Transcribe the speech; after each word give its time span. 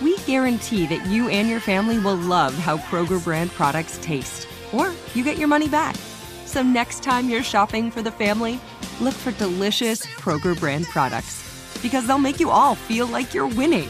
we 0.00 0.16
guarantee 0.18 0.86
that 0.86 1.06
you 1.06 1.28
and 1.28 1.48
your 1.48 1.60
family 1.60 1.98
will 1.98 2.16
love 2.16 2.54
how 2.54 2.78
Kroger 2.78 3.22
brand 3.22 3.50
products 3.52 3.98
taste, 4.02 4.46
or 4.72 4.92
you 5.14 5.24
get 5.24 5.38
your 5.38 5.48
money 5.48 5.68
back. 5.68 5.96
So 6.44 6.62
next 6.62 7.02
time 7.02 7.28
you're 7.28 7.42
shopping 7.42 7.90
for 7.90 8.02
the 8.02 8.10
family, 8.10 8.60
look 9.00 9.14
for 9.14 9.32
delicious 9.32 10.04
Kroger 10.06 10.58
brand 10.58 10.86
products 10.86 11.42
because 11.82 12.06
they'll 12.06 12.18
make 12.18 12.40
you 12.40 12.50
all 12.50 12.74
feel 12.74 13.06
like 13.06 13.34
you're 13.34 13.46
winning. 13.46 13.88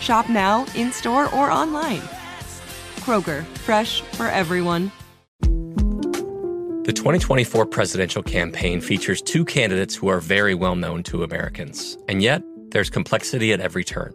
Shop 0.00 0.28
now, 0.28 0.66
in 0.74 0.92
store, 0.92 1.32
or 1.34 1.50
online. 1.50 2.02
Kroger, 3.00 3.44
fresh 3.58 4.02
for 4.02 4.26
everyone. 4.26 4.92
The 6.84 6.92
2024 6.94 7.66
presidential 7.66 8.22
campaign 8.22 8.80
features 8.80 9.20
two 9.20 9.44
candidates 9.44 9.94
who 9.94 10.08
are 10.08 10.20
very 10.20 10.54
well 10.54 10.74
known 10.74 11.02
to 11.04 11.22
Americans. 11.22 11.98
And 12.08 12.22
yet, 12.22 12.42
there's 12.70 12.88
complexity 12.88 13.52
at 13.52 13.60
every 13.60 13.84
turn. 13.84 14.14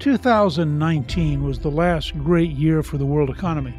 2019 0.00 1.44
was 1.44 1.58
the 1.58 1.70
last 1.70 2.16
great 2.20 2.52
year 2.52 2.82
for 2.82 2.96
the 2.96 3.04
world 3.04 3.28
economy. 3.28 3.78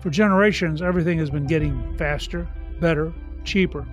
For 0.00 0.08
generations, 0.08 0.80
everything 0.80 1.18
has 1.18 1.28
been 1.28 1.46
getting 1.46 1.94
faster, 1.98 2.48
better, 2.80 3.12
cheaper. 3.44 3.86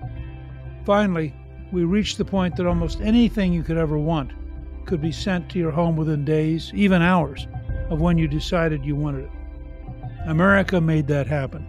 Finally, 0.86 1.34
we 1.70 1.84
reached 1.84 2.16
the 2.16 2.24
point 2.24 2.56
that 2.56 2.66
almost 2.66 3.02
anything 3.02 3.52
you 3.52 3.62
could 3.62 3.76
ever 3.76 3.98
want 3.98 4.32
could 4.86 5.02
be 5.02 5.12
sent 5.12 5.50
to 5.50 5.58
your 5.58 5.70
home 5.70 5.96
within 5.96 6.24
days, 6.24 6.72
even 6.74 7.02
hours, 7.02 7.46
of 7.90 8.00
when 8.00 8.16
you 8.16 8.26
decided 8.26 8.82
you 8.82 8.96
wanted 8.96 9.24
it. 9.24 9.30
America 10.26 10.80
made 10.80 11.06
that 11.08 11.26
happen. 11.26 11.66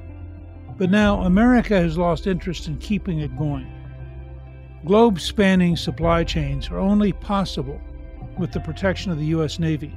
But 0.78 0.90
now, 0.90 1.24
America 1.24 1.76
has 1.76 1.98
lost 1.98 2.28
interest 2.28 2.66
in 2.70 2.78
keeping 2.78 3.20
it 3.20 3.38
going. 3.38 3.70
Globe 4.86 5.20
spanning 5.20 5.76
supply 5.76 6.24
chains 6.24 6.70
are 6.70 6.80
only 6.80 7.12
possible 7.12 7.82
with 8.42 8.52
the 8.52 8.60
protection 8.60 9.12
of 9.12 9.20
the 9.20 9.28
U.S. 9.28 9.60
Navy. 9.60 9.94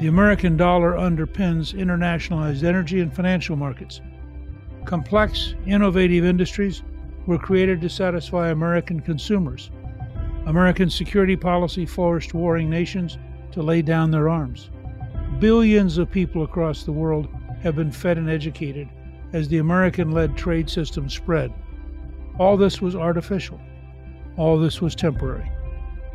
The 0.00 0.06
American 0.06 0.56
dollar 0.56 0.94
underpins 0.94 1.74
internationalized 1.74 2.64
energy 2.64 3.00
and 3.00 3.14
financial 3.14 3.56
markets. 3.56 4.00
Complex, 4.86 5.54
innovative 5.66 6.24
industries 6.24 6.82
were 7.26 7.38
created 7.38 7.82
to 7.82 7.90
satisfy 7.90 8.48
American 8.48 9.00
consumers. 9.00 9.70
American 10.46 10.88
security 10.88 11.36
policy 11.36 11.84
forced 11.84 12.32
warring 12.32 12.70
nations 12.70 13.18
to 13.52 13.62
lay 13.62 13.82
down 13.82 14.10
their 14.10 14.30
arms. 14.30 14.70
Billions 15.38 15.98
of 15.98 16.10
people 16.10 16.42
across 16.42 16.84
the 16.84 16.90
world 16.90 17.28
have 17.62 17.76
been 17.76 17.92
fed 17.92 18.16
and 18.16 18.30
educated 18.30 18.88
as 19.34 19.46
the 19.48 19.58
American 19.58 20.10
led 20.10 20.38
trade 20.38 20.70
system 20.70 21.08
spread. 21.08 21.52
All 22.38 22.56
this 22.56 22.80
was 22.80 22.96
artificial. 22.96 23.60
All 24.38 24.58
this 24.58 24.80
was 24.80 24.94
temporary. 24.94 25.51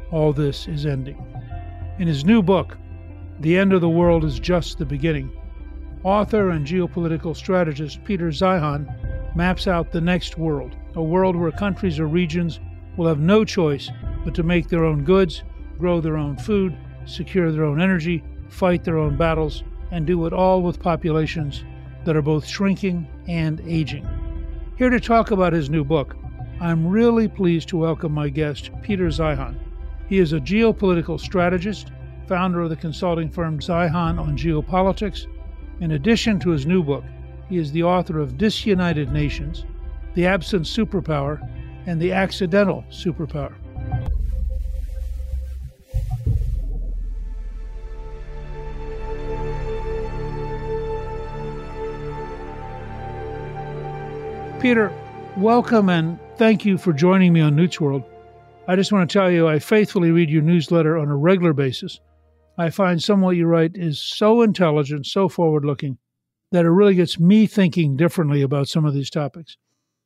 All 0.09 0.31
this 0.31 0.69
is 0.69 0.85
ending. 0.85 1.21
In 1.99 2.07
his 2.07 2.23
new 2.23 2.41
book, 2.41 2.77
The 3.41 3.57
End 3.57 3.73
of 3.73 3.81
the 3.81 3.89
World 3.89 4.23
is 4.23 4.39
Just 4.39 4.77
the 4.77 4.85
Beginning, 4.85 5.29
author 6.01 6.51
and 6.51 6.65
geopolitical 6.65 7.35
strategist 7.35 8.01
Peter 8.05 8.29
Zeihan 8.29 8.87
maps 9.35 9.67
out 9.67 9.91
the 9.91 9.99
next 9.99 10.37
world, 10.37 10.77
a 10.95 11.03
world 11.03 11.35
where 11.35 11.51
countries 11.51 11.99
or 11.99 12.07
regions 12.07 12.61
will 12.95 13.05
have 13.05 13.19
no 13.19 13.43
choice 13.43 13.89
but 14.23 14.33
to 14.35 14.43
make 14.43 14.69
their 14.69 14.85
own 14.85 15.03
goods, 15.03 15.43
grow 15.77 15.99
their 15.99 16.15
own 16.15 16.37
food, 16.37 16.77
secure 17.03 17.51
their 17.51 17.65
own 17.65 17.81
energy, 17.81 18.23
fight 18.47 18.85
their 18.85 18.97
own 18.97 19.17
battles, 19.17 19.63
and 19.91 20.07
do 20.07 20.25
it 20.25 20.31
all 20.31 20.61
with 20.61 20.79
populations 20.79 21.65
that 22.05 22.15
are 22.15 22.21
both 22.21 22.45
shrinking 22.47 23.05
and 23.27 23.59
aging. 23.67 24.07
Here 24.77 24.89
to 24.89 25.01
talk 25.01 25.31
about 25.31 25.51
his 25.51 25.69
new 25.69 25.83
book, 25.83 26.15
I'm 26.61 26.87
really 26.87 27.27
pleased 27.27 27.67
to 27.69 27.77
welcome 27.77 28.13
my 28.13 28.29
guest, 28.29 28.71
Peter 28.81 29.07
Zeihan. 29.07 29.66
He 30.07 30.19
is 30.19 30.31
a 30.31 30.39
geopolitical 30.39 31.19
strategist, 31.19 31.91
founder 32.27 32.61
of 32.61 32.69
the 32.69 32.77
consulting 32.77 33.29
firm 33.29 33.59
Zeihan 33.59 34.17
on 34.17 34.37
Geopolitics. 34.37 35.27
In 35.81 35.91
addition 35.91 36.39
to 36.39 36.51
his 36.51 36.65
new 36.65 36.81
book, 36.81 37.03
he 37.49 37.57
is 37.57 37.73
the 37.73 37.83
author 37.83 38.19
of 38.19 38.37
Disunited 38.37 39.11
Nations, 39.11 39.65
The 40.15 40.25
Absent 40.25 40.63
Superpower, 40.63 41.45
and 41.85 42.01
The 42.01 42.13
Accidental 42.13 42.85
Superpower. 42.89 43.53
Peter, 54.61 54.91
welcome 55.35 55.89
and 55.89 56.17
thank 56.37 56.65
you 56.65 56.77
for 56.77 56.93
joining 56.93 57.33
me 57.33 57.41
on 57.41 57.55
Newt's 57.55 57.79
World. 57.79 58.03
I 58.69 58.75
just 58.75 58.91
want 58.91 59.09
to 59.09 59.13
tell 59.13 59.31
you, 59.31 59.47
I 59.47 59.59
faithfully 59.59 60.11
read 60.11 60.29
your 60.29 60.41
newsletter 60.41 60.97
on 60.97 61.07
a 61.07 61.15
regular 61.15 61.53
basis. 61.53 62.01
I 62.57 62.69
find 62.69 63.01
some 63.01 63.21
what 63.21 63.37
you 63.37 63.45
write 63.45 63.71
is 63.75 63.97
so 63.97 64.41
intelligent, 64.41 65.05
so 65.05 65.29
forward 65.29 65.63
looking, 65.63 65.97
that 66.51 66.65
it 66.65 66.69
really 66.69 66.95
gets 66.95 67.17
me 67.17 67.47
thinking 67.47 67.95
differently 67.95 68.41
about 68.41 68.67
some 68.67 68.83
of 68.83 68.93
these 68.93 69.09
topics. 69.09 69.55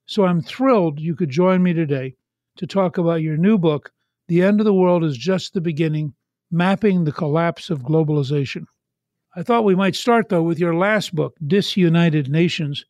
So 0.05 0.25
I'm 0.25 0.43
thrilled 0.43 0.99
you 0.99 1.15
could 1.15 1.31
join 1.31 1.63
me 1.63 1.73
today 1.73 2.13
to 2.57 2.67
talk 2.67 2.99
about 2.99 3.23
your 3.23 3.35
new 3.35 3.57
book, 3.57 3.91
The 4.27 4.43
End 4.43 4.59
of 4.59 4.65
the 4.65 4.75
World 4.75 5.03
is 5.03 5.17
Just 5.17 5.55
the 5.55 5.61
Beginning 5.61 6.13
Mapping 6.51 7.05
the 7.05 7.11
Collapse 7.11 7.71
of 7.71 7.81
Globalization. 7.81 8.65
I 9.35 9.41
thought 9.41 9.63
we 9.63 9.73
might 9.73 9.95
start, 9.95 10.29
though, 10.29 10.43
with 10.43 10.59
your 10.59 10.75
last 10.75 11.15
book, 11.15 11.35
Disunited 11.47 12.29
Nations, 12.29 12.85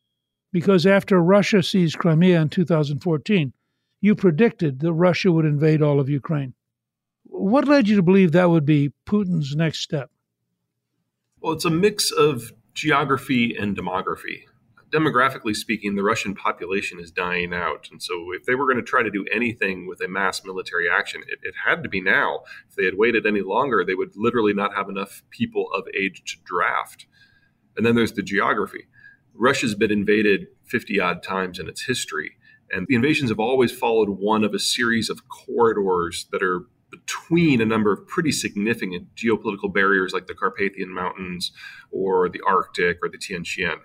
because 0.51 0.85
after 0.85 1.21
Russia 1.21 1.63
seized 1.63 1.97
Crimea 1.97 2.41
in 2.41 2.49
2014, 2.49 3.53
you 4.01 4.15
predicted 4.15 4.79
that 4.79 4.93
Russia 4.93 5.31
would 5.31 5.45
invade 5.45 5.81
all 5.81 5.99
of 5.99 6.09
Ukraine. 6.09 6.53
What 7.23 7.67
led 7.67 7.87
you 7.87 7.95
to 7.95 8.03
believe 8.03 8.31
that 8.31 8.49
would 8.49 8.65
be 8.65 8.91
Putin's 9.07 9.55
next 9.55 9.79
step? 9.79 10.09
Well, 11.39 11.53
it's 11.53 11.65
a 11.65 11.69
mix 11.69 12.11
of 12.11 12.51
geography 12.73 13.55
and 13.55 13.77
demography. 13.77 14.43
Demographically 14.91 15.55
speaking, 15.55 15.95
the 15.95 16.03
Russian 16.03 16.35
population 16.35 16.99
is 16.99 17.11
dying 17.11 17.53
out. 17.53 17.87
And 17.91 18.03
so, 18.03 18.33
if 18.33 18.45
they 18.45 18.55
were 18.55 18.65
going 18.65 18.83
to 18.83 18.83
try 18.83 19.03
to 19.03 19.09
do 19.09 19.25
anything 19.31 19.87
with 19.87 20.01
a 20.01 20.09
mass 20.09 20.43
military 20.43 20.89
action, 20.89 21.21
it, 21.27 21.39
it 21.43 21.53
had 21.65 21.81
to 21.83 21.89
be 21.89 22.01
now. 22.01 22.41
If 22.69 22.75
they 22.75 22.83
had 22.83 22.97
waited 22.97 23.25
any 23.25 23.41
longer, 23.41 23.85
they 23.85 23.95
would 23.95 24.11
literally 24.15 24.53
not 24.53 24.75
have 24.75 24.89
enough 24.89 25.23
people 25.29 25.67
of 25.73 25.85
age 25.97 26.23
to 26.25 26.37
draft. 26.43 27.05
And 27.77 27.85
then 27.85 27.95
there's 27.95 28.11
the 28.11 28.21
geography 28.23 28.87
Russia's 29.33 29.75
been 29.75 29.91
invaded 29.91 30.47
50 30.65 30.99
odd 30.99 31.23
times 31.23 31.59
in 31.59 31.67
its 31.67 31.85
history. 31.85 32.33
And 32.71 32.87
the 32.87 32.95
invasions 32.95 33.29
have 33.29 33.39
always 33.39 33.71
followed 33.71 34.09
one 34.09 34.43
of 34.43 34.53
a 34.53 34.59
series 34.59 35.09
of 35.09 35.27
corridors 35.27 36.27
that 36.31 36.41
are 36.41 36.67
between 36.89 37.61
a 37.61 37.65
number 37.65 37.91
of 37.91 38.05
pretty 38.07 38.31
significant 38.31 39.07
geopolitical 39.15 39.73
barriers 39.73 40.13
like 40.13 40.27
the 40.27 40.33
Carpathian 40.33 40.93
Mountains 40.93 41.51
or 41.89 42.29
the 42.29 42.41
Arctic 42.45 42.97
or 43.01 43.09
the 43.09 43.17
Tian 43.17 43.43
Shan. 43.43 43.77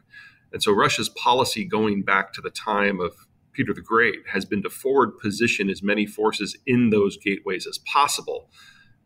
And 0.52 0.62
so 0.62 0.72
Russia's 0.72 1.08
policy 1.08 1.64
going 1.64 2.02
back 2.02 2.32
to 2.32 2.40
the 2.40 2.50
time 2.50 3.00
of 3.00 3.12
Peter 3.52 3.72
the 3.72 3.80
Great 3.80 4.20
has 4.32 4.44
been 4.44 4.62
to 4.62 4.70
forward 4.70 5.18
position 5.18 5.70
as 5.70 5.82
many 5.82 6.04
forces 6.04 6.56
in 6.66 6.90
those 6.90 7.16
gateways 7.16 7.66
as 7.66 7.78
possible. 7.78 8.50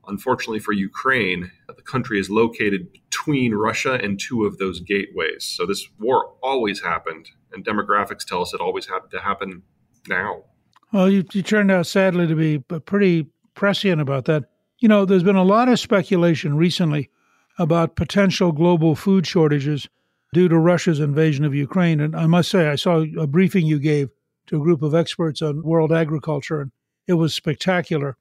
Unfortunately 0.06 0.59
for 0.59 0.73
Ukraine, 0.73 1.53
the 1.69 1.83
country 1.83 2.19
is 2.19 2.31
located 2.31 2.93
between 2.93 3.55
Russia 3.55 3.94
and 3.94 4.19
two 4.19 4.44
of 4.44 4.59
those 4.59 4.81
gateways. 4.81 5.44
So 5.44 5.67
this 5.67 5.87
war 5.99 6.35
always 6.43 6.83
happened, 6.83 7.29
and 7.52 7.64
demographics 7.64 8.25
tell 8.25 8.43
us 8.43 8.55
it 8.55 8.61
always 8.61 8.87
had 8.87 9.00
to 9.11 9.20
happen 9.20 9.62
now. 10.08 10.44
Well, 10.93 11.11
you, 11.11 11.25
you 11.32 11.43
turned 11.43 11.70
out 11.70 11.87
sadly 11.87 12.26
to 12.26 12.35
be 12.35 12.62
uh, 12.70 12.81
pretty 12.81 13.26
prescient 13.55 14.00
about 14.00 14.25
that. 14.26 14.44
You 14.79 14.88
know, 14.88 15.05
there's 15.05 15.23
been 15.23 15.37
a 15.37 15.44
lot 15.44 15.69
of 15.69 15.79
speculation 15.79 16.56
recently 16.56 17.11
about 17.58 17.97
potential 17.97 18.52
global 18.52 18.97
food 18.97 19.26
shortages 19.26 19.88
due 20.32 20.49
to 20.49 20.58
Russia's 20.58 21.00
invasion 21.00 21.44
of 21.44 21.55
Ukraine. 21.55 22.00
And 22.00 22.17
I 22.17 22.26
must 22.26 22.50
say, 22.50 22.69
I 22.69 22.76
saw 22.76 23.05
a 23.19 23.26
briefing 23.26 23.67
you 23.67 23.79
gave 23.79 24.08
to 24.47 24.56
a 24.56 24.64
group 24.64 24.82
of 24.82 24.94
experts 24.94 25.43
on 25.43 25.62
world 25.62 25.93
agriculture, 25.93 26.61
and 26.61 26.73
it 27.06 27.14
was 27.14 27.35
spectacular. 27.35 28.17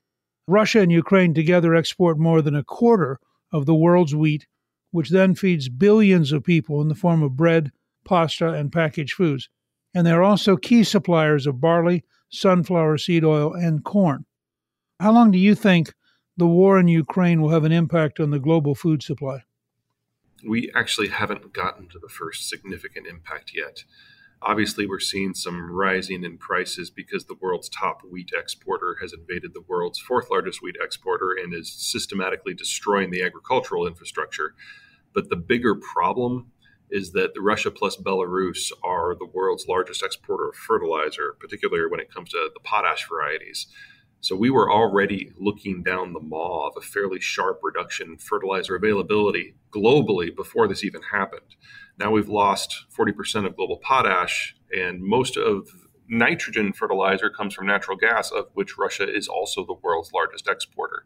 Russia 0.48 0.82
and 0.82 0.92
Ukraine 0.92 1.34
together 1.34 1.76
export 1.76 2.18
more 2.20 2.42
than 2.42 2.56
a 2.56 2.64
quarter 2.64 3.20
of 3.52 3.66
the 3.66 3.76
world's 3.76 4.16
wheat, 4.16 4.48
which 4.92 5.10
then 5.10 5.36
feeds 5.36 5.70
billions 5.70 6.32
of 6.32 6.44
people 6.44 6.82
in 6.82 6.88
the 6.88 6.96
form 6.96 7.24
of 7.24 7.38
bread, 7.38 7.72
pasta, 8.10 8.50
and 8.50 8.72
packaged 8.72 9.14
foods. 9.14 9.50
And 9.94 10.06
they're 10.06 10.24
also 10.24 10.58
key 10.58 10.84
suppliers 10.84 11.46
of 11.46 11.62
barley, 11.62 12.04
sunflower 12.32 12.98
seed 12.98 13.24
oil, 13.24 13.54
and 13.54 13.84
corn. 13.84 14.26
How 15.00 15.12
long 15.12 15.30
do 15.30 15.38
you 15.38 15.54
think 15.54 15.94
the 16.36 16.48
war 16.48 16.80
in 16.80 16.88
Ukraine 16.88 17.40
will 17.40 17.50
have 17.50 17.66
an 17.66 17.72
impact 17.72 18.20
on 18.20 18.32
the 18.32 18.40
global 18.40 18.74
food 18.74 19.04
supply? 19.04 19.44
We 20.44 20.72
actually 20.76 21.10
haven't 21.10 21.54
gotten 21.54 21.88
to 21.90 22.00
the 22.00 22.10
first 22.10 22.50
significant 22.50 23.06
impact 23.06 23.52
yet. 23.54 23.84
Obviously, 24.42 24.88
we're 24.88 25.00
seeing 25.00 25.36
some 25.36 25.70
rising 25.70 26.24
in 26.24 26.38
prices 26.38 26.90
because 26.90 27.26
the 27.26 27.38
world's 27.40 27.70
top 27.70 28.02
wheat 28.10 28.32
exporter 28.36 28.98
has 29.02 29.14
invaded 29.14 29.54
the 29.54 29.66
world's 29.68 30.00
fourth 30.00 30.32
largest 30.32 30.64
wheat 30.64 30.78
exporter 30.82 31.36
and 31.40 31.54
is 31.54 31.72
systematically 31.72 32.56
destroying 32.56 33.12
the 33.12 33.22
agricultural 33.22 33.86
infrastructure. 33.86 34.56
But 35.14 35.30
the 35.30 35.36
bigger 35.36 35.76
problem 35.76 36.52
is 36.90 37.12
that 37.12 37.32
Russia 37.40 37.72
plus 37.72 37.98
Belarus 37.98 38.72
are 38.84 39.16
the 39.16 39.26
world's 39.26 39.68
largest 39.68 40.04
exporter 40.04 40.50
of 40.50 40.56
fertilizer, 40.56 41.36
particularly 41.40 41.90
when 41.90 42.00
it 42.00 42.14
comes 42.14 42.30
to 42.32 42.50
the 42.54 42.60
potash 42.62 43.08
varieties. 43.08 43.68
So 44.22 44.36
we 44.36 44.50
were 44.50 44.70
already 44.72 45.32
looking 45.40 45.82
down 45.82 46.12
the 46.12 46.20
maw 46.20 46.68
of 46.68 46.74
a 46.78 46.82
fairly 46.82 47.22
sharp 47.22 47.62
reduction 47.64 48.12
in 48.12 48.18
fertilizer 48.18 48.76
availability 48.76 49.56
globally 49.74 50.36
before 50.36 50.68
this 50.68 50.84
even 50.84 51.02
happened. 51.14 51.56
Now 51.98 52.12
we've 52.12 52.28
lost 52.28 52.86
40% 52.98 53.46
of 53.46 53.56
global 53.56 53.78
potash, 53.78 54.56
and 54.76 55.02
most 55.02 55.38
of 55.38 55.70
nitrogen 56.10 56.74
fertilizer 56.74 57.30
comes 57.30 57.54
from 57.54 57.68
natural 57.68 57.96
gas, 57.96 58.32
of 58.32 58.48
which 58.54 58.78
Russia 58.78 59.08
is 59.08 59.30
also 59.30 59.66
the 59.66 59.76
world's 59.82 60.12
largest 60.12 60.50
exporter. 60.50 61.06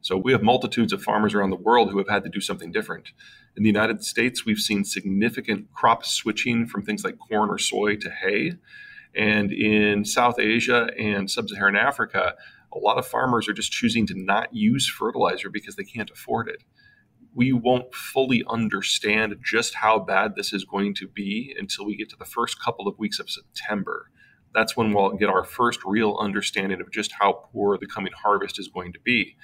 So 0.00 0.16
we 0.16 0.32
have 0.32 0.42
multitudes 0.42 0.92
of 0.92 1.02
farmers 1.02 1.34
around 1.34 1.50
the 1.50 1.56
world 1.56 1.90
who 1.90 1.98
have 1.98 2.08
had 2.08 2.24
to 2.24 2.30
do 2.30 2.40
something 2.40 2.72
different. 2.72 3.10
In 3.56 3.62
the 3.62 3.68
United 3.68 4.02
States, 4.02 4.46
we've 4.46 4.58
seen 4.58 4.84
significant 4.84 5.72
crop 5.72 6.04
switching 6.04 6.66
from 6.66 6.82
things 6.82 7.04
like 7.04 7.18
corn 7.18 7.50
or 7.50 7.58
soy 7.58 7.96
to 7.96 8.10
hay. 8.10 8.54
And 9.14 9.52
in 9.52 10.04
South 10.04 10.38
Asia 10.38 10.88
and 10.98 11.30
Sub 11.30 11.48
Saharan 11.48 11.76
Africa, 11.76 12.34
a 12.72 12.78
lot 12.78 12.98
of 12.98 13.06
farmers 13.06 13.48
are 13.48 13.52
just 13.52 13.72
choosing 13.72 14.06
to 14.06 14.14
not 14.16 14.54
use 14.54 14.88
fertilizer 14.88 15.50
because 15.50 15.76
they 15.76 15.84
can't 15.84 16.10
afford 16.10 16.48
it 16.48 16.62
we 17.34 17.52
won't 17.52 17.94
fully 17.94 18.42
understand 18.48 19.36
just 19.44 19.74
how 19.74 19.98
bad 19.98 20.34
this 20.34 20.52
is 20.52 20.64
going 20.64 20.94
to 20.94 21.06
be 21.06 21.54
until 21.58 21.86
we 21.86 21.96
get 21.96 22.08
to 22.10 22.16
the 22.16 22.24
first 22.24 22.60
couple 22.62 22.88
of 22.88 22.98
weeks 22.98 23.18
of 23.18 23.30
September. 23.30 24.10
That's 24.52 24.76
when 24.76 24.92
we'll 24.92 25.12
get 25.12 25.28
our 25.28 25.44
first 25.44 25.80
real 25.84 26.16
understanding 26.20 26.80
of 26.80 26.90
just 26.90 27.12
how 27.12 27.44
poor 27.52 27.78
the 27.78 27.86
coming 27.86 28.12
harvest 28.20 28.58
is 28.58 28.68
going 28.68 28.92
to 28.94 29.00
be. 29.00 29.36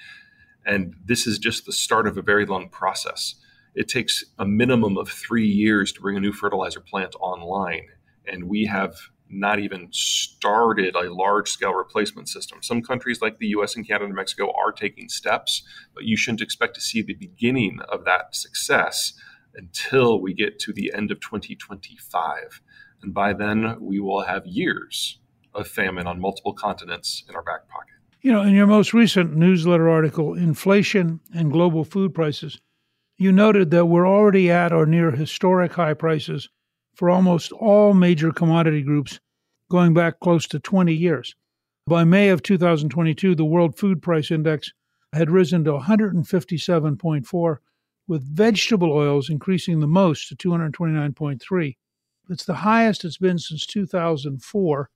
And 0.67 0.95
this 1.03 1.25
is 1.25 1.39
just 1.39 1.65
the 1.65 1.71
start 1.71 2.07
of 2.07 2.17
a 2.17 2.21
very 2.21 2.45
long 2.45 2.67
process. 2.67 3.35
It 3.73 3.87
takes 3.87 4.23
a 4.37 4.45
minimum 4.45 4.97
of 4.97 5.07
three 5.07 5.47
years 5.47 5.93
to 5.93 6.01
bring 6.01 6.17
a 6.17 6.19
new 6.19 6.33
fertilizer 6.33 6.81
plant 6.81 7.15
online. 7.21 7.87
And 8.25 8.49
we 8.49 8.65
have 8.65 8.95
not 9.29 9.59
even 9.59 9.87
started 9.91 10.95
a 10.95 11.13
large 11.13 11.49
scale 11.49 11.73
replacement 11.73 12.27
system. 12.27 12.59
Some 12.61 12.81
countries 12.81 13.21
like 13.21 13.39
the 13.39 13.47
US 13.47 13.75
and 13.75 13.87
Canada 13.87 14.05
and 14.05 14.15
Mexico 14.15 14.51
are 14.61 14.71
taking 14.71 15.09
steps, 15.09 15.63
but 15.93 16.03
you 16.03 16.17
shouldn't 16.17 16.41
expect 16.41 16.75
to 16.75 16.81
see 16.81 17.01
the 17.01 17.13
beginning 17.13 17.79
of 17.87 18.03
that 18.05 18.35
success 18.35 19.13
until 19.55 20.21
we 20.21 20.33
get 20.33 20.59
to 20.59 20.73
the 20.73 20.93
end 20.93 21.11
of 21.11 21.19
2025. 21.21 22.61
And 23.01 23.13
by 23.13 23.33
then, 23.33 23.77
we 23.79 23.99
will 23.99 24.23
have 24.23 24.45
years 24.45 25.19
of 25.53 25.67
famine 25.67 26.07
on 26.07 26.19
multiple 26.19 26.53
continents 26.53 27.23
in 27.29 27.35
our 27.35 27.43
back 27.43 27.67
pocket. 27.69 27.96
You 28.27 28.33
know, 28.33 28.41
in 28.41 28.53
your 28.53 28.67
most 28.67 28.93
recent 28.93 29.37
newsletter 29.37 29.87
article, 29.87 30.33
Inflation 30.33 31.21
and 31.33 31.49
Global 31.49 31.85
Food 31.85 32.13
Prices, 32.13 32.59
you 33.17 33.31
noted 33.31 33.71
that 33.71 33.85
we're 33.85 34.05
already 34.05 34.51
at 34.51 34.73
or 34.73 34.85
near 34.85 35.11
historic 35.11 35.71
high 35.71 35.93
prices 35.93 36.49
for 36.93 37.09
almost 37.09 37.53
all 37.53 37.93
major 37.93 38.33
commodity 38.33 38.81
groups 38.81 39.21
going 39.71 39.93
back 39.93 40.19
close 40.19 40.45
to 40.47 40.59
20 40.59 40.93
years. 40.93 41.35
By 41.87 42.03
May 42.03 42.27
of 42.27 42.43
2022, 42.43 43.33
the 43.33 43.45
World 43.45 43.77
Food 43.77 44.01
Price 44.01 44.29
Index 44.29 44.73
had 45.13 45.31
risen 45.31 45.63
to 45.63 45.71
157.4, 45.71 47.57
with 48.09 48.35
vegetable 48.35 48.91
oils 48.91 49.29
increasing 49.29 49.79
the 49.79 49.87
most 49.87 50.27
to 50.27 50.35
229.3. 50.35 51.77
It's 52.29 52.43
the 52.43 52.55
highest 52.55 53.05
it's 53.05 53.17
been 53.17 53.39
since 53.39 53.65
2004. 53.65 54.89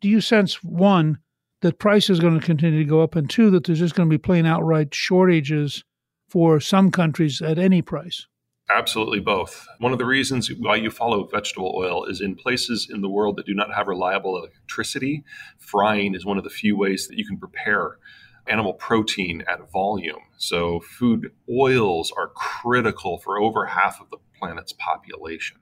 Do 0.00 0.08
you 0.08 0.20
sense, 0.20 0.64
one, 0.64 1.18
that 1.62 1.78
price 1.78 2.10
is 2.10 2.20
going 2.20 2.38
to 2.38 2.44
continue 2.44 2.80
to 2.80 2.88
go 2.88 3.02
up, 3.02 3.16
and 3.16 3.28
two, 3.28 3.50
that 3.50 3.64
there's 3.64 3.78
just 3.78 3.94
going 3.94 4.08
to 4.08 4.12
be 4.12 4.18
plain 4.18 4.46
outright 4.46 4.94
shortages 4.94 5.82
for 6.28 6.60
some 6.60 6.90
countries 6.90 7.40
at 7.40 7.58
any 7.58 7.82
price? 7.82 8.26
Absolutely 8.70 9.20
both. 9.20 9.66
One 9.78 9.92
of 9.92 9.98
the 9.98 10.04
reasons 10.04 10.50
why 10.58 10.76
you 10.76 10.90
follow 10.90 11.26
vegetable 11.26 11.74
oil 11.76 12.04
is 12.04 12.20
in 12.20 12.36
places 12.36 12.88
in 12.90 13.00
the 13.00 13.08
world 13.08 13.36
that 13.36 13.46
do 13.46 13.54
not 13.54 13.74
have 13.74 13.88
reliable 13.88 14.38
electricity, 14.38 15.24
frying 15.58 16.14
is 16.14 16.24
one 16.24 16.38
of 16.38 16.44
the 16.44 16.50
few 16.50 16.76
ways 16.76 17.08
that 17.08 17.18
you 17.18 17.26
can 17.26 17.38
prepare 17.38 17.98
animal 18.46 18.72
protein 18.74 19.42
at 19.48 19.70
volume. 19.70 20.22
So, 20.38 20.80
food 20.80 21.32
oils 21.50 22.12
are 22.16 22.28
critical 22.28 23.18
for 23.18 23.38
over 23.38 23.66
half 23.66 24.00
of 24.00 24.10
the 24.10 24.18
planet's 24.38 24.72
population. 24.72 25.58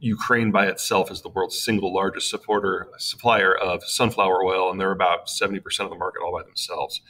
Ukraine 0.00 0.50
by 0.50 0.66
itself 0.66 1.10
is 1.10 1.20
the 1.20 1.28
world's 1.28 1.62
single 1.62 1.92
largest 1.92 2.30
supporter 2.30 2.88
supplier 2.98 3.54
of 3.54 3.84
sunflower 3.84 4.42
oil, 4.44 4.70
and 4.70 4.80
they're 4.80 4.92
about 4.92 5.28
70% 5.28 5.58
of 5.80 5.90
the 5.90 5.96
market 5.96 6.22
all 6.22 6.32
by 6.32 6.42
themselves. 6.42 7.02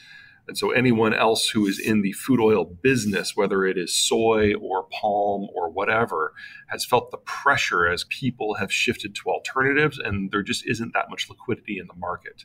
And 0.49 0.59
so 0.59 0.73
anyone 0.73 1.15
else 1.15 1.51
who 1.51 1.67
is 1.67 1.79
in 1.79 2.03
the 2.03 2.11
food 2.13 2.41
oil 2.41 2.65
business, 2.65 3.37
whether 3.37 3.65
it 3.65 3.79
is 3.79 3.95
soy 3.95 4.55
or 4.55 4.89
palm 4.91 5.47
or 5.55 5.71
whatever, 5.71 6.33
has 6.67 6.85
felt 6.85 7.13
the 7.13 7.19
pressure 7.19 7.87
as 7.87 8.05
people 8.09 8.55
have 8.55 8.73
shifted 8.73 9.15
to 9.15 9.31
alternatives 9.31 9.99
and 9.99 10.33
there 10.33 10.43
just 10.43 10.67
isn't 10.67 10.93
that 10.93 11.09
much 11.09 11.29
liquidity 11.31 11.79
in 11.79 11.87
the 11.87 11.95
market. 11.95 12.45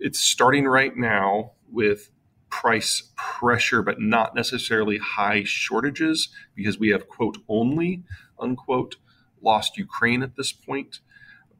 It's 0.00 0.18
starting 0.18 0.64
right 0.64 0.96
now 0.96 1.52
with 1.70 2.08
price 2.48 3.12
pressure, 3.16 3.82
but 3.82 4.00
not 4.00 4.34
necessarily 4.34 4.96
high 4.96 5.42
shortages 5.44 6.30
because 6.54 6.78
we 6.78 6.88
have, 6.88 7.08
quote, 7.08 7.36
only, 7.48 8.02
unquote, 8.38 8.96
lost 9.46 9.78
Ukraine 9.78 10.22
at 10.22 10.36
this 10.36 10.52
point. 10.52 10.98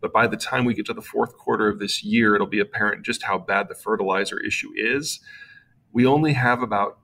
But 0.03 0.13
by 0.13 0.27
the 0.27 0.37
time 0.37 0.67
we 0.67 0.75
get 0.75 0.87
to 0.87 0.93
the 0.93 1.01
fourth 1.01 1.39
quarter 1.39 1.69
of 1.69 1.79
this 1.79 2.05
year, 2.05 2.35
it'll 2.35 2.47
be 2.47 2.61
apparent 2.61 3.07
just 3.07 3.23
how 3.23 3.39
bad 3.39 3.69
the 3.69 3.75
fertilizer 3.75 4.39
issue 4.39 4.71
is 4.77 5.21
we 5.97 6.05
only 6.05 6.35
have 6.35 6.61
about 6.61 6.99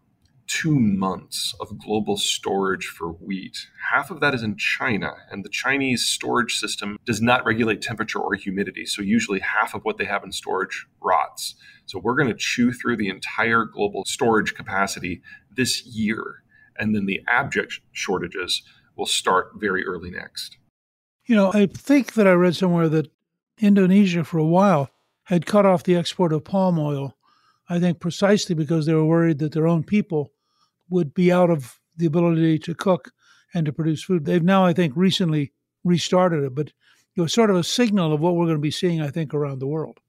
two 0.46 0.78
months 0.78 1.54
of 1.60 1.78
global 1.78 2.18
storage 2.18 2.86
for 2.86 3.08
wheat. 3.08 3.68
Half 3.90 4.10
of 4.10 4.20
that 4.20 4.34
is 4.34 4.42
in 4.42 4.58
China, 4.58 5.14
and 5.30 5.42
the 5.42 5.48
Chinese 5.48 6.04
storage 6.04 6.58
system 6.58 6.98
does 7.06 7.22
not 7.22 7.46
regulate 7.46 7.80
temperature 7.80 8.18
or 8.18 8.34
humidity. 8.34 8.84
So, 8.84 9.00
usually, 9.00 9.40
half 9.40 9.74
of 9.74 9.82
what 9.86 9.96
they 9.96 10.04
have 10.04 10.24
in 10.24 10.30
storage 10.30 10.86
rots. 11.00 11.54
So, 11.86 11.98
we're 11.98 12.16
going 12.16 12.28
to 12.28 12.34
chew 12.34 12.70
through 12.70 12.98
the 12.98 13.08
entire 13.08 13.64
global 13.64 14.04
storage 14.04 14.54
capacity 14.54 15.22
this 15.56 15.86
year. 15.86 16.42
And 16.78 16.94
then 16.94 17.06
the 17.06 17.22
abject 17.28 17.80
shortages 17.92 18.62
will 18.94 19.06
start 19.06 19.52
very 19.56 19.86
early 19.86 20.10
next. 20.10 20.58
You 21.32 21.38
know, 21.38 21.50
I 21.54 21.64
think 21.64 22.12
that 22.12 22.26
I 22.26 22.32
read 22.32 22.56
somewhere 22.56 22.90
that 22.90 23.10
Indonesia, 23.58 24.22
for 24.22 24.36
a 24.36 24.44
while, 24.44 24.90
had 25.22 25.46
cut 25.46 25.64
off 25.64 25.82
the 25.82 25.96
export 25.96 26.30
of 26.30 26.44
palm 26.44 26.78
oil 26.78 27.16
I 27.70 27.80
think 27.80 28.00
precisely 28.00 28.54
because 28.54 28.84
they 28.84 28.92
were 28.92 29.06
worried 29.06 29.38
that 29.38 29.52
their 29.52 29.66
own 29.66 29.82
people 29.82 30.30
would 30.90 31.14
be 31.14 31.32
out 31.32 31.48
of 31.48 31.80
the 31.96 32.04
ability 32.04 32.58
to 32.58 32.74
cook 32.74 33.12
and 33.54 33.64
to 33.64 33.72
produce 33.72 34.04
food. 34.04 34.26
They've 34.26 34.42
now, 34.42 34.66
I 34.66 34.74
think, 34.74 34.92
recently 34.94 35.54
restarted 35.84 36.44
it. 36.44 36.54
But 36.54 36.74
it 37.16 37.22
was 37.22 37.32
sort 37.32 37.48
of 37.48 37.56
a 37.56 37.64
signal 37.64 38.12
of 38.12 38.20
what 38.20 38.34
we're 38.36 38.44
going 38.44 38.58
to 38.58 38.60
be 38.60 38.70
seeing, 38.70 39.00
I 39.00 39.08
think, 39.08 39.32
around 39.32 39.60
the 39.60 39.66
world. 39.66 40.00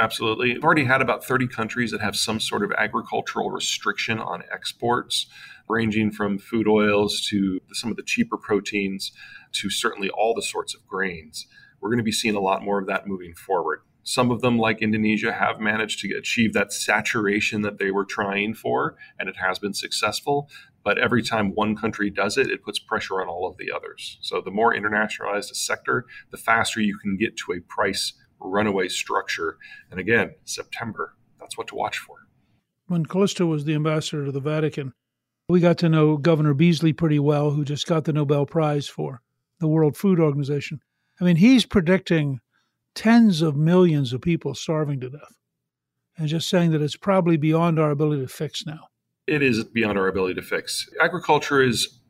Absolutely. 0.00 0.54
We've 0.54 0.64
already 0.64 0.84
had 0.84 1.02
about 1.02 1.26
30 1.26 1.46
countries 1.46 1.90
that 1.90 2.00
have 2.00 2.16
some 2.16 2.40
sort 2.40 2.64
of 2.64 2.72
agricultural 2.72 3.50
restriction 3.50 4.18
on 4.18 4.42
exports, 4.50 5.26
ranging 5.68 6.10
from 6.10 6.38
food 6.38 6.66
oils 6.66 7.20
to 7.28 7.60
some 7.74 7.90
of 7.90 7.98
the 7.98 8.02
cheaper 8.02 8.38
proteins 8.38 9.12
to 9.52 9.68
certainly 9.68 10.08
all 10.08 10.32
the 10.34 10.40
sorts 10.40 10.74
of 10.74 10.86
grains. 10.86 11.46
We're 11.82 11.90
going 11.90 11.98
to 11.98 12.02
be 12.04 12.12
seeing 12.12 12.34
a 12.34 12.40
lot 12.40 12.64
more 12.64 12.80
of 12.80 12.86
that 12.86 13.06
moving 13.06 13.34
forward. 13.34 13.82
Some 14.02 14.30
of 14.30 14.40
them, 14.40 14.58
like 14.58 14.80
Indonesia, 14.80 15.32
have 15.34 15.60
managed 15.60 16.00
to 16.00 16.16
achieve 16.16 16.54
that 16.54 16.72
saturation 16.72 17.60
that 17.60 17.78
they 17.78 17.90
were 17.90 18.06
trying 18.06 18.54
for, 18.54 18.96
and 19.18 19.28
it 19.28 19.36
has 19.36 19.58
been 19.58 19.74
successful. 19.74 20.48
But 20.82 20.96
every 20.96 21.22
time 21.22 21.54
one 21.54 21.76
country 21.76 22.08
does 22.08 22.38
it, 22.38 22.50
it 22.50 22.64
puts 22.64 22.78
pressure 22.78 23.20
on 23.20 23.28
all 23.28 23.46
of 23.46 23.58
the 23.58 23.70
others. 23.70 24.16
So 24.22 24.40
the 24.40 24.50
more 24.50 24.74
internationalized 24.74 25.50
a 25.50 25.54
sector, 25.54 26.06
the 26.30 26.38
faster 26.38 26.80
you 26.80 26.96
can 26.96 27.18
get 27.18 27.36
to 27.36 27.52
a 27.52 27.60
price 27.60 28.14
runaway 28.40 28.88
structure. 28.88 29.56
And 29.90 30.00
again, 30.00 30.34
September, 30.44 31.14
that's 31.38 31.56
what 31.56 31.68
to 31.68 31.74
watch 31.74 31.98
for. 31.98 32.26
When 32.86 33.06
Callista 33.06 33.46
was 33.46 33.64
the 33.64 33.74
ambassador 33.74 34.26
to 34.26 34.32
the 34.32 34.40
Vatican, 34.40 34.92
we 35.48 35.60
got 35.60 35.78
to 35.78 35.88
know 35.88 36.16
Governor 36.16 36.54
Beasley 36.54 36.92
pretty 36.92 37.18
well, 37.18 37.50
who 37.50 37.64
just 37.64 37.86
got 37.86 38.04
the 38.04 38.12
Nobel 38.12 38.46
Prize 38.46 38.86
for 38.86 39.20
the 39.58 39.68
World 39.68 39.96
Food 39.96 40.18
Organization. 40.18 40.80
I 41.20 41.24
mean, 41.24 41.36
he's 41.36 41.66
predicting 41.66 42.40
tens 42.94 43.42
of 43.42 43.56
millions 43.56 44.12
of 44.12 44.20
people 44.20 44.54
starving 44.54 45.00
to 45.00 45.10
death 45.10 45.36
and 46.16 46.28
just 46.28 46.48
saying 46.48 46.70
that 46.72 46.82
it's 46.82 46.96
probably 46.96 47.36
beyond 47.36 47.78
our 47.78 47.90
ability 47.90 48.22
to 48.22 48.28
fix 48.28 48.66
now. 48.66 48.88
It 49.26 49.42
is 49.42 49.62
beyond 49.64 49.98
our 49.98 50.08
ability 50.08 50.34
to 50.34 50.42
fix. 50.42 50.88
Agriculture 51.00 51.62
is 51.62 52.00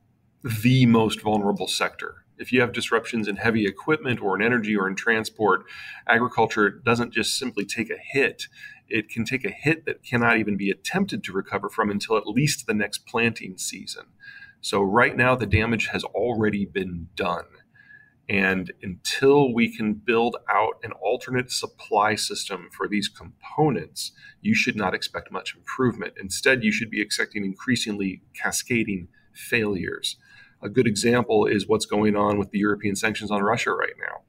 the 0.42 0.86
most 0.86 1.20
vulnerable 1.20 1.68
sector 1.68 2.24
if 2.40 2.52
you 2.52 2.60
have 2.60 2.72
disruptions 2.72 3.28
in 3.28 3.36
heavy 3.36 3.66
equipment 3.66 4.20
or 4.20 4.34
in 4.34 4.42
energy 4.42 4.74
or 4.76 4.88
in 4.88 4.96
transport, 4.96 5.64
agriculture 6.08 6.70
doesn't 6.70 7.12
just 7.12 7.38
simply 7.38 7.64
take 7.64 7.90
a 7.90 7.98
hit. 8.02 8.44
It 8.88 9.08
can 9.08 9.24
take 9.24 9.44
a 9.44 9.50
hit 9.50 9.84
that 9.84 10.02
cannot 10.02 10.38
even 10.38 10.56
be 10.56 10.70
attempted 10.70 11.22
to 11.24 11.32
recover 11.32 11.68
from 11.68 11.90
until 11.90 12.16
at 12.16 12.26
least 12.26 12.66
the 12.66 12.74
next 12.74 13.06
planting 13.06 13.58
season. 13.58 14.06
So, 14.62 14.82
right 14.82 15.16
now, 15.16 15.36
the 15.36 15.46
damage 15.46 15.88
has 15.88 16.02
already 16.04 16.64
been 16.64 17.08
done. 17.14 17.44
And 18.28 18.72
until 18.80 19.52
we 19.52 19.74
can 19.74 19.94
build 19.94 20.36
out 20.48 20.74
an 20.84 20.92
alternate 20.92 21.50
supply 21.50 22.14
system 22.14 22.68
for 22.72 22.86
these 22.86 23.08
components, 23.08 24.12
you 24.40 24.54
should 24.54 24.76
not 24.76 24.94
expect 24.94 25.32
much 25.32 25.56
improvement. 25.56 26.14
Instead, 26.20 26.62
you 26.62 26.70
should 26.70 26.90
be 26.90 27.00
expecting 27.00 27.44
increasingly 27.44 28.22
cascading 28.40 29.08
failures. 29.32 30.16
A 30.62 30.68
good 30.68 30.86
example 30.86 31.46
is 31.46 31.66
what's 31.66 31.86
going 31.86 32.16
on 32.16 32.38
with 32.38 32.50
the 32.50 32.58
European 32.58 32.94
sanctions 32.94 33.30
on 33.30 33.42
Russia 33.42 33.72
right 33.72 33.94
now. 33.98 34.22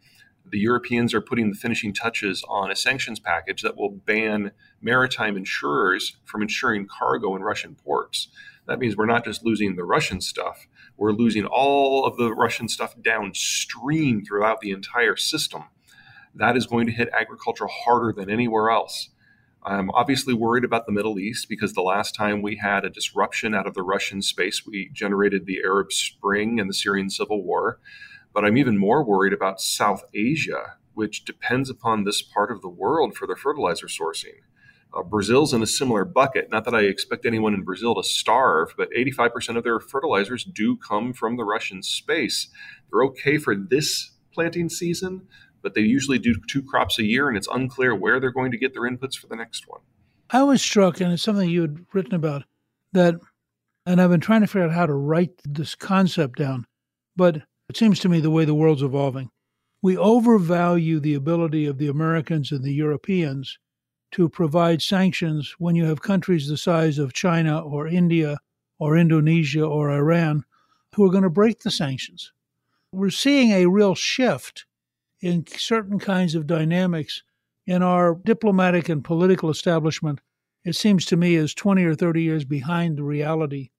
The 0.50 0.60
Europeans 0.60 1.14
are 1.14 1.20
putting 1.20 1.50
the 1.50 1.58
finishing 1.58 1.94
touches 1.94 2.42
on 2.48 2.72
a 2.72 2.76
sanctions 2.76 3.20
package 3.20 3.62
that 3.64 3.76
will 3.76 3.92
ban 3.92 4.52
maritime 4.82 5.36
insurers 5.36 6.18
from 6.24 6.42
insuring 6.42 6.88
cargo 6.88 7.36
in 7.36 7.42
Russian 7.42 7.76
ports. 7.76 8.30
That 8.66 8.80
means 8.80 8.96
we're 8.96 9.08
not 9.08 9.26
just 9.26 9.44
losing 9.44 9.76
the 9.76 9.84
Russian 9.84 10.22
stuff, 10.22 10.68
we're 10.96 11.12
losing 11.12 11.46
all 11.46 12.06
of 12.06 12.16
the 12.16 12.34
Russian 12.34 12.70
stuff 12.70 12.96
downstream 13.02 14.24
throughout 14.24 14.62
the 14.62 14.72
entire 14.72 15.18
system. 15.18 15.66
That 16.34 16.56
is 16.56 16.66
going 16.66 16.86
to 16.86 16.94
hit 16.94 17.10
agriculture 17.12 17.68
harder 17.68 18.14
than 18.14 18.30
anywhere 18.30 18.70
else. 18.70 19.10
I'm 19.64 19.92
obviously 19.92 20.34
worried 20.34 20.64
about 20.64 20.88
the 20.88 20.92
Middle 20.92 21.20
East 21.20 21.48
because 21.48 21.74
the 21.74 21.82
last 21.82 22.16
time 22.16 22.42
we 22.42 22.56
had 22.56 22.84
a 22.84 22.90
disruption 22.90 23.54
out 23.54 23.68
of 23.68 23.76
the 23.76 23.84
Russian 23.84 24.24
space, 24.24 24.66
we 24.66 24.90
generated 24.92 25.46
the 25.46 25.60
Arab 25.64 25.92
Spring 25.92 26.60
and 26.60 26.68
the 26.68 26.74
Syrian 26.74 27.12
civil 27.12 27.44
war. 27.44 27.80
But 28.34 28.44
I'm 28.44 28.58
even 28.58 28.80
more 28.80 29.04
worried 29.04 29.34
about 29.34 29.62
South 29.62 30.04
Asia, 30.16 30.78
which 30.96 31.26
depends 31.26 31.70
upon 31.70 32.04
this 32.04 32.24
part 32.24 32.52
of 32.52 32.62
the 32.62 32.70
world 32.70 33.16
for 33.16 33.28
their 33.28 33.36
fertilizer 33.36 33.86
sourcing. 33.86 34.42
Uh, 34.98 35.04
Brazil's 35.04 35.54
in 35.54 35.62
a 35.62 35.68
similar 35.68 36.06
bucket. 36.06 36.50
Not 36.50 36.66
that 36.66 36.76
I 36.76 36.82
expect 36.82 37.26
anyone 37.26 37.54
in 37.54 37.64
Brazil 37.64 37.94
to 37.96 38.04
starve, 38.04 38.74
but 38.76 38.90
85% 38.98 39.58
of 39.58 39.64
their 39.64 39.80
fertilizers 39.80 40.44
do 40.44 40.76
come 40.76 41.14
from 41.14 41.38
the 41.38 41.46
Russian 41.46 41.84
space. 41.84 42.50
They're 42.90 43.04
okay 43.04 43.38
for 43.38 43.56
this 43.56 44.12
planting 44.34 44.70
season, 44.70 45.28
but 45.62 45.74
they 45.74 45.82
usually 45.82 46.20
do 46.20 46.36
two 46.48 46.64
crops 46.64 47.00
a 47.00 47.04
year, 47.04 47.28
and 47.28 47.38
it's 47.38 47.48
unclear 47.52 47.96
where 47.96 48.20
they're 48.20 48.32
going 48.32 48.52
to 48.52 48.58
get 48.58 48.74
their 48.74 48.84
inputs 48.84 49.16
for 49.16 49.28
the 49.28 49.36
next 49.36 49.68
one. 49.68 49.82
I 50.30 50.44
was 50.44 50.62
struck, 50.62 51.02
and 51.02 51.12
it's 51.12 51.24
something 51.24 51.50
you 51.50 51.62
had 51.62 51.86
written 51.94 52.16
about, 52.16 52.44
that, 52.94 53.16
and 53.86 54.02
I've 54.02 54.10
been 54.10 54.20
trying 54.20 54.42
to 54.42 54.48
figure 54.48 54.64
out 54.64 54.74
how 54.74 54.86
to 54.86 54.94
write 54.94 55.42
this 55.44 55.76
concept 55.76 56.40
down, 56.40 56.66
but 57.16 57.42
it 57.70 57.78
seems 57.78 58.00
to 58.00 58.10
me 58.10 58.20
the 58.20 58.32
way 58.32 58.46
the 58.46 58.56
world's 58.56 58.84
evolving. 58.84 59.30
We 59.82 59.98
overvalue 59.98 61.00
the 61.00 61.16
ability 61.16 61.66
of 61.66 61.78
the 61.78 61.88
Americans 61.88 62.52
and 62.52 62.64
the 62.64 62.74
Europeans 62.74 63.58
to 64.12 64.30
provide 64.30 64.82
sanctions 64.82 65.56
when 65.58 65.76
you 65.76 65.86
have 65.86 66.02
countries 66.02 66.48
the 66.48 66.58
size 66.58 66.98
of 67.00 67.14
China 67.14 67.60
or 67.60 67.88
India 67.88 68.38
or 68.78 68.98
Indonesia 68.98 69.66
or 69.66 69.90
Iran 69.90 70.44
who 70.96 71.06
are 71.06 71.12
going 71.12 71.24
to 71.24 71.30
break 71.30 71.62
the 71.62 71.72
sanctions. 71.72 72.32
We're 72.92 73.10
seeing 73.10 73.52
a 73.52 73.68
real 73.68 73.96
shift 73.96 74.66
in 75.22 75.46
certain 75.48 76.00
kinds 76.00 76.36
of 76.36 76.48
dynamics 76.48 77.24
in 77.68 77.84
our 77.84 78.16
diplomatic 78.16 78.90
and 78.90 79.04
political 79.04 79.50
establishment, 79.50 80.20
it 80.66 80.76
seems 80.76 81.06
to 81.06 81.18
me 81.18 81.36
is 81.36 81.54
20 81.54 81.84
or 81.84 81.96
30 81.96 82.22
years 82.22 82.46
behind 82.46 82.98
the 82.98 83.04
reality 83.04 83.70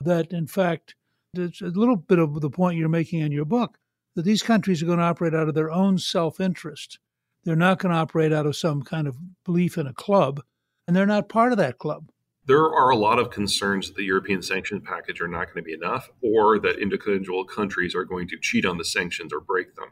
that, 0.00 0.32
in 0.32 0.46
fact, 0.46 0.94
it's 1.34 1.60
a 1.60 1.66
little 1.66 1.96
bit 1.96 2.18
of 2.18 2.40
the 2.40 2.50
point 2.50 2.78
you're 2.78 2.88
making 2.88 3.20
in 3.20 3.32
your 3.32 3.44
book 3.44 3.78
that 4.16 4.22
these 4.22 4.42
countries 4.42 4.82
are 4.82 4.86
going 4.86 4.98
to 4.98 5.04
operate 5.04 5.34
out 5.34 5.48
of 5.48 5.54
their 5.54 5.70
own 5.70 5.98
self 5.98 6.40
interest. 6.40 6.98
They're 7.44 7.56
not 7.56 7.78
going 7.78 7.92
to 7.92 7.98
operate 7.98 8.32
out 8.32 8.46
of 8.46 8.56
some 8.56 8.82
kind 8.82 9.06
of 9.06 9.16
belief 9.44 9.78
in 9.78 9.86
a 9.86 9.94
club, 9.94 10.42
and 10.86 10.96
they're 10.96 11.06
not 11.06 11.28
part 11.28 11.52
of 11.52 11.58
that 11.58 11.78
club 11.78 12.10
there 12.50 12.68
are 12.68 12.90
a 12.90 12.96
lot 12.96 13.20
of 13.20 13.30
concerns 13.30 13.86
that 13.86 13.96
the 13.96 14.02
European 14.02 14.42
sanctions 14.42 14.82
package 14.84 15.20
are 15.20 15.28
not 15.28 15.46
going 15.46 15.62
to 15.62 15.62
be 15.62 15.72
enough, 15.72 16.10
or 16.20 16.58
that 16.58 16.80
individual 16.80 17.44
countries 17.44 17.94
are 17.94 18.04
going 18.04 18.26
to 18.26 18.36
cheat 18.40 18.66
on 18.66 18.76
the 18.76 18.84
sanctions 18.84 19.32
or 19.32 19.40
break 19.40 19.74
them. 19.76 19.86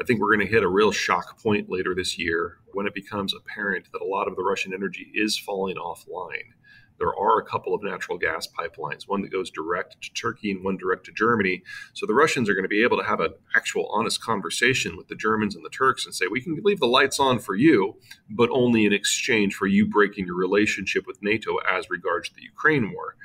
I 0.00 0.04
think 0.04 0.20
we're 0.20 0.34
going 0.34 0.46
to 0.46 0.52
hit 0.52 0.62
a 0.62 0.68
real 0.68 0.92
shock 0.92 1.42
point 1.42 1.68
later 1.68 1.94
this 1.94 2.18
year 2.18 2.58
when 2.72 2.86
it 2.86 2.94
becomes 2.94 3.34
apparent 3.34 3.88
that 3.92 4.02
a 4.02 4.04
lot 4.04 4.28
of 4.28 4.36
the 4.36 4.42
Russian 4.42 4.72
energy 4.72 5.10
is 5.14 5.38
falling 5.38 5.76
offline 5.76 6.52
there 6.98 7.14
are 7.16 7.38
a 7.38 7.44
couple 7.44 7.74
of 7.74 7.82
natural 7.82 8.18
gas 8.18 8.46
pipelines, 8.46 9.06
one 9.06 9.22
that 9.22 9.30
goes 9.30 9.50
direct 9.50 9.96
to 10.02 10.12
Turkey 10.12 10.50
and 10.50 10.64
one 10.64 10.76
direct 10.76 11.06
to 11.06 11.12
Germany. 11.12 11.62
So 11.94 12.06
the 12.06 12.14
Russians 12.14 12.48
are 12.48 12.54
going 12.54 12.64
to 12.64 12.68
be 12.68 12.82
able 12.82 12.98
to 12.98 13.04
have 13.04 13.20
an 13.20 13.34
actual 13.56 13.86
honest 13.92 14.20
conversation 14.20 14.96
with 14.96 15.08
the 15.08 15.14
Germans 15.14 15.54
and 15.54 15.64
the 15.64 15.70
Turks 15.70 16.04
and 16.04 16.14
say, 16.14 16.26
we 16.26 16.40
can 16.40 16.60
leave 16.62 16.80
the 16.80 16.86
lights 16.86 17.20
on 17.20 17.38
for 17.38 17.54
you, 17.54 17.96
but 18.28 18.50
only 18.50 18.84
in 18.84 18.92
exchange 18.92 19.54
for 19.54 19.66
you 19.66 19.86
breaking 19.86 20.26
your 20.26 20.36
relationship 20.36 21.06
with 21.06 21.22
NATO 21.22 21.56
as 21.58 21.88
regards 21.88 22.30
the 22.30 22.42
Ukraine 22.42 22.92
war. 22.92 23.16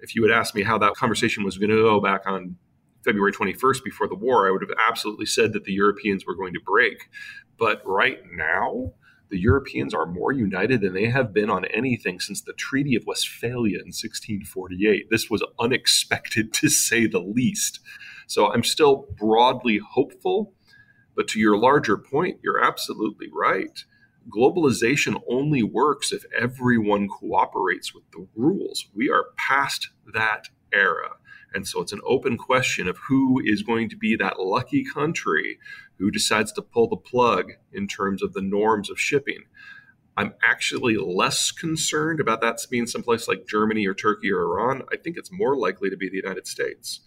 If 0.00 0.14
you 0.14 0.22
had 0.22 0.32
asked 0.32 0.54
me 0.54 0.62
how 0.62 0.78
that 0.78 0.94
conversation 0.94 1.44
was 1.44 1.58
going 1.58 1.70
to 1.70 1.76
go 1.76 2.00
back 2.00 2.22
on 2.26 2.56
February 3.04 3.32
21st 3.32 3.84
before 3.84 4.08
the 4.08 4.14
war, 4.14 4.46
I 4.46 4.50
would 4.50 4.62
have 4.62 4.76
absolutely 4.88 5.26
said 5.26 5.52
that 5.52 5.64
the 5.64 5.72
Europeans 5.72 6.26
were 6.26 6.34
going 6.34 6.52
to 6.54 6.60
break. 6.64 7.08
But 7.58 7.82
right 7.84 8.20
now, 8.32 8.92
the 9.30 9.38
Europeans 9.38 9.92
are 9.92 10.06
more 10.06 10.32
united 10.32 10.80
than 10.80 10.94
they 10.94 11.06
have 11.06 11.34
been 11.34 11.50
on 11.50 11.66
anything 11.66 12.18
since 12.18 12.40
the 12.40 12.54
Treaty 12.54 12.96
of 12.96 13.04
Westphalia 13.06 13.78
in 13.78 13.88
1648. 13.88 15.10
This 15.10 15.28
was 15.28 15.44
unexpected 15.60 16.52
to 16.54 16.68
say 16.68 17.06
the 17.06 17.20
least. 17.20 17.80
So 18.26 18.52
I'm 18.52 18.64
still 18.64 19.06
broadly 19.18 19.78
hopeful. 19.78 20.54
But 21.14 21.28
to 21.28 21.40
your 21.40 21.58
larger 21.58 21.96
point, 21.96 22.38
you're 22.42 22.62
absolutely 22.62 23.28
right. 23.32 23.84
Globalization 24.30 25.20
only 25.28 25.62
works 25.62 26.12
if 26.12 26.24
everyone 26.38 27.08
cooperates 27.08 27.92
with 27.94 28.04
the 28.12 28.26
rules. 28.36 28.86
We 28.94 29.10
are 29.10 29.30
past 29.36 29.88
that 30.12 30.48
era. 30.72 31.16
And 31.54 31.66
so 31.66 31.80
it's 31.80 31.92
an 31.92 32.00
open 32.06 32.36
question 32.36 32.88
of 32.88 32.98
who 33.08 33.40
is 33.44 33.62
going 33.62 33.88
to 33.90 33.96
be 33.96 34.16
that 34.16 34.40
lucky 34.40 34.84
country 34.84 35.58
who 35.98 36.10
decides 36.10 36.52
to 36.52 36.62
pull 36.62 36.88
the 36.88 36.96
plug 36.96 37.52
in 37.72 37.88
terms 37.88 38.22
of 38.22 38.32
the 38.32 38.42
norms 38.42 38.90
of 38.90 39.00
shipping. 39.00 39.44
I'm 40.16 40.34
actually 40.42 40.96
less 40.96 41.52
concerned 41.52 42.20
about 42.20 42.40
that 42.40 42.58
being 42.70 42.86
someplace 42.86 43.28
like 43.28 43.46
Germany 43.46 43.86
or 43.86 43.94
Turkey 43.94 44.32
or 44.32 44.42
Iran. 44.42 44.82
I 44.92 44.96
think 44.96 45.16
it's 45.16 45.30
more 45.32 45.56
likely 45.56 45.90
to 45.90 45.96
be 45.96 46.08
the 46.08 46.16
United 46.16 46.46
States. 46.46 47.00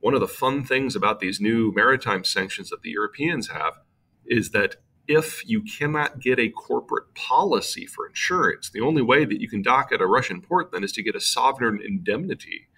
One 0.00 0.14
of 0.14 0.20
the 0.20 0.28
fun 0.28 0.64
things 0.64 0.94
about 0.94 1.20
these 1.20 1.40
new 1.40 1.72
maritime 1.74 2.24
sanctions 2.24 2.70
that 2.70 2.82
the 2.82 2.90
Europeans 2.90 3.48
have 3.48 3.80
is 4.26 4.50
that 4.50 4.76
if 5.06 5.46
you 5.48 5.62
cannot 5.62 6.20
get 6.20 6.38
a 6.38 6.48
corporate 6.48 7.14
policy 7.14 7.86
for 7.86 8.06
insurance, 8.06 8.70
the 8.70 8.80
only 8.80 9.02
way 9.02 9.24
that 9.24 9.40
you 9.40 9.48
can 9.48 9.62
dock 9.62 9.90
at 9.92 10.00
a 10.00 10.06
Russian 10.06 10.40
port 10.40 10.72
then 10.72 10.84
is 10.84 10.92
to 10.92 11.02
get 11.02 11.16
a 11.16 11.20
sovereign 11.20 11.80
indemnity 11.84 12.68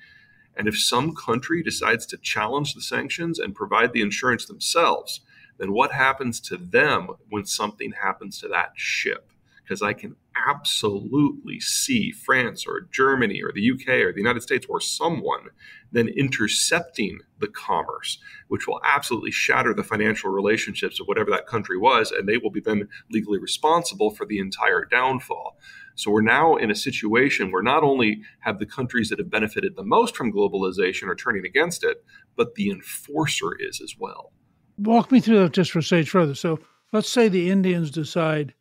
and 0.56 0.66
if 0.66 0.78
some 0.78 1.14
country 1.14 1.62
decides 1.62 2.06
to 2.06 2.16
challenge 2.16 2.74
the 2.74 2.80
sanctions 2.80 3.38
and 3.38 3.54
provide 3.54 3.92
the 3.92 4.00
insurance 4.00 4.46
themselves, 4.46 5.20
then 5.58 5.72
what 5.72 5.92
happens 5.92 6.40
to 6.40 6.56
them 6.56 7.08
when 7.28 7.44
something 7.44 7.92
happens 7.92 8.40
to 8.40 8.48
that 8.48 8.72
ship? 8.74 9.30
Because 9.66 9.82
I 9.82 9.94
can 9.94 10.14
absolutely 10.48 11.58
see 11.58 12.12
France 12.12 12.66
or 12.66 12.88
Germany 12.92 13.42
or 13.42 13.50
the 13.52 13.72
UK 13.72 13.88
or 14.04 14.12
the 14.12 14.20
United 14.20 14.42
States 14.42 14.64
or 14.68 14.80
someone 14.80 15.48
then 15.90 16.08
intercepting 16.08 17.18
the 17.40 17.48
commerce, 17.48 18.18
which 18.48 18.66
will 18.66 18.80
absolutely 18.84 19.30
shatter 19.30 19.74
the 19.74 19.82
financial 19.82 20.30
relationships 20.30 21.00
of 21.00 21.06
whatever 21.06 21.30
that 21.30 21.46
country 21.46 21.78
was, 21.78 22.12
and 22.12 22.28
they 22.28 22.38
will 22.38 22.50
be 22.50 22.60
then 22.60 22.88
legally 23.10 23.38
responsible 23.38 24.10
for 24.10 24.26
the 24.26 24.38
entire 24.38 24.84
downfall. 24.84 25.58
So 25.94 26.10
we're 26.10 26.20
now 26.20 26.56
in 26.56 26.70
a 26.70 26.74
situation 26.74 27.50
where 27.50 27.62
not 27.62 27.82
only 27.82 28.22
have 28.40 28.58
the 28.58 28.66
countries 28.66 29.08
that 29.08 29.18
have 29.18 29.30
benefited 29.30 29.74
the 29.74 29.84
most 29.84 30.16
from 30.16 30.32
globalization 30.32 31.08
are 31.08 31.16
turning 31.16 31.44
against 31.44 31.82
it, 31.82 32.04
but 32.36 32.54
the 32.54 32.70
enforcer 32.70 33.56
is 33.58 33.80
as 33.80 33.94
well. 33.98 34.32
Walk 34.78 35.10
me 35.10 35.20
through 35.20 35.38
that 35.38 35.52
just 35.52 35.72
for 35.72 35.78
a 35.78 35.82
stage 35.82 36.10
further. 36.10 36.34
So 36.34 36.60
let's 36.92 37.08
say 37.08 37.28
the 37.28 37.50
Indians 37.50 37.90
decide 37.90 38.54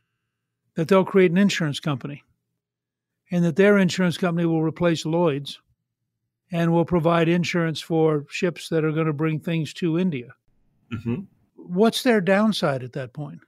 that 0.76 0.88
they'll 0.88 1.06
create 1.06 1.32
an 1.32 1.38
insurance 1.38 1.80
company 1.80 2.24
and 3.32 3.44
that 3.44 3.56
their 3.56 3.78
insurance 3.78 4.18
company 4.18 4.46
will 4.46 4.62
replace 4.62 5.06
Lloyd's 5.06 5.60
and 6.52 6.72
will 6.72 6.86
provide 6.86 7.28
insurance 7.28 7.82
for 7.82 8.26
ships 8.30 8.70
that 8.70 8.86
are 8.86 8.92
going 8.92 9.08
to 9.08 9.14
bring 9.14 9.40
things 9.40 9.74
to 9.74 9.98
India. 9.98 10.36
Mm-hmm. 10.94 11.24
What's 11.56 12.04
their 12.04 12.22
downside 12.22 12.84
at 12.84 12.94
that 12.94 13.14
point? 13.14 13.40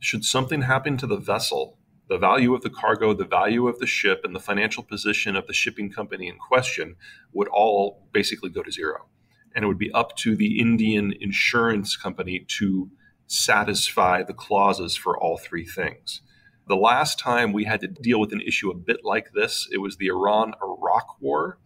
Should 0.00 0.24
something 0.24 0.62
happen 0.62 0.96
to 0.98 1.06
the 1.06 1.16
vessel, 1.16 1.78
the 2.08 2.18
value 2.18 2.54
of 2.54 2.62
the 2.62 2.70
cargo, 2.70 3.14
the 3.14 3.24
value 3.24 3.66
of 3.66 3.78
the 3.78 3.86
ship, 3.86 4.20
and 4.24 4.34
the 4.34 4.40
financial 4.40 4.82
position 4.82 5.34
of 5.36 5.46
the 5.46 5.52
shipping 5.52 5.90
company 5.90 6.28
in 6.28 6.36
question 6.36 6.96
would 7.32 7.48
all 7.48 8.06
basically 8.12 8.50
go 8.50 8.62
to 8.62 8.70
zero. 8.70 9.06
And 9.54 9.64
it 9.64 9.68
would 9.68 9.78
be 9.78 9.92
up 9.92 10.14
to 10.18 10.36
the 10.36 10.60
Indian 10.60 11.14
insurance 11.20 11.96
company 11.96 12.44
to 12.58 12.90
satisfy 13.26 14.22
the 14.22 14.34
clauses 14.34 14.94
for 14.94 15.18
all 15.18 15.38
three 15.38 15.64
things. 15.64 16.20
The 16.68 16.76
last 16.76 17.18
time 17.18 17.54
we 17.54 17.64
had 17.64 17.80
to 17.80 17.88
deal 17.88 18.20
with 18.20 18.30
an 18.32 18.42
issue 18.42 18.70
a 18.70 18.74
bit 18.74 19.00
like 19.02 19.32
this, 19.32 19.66
it 19.72 19.78
was 19.78 19.96
the 19.96 20.08
Iran 20.08 20.52
Iraq 20.62 21.18
War, 21.18 21.58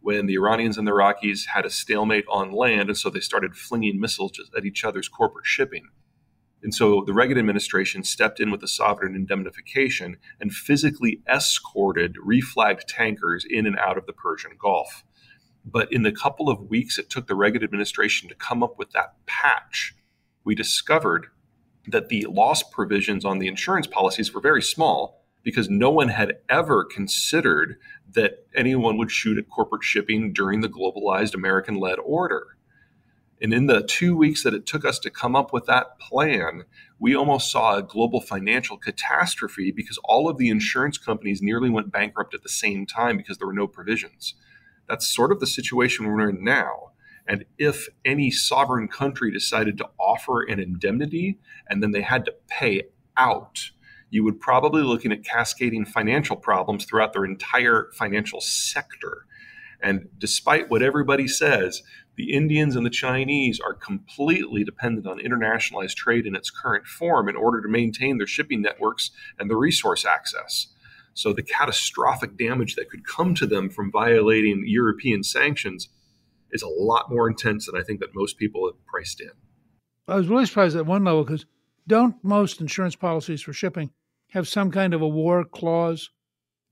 when 0.00 0.26
the 0.26 0.34
Iranians 0.34 0.78
and 0.78 0.86
the 0.86 0.92
Iraqis 0.92 1.46
had 1.46 1.66
a 1.66 1.70
stalemate 1.70 2.24
on 2.28 2.52
land, 2.52 2.88
and 2.88 2.96
so 2.96 3.10
they 3.10 3.18
started 3.18 3.56
flinging 3.56 3.98
missiles 3.98 4.32
at 4.56 4.64
each 4.64 4.84
other's 4.84 5.08
corporate 5.08 5.46
shipping. 5.46 5.88
And 6.62 6.72
so 6.72 7.02
the 7.04 7.12
Reagan 7.12 7.36
administration 7.36 8.04
stepped 8.04 8.38
in 8.38 8.52
with 8.52 8.62
a 8.62 8.68
sovereign 8.68 9.16
indemnification 9.16 10.18
and 10.40 10.52
physically 10.52 11.20
escorted 11.28 12.14
reflagged 12.24 12.84
tankers 12.86 13.44
in 13.48 13.66
and 13.66 13.76
out 13.76 13.98
of 13.98 14.06
the 14.06 14.12
Persian 14.12 14.52
Gulf. 14.56 15.02
But 15.64 15.92
in 15.92 16.04
the 16.04 16.12
couple 16.12 16.48
of 16.48 16.70
weeks 16.70 16.96
it 16.96 17.10
took 17.10 17.26
the 17.26 17.34
Reagan 17.34 17.64
administration 17.64 18.28
to 18.28 18.36
come 18.36 18.62
up 18.62 18.78
with 18.78 18.92
that 18.92 19.14
patch, 19.26 19.94
we 20.44 20.54
discovered 20.54 21.26
that 21.86 22.08
the 22.08 22.26
loss 22.28 22.62
provisions 22.62 23.24
on 23.24 23.38
the 23.38 23.48
insurance 23.48 23.86
policies 23.86 24.32
were 24.32 24.40
very 24.40 24.62
small 24.62 25.20
because 25.42 25.68
no 25.68 25.90
one 25.90 26.08
had 26.08 26.38
ever 26.48 26.84
considered 26.84 27.76
that 28.12 28.46
anyone 28.54 28.96
would 28.96 29.10
shoot 29.10 29.38
at 29.38 29.50
corporate 29.50 29.84
shipping 29.84 30.32
during 30.32 30.60
the 30.60 30.68
globalized 30.68 31.34
American 31.34 31.76
led 31.76 31.98
order. 31.98 32.56
And 33.42 33.52
in 33.52 33.66
the 33.66 33.82
two 33.82 34.16
weeks 34.16 34.42
that 34.42 34.54
it 34.54 34.64
took 34.64 34.86
us 34.86 34.98
to 35.00 35.10
come 35.10 35.36
up 35.36 35.52
with 35.52 35.66
that 35.66 35.98
plan, 35.98 36.64
we 36.98 37.14
almost 37.14 37.50
saw 37.50 37.76
a 37.76 37.82
global 37.82 38.22
financial 38.22 38.78
catastrophe 38.78 39.70
because 39.70 39.98
all 40.04 40.30
of 40.30 40.38
the 40.38 40.48
insurance 40.48 40.96
companies 40.96 41.42
nearly 41.42 41.68
went 41.68 41.92
bankrupt 41.92 42.32
at 42.32 42.42
the 42.42 42.48
same 42.48 42.86
time 42.86 43.18
because 43.18 43.36
there 43.36 43.46
were 43.46 43.52
no 43.52 43.66
provisions. 43.66 44.34
That's 44.88 45.06
sort 45.06 45.30
of 45.30 45.40
the 45.40 45.46
situation 45.46 46.06
we're 46.06 46.28
in 46.28 46.42
now. 46.42 46.92
And 47.26 47.44
if 47.58 47.88
any 48.04 48.30
sovereign 48.30 48.88
country 48.88 49.32
decided 49.32 49.78
to 49.78 49.88
offer 49.98 50.42
an 50.42 50.60
indemnity 50.60 51.38
and 51.68 51.82
then 51.82 51.92
they 51.92 52.02
had 52.02 52.24
to 52.26 52.34
pay 52.48 52.82
out, 53.16 53.70
you 54.10 54.22
would 54.24 54.40
probably 54.40 54.82
be 54.82 54.86
looking 54.86 55.12
at 55.12 55.24
cascading 55.24 55.86
financial 55.86 56.36
problems 56.36 56.84
throughout 56.84 57.12
their 57.12 57.24
entire 57.24 57.90
financial 57.94 58.40
sector. 58.40 59.26
And 59.82 60.08
despite 60.18 60.70
what 60.70 60.82
everybody 60.82 61.26
says, 61.26 61.82
the 62.16 62.32
Indians 62.32 62.76
and 62.76 62.86
the 62.86 62.90
Chinese 62.90 63.58
are 63.58 63.74
completely 63.74 64.62
dependent 64.62 65.06
on 65.06 65.18
internationalized 65.18 65.96
trade 65.96 66.26
in 66.26 66.36
its 66.36 66.50
current 66.50 66.86
form 66.86 67.28
in 67.28 67.36
order 67.36 67.60
to 67.60 67.68
maintain 67.68 68.18
their 68.18 68.26
shipping 68.26 68.62
networks 68.62 69.10
and 69.38 69.50
the 69.50 69.56
resource 69.56 70.04
access. 70.04 70.68
So 71.14 71.32
the 71.32 71.42
catastrophic 71.42 72.36
damage 72.36 72.76
that 72.76 72.90
could 72.90 73.06
come 73.06 73.34
to 73.36 73.46
them 73.46 73.68
from 73.68 73.90
violating 73.90 74.64
European 74.66 75.22
sanctions 75.22 75.88
is 76.54 76.62
a 76.62 76.68
lot 76.68 77.10
more 77.10 77.28
intense 77.28 77.66
than 77.66 77.76
I 77.76 77.82
think 77.82 78.00
that 78.00 78.14
most 78.14 78.38
people 78.38 78.66
have 78.66 78.86
priced 78.86 79.20
in. 79.20 79.32
I 80.08 80.16
was 80.16 80.28
really 80.28 80.46
surprised 80.46 80.76
at 80.76 80.86
one 80.86 81.04
level 81.04 81.24
because 81.24 81.44
don't 81.86 82.16
most 82.22 82.60
insurance 82.60 82.96
policies 82.96 83.42
for 83.42 83.52
shipping 83.52 83.90
have 84.30 84.48
some 84.48 84.70
kind 84.70 84.94
of 84.94 85.02
a 85.02 85.08
war 85.08 85.44
clause 85.44 86.10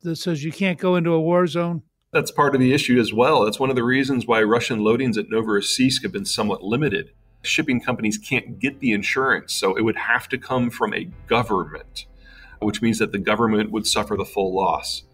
that 0.02 0.16
says 0.16 0.44
you 0.44 0.52
can't 0.52 0.78
go 0.78 0.96
into 0.96 1.10
a 1.10 1.20
war 1.20 1.46
zone? 1.46 1.82
That's 2.12 2.30
part 2.30 2.54
of 2.54 2.60
the 2.60 2.74
issue 2.74 3.00
as 3.00 3.12
well. 3.12 3.44
That's 3.44 3.60
one 3.60 3.70
of 3.70 3.76
the 3.76 3.84
reasons 3.84 4.26
why 4.26 4.42
Russian 4.42 4.80
loadings 4.80 5.16
at 5.16 5.28
Novorossiysk 5.28 6.02
have 6.02 6.12
been 6.12 6.24
somewhat 6.24 6.62
limited. 6.62 7.12
Shipping 7.42 7.80
companies 7.80 8.18
can't 8.18 8.58
get 8.58 8.80
the 8.80 8.92
insurance, 8.92 9.52
so 9.52 9.74
it 9.74 9.82
would 9.82 9.96
have 9.96 10.28
to 10.28 10.38
come 10.38 10.70
from 10.70 10.94
a 10.94 11.08
government, 11.26 12.06
which 12.60 12.82
means 12.82 12.98
that 12.98 13.12
the 13.12 13.18
government 13.18 13.70
would 13.70 13.86
suffer 13.86 14.16
the 14.16 14.24
full 14.24 14.54
loss. 14.54 15.04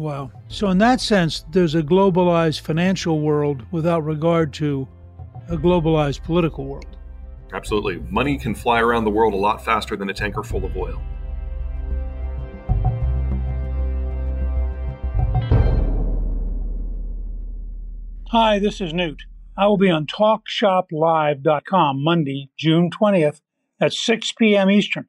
Wow. 0.00 0.32
So, 0.48 0.70
in 0.70 0.78
that 0.78 0.98
sense, 0.98 1.44
there's 1.50 1.74
a 1.74 1.82
globalized 1.82 2.60
financial 2.62 3.20
world 3.20 3.66
without 3.70 4.02
regard 4.02 4.50
to 4.54 4.88
a 5.50 5.58
globalized 5.58 6.24
political 6.24 6.64
world. 6.64 6.96
Absolutely. 7.52 7.98
Money 8.08 8.38
can 8.38 8.54
fly 8.54 8.80
around 8.80 9.04
the 9.04 9.10
world 9.10 9.34
a 9.34 9.36
lot 9.36 9.62
faster 9.62 9.96
than 9.96 10.08
a 10.08 10.14
tanker 10.14 10.42
full 10.42 10.64
of 10.64 10.74
oil. 10.74 11.02
Hi, 18.30 18.58
this 18.58 18.80
is 18.80 18.94
Newt. 18.94 19.24
I 19.54 19.66
will 19.66 19.76
be 19.76 19.90
on 19.90 20.06
TalkShopLive.com 20.06 22.02
Monday, 22.02 22.48
June 22.58 22.88
20th 22.88 23.42
at 23.78 23.92
6 23.92 24.32
p.m. 24.32 24.70
Eastern, 24.70 25.08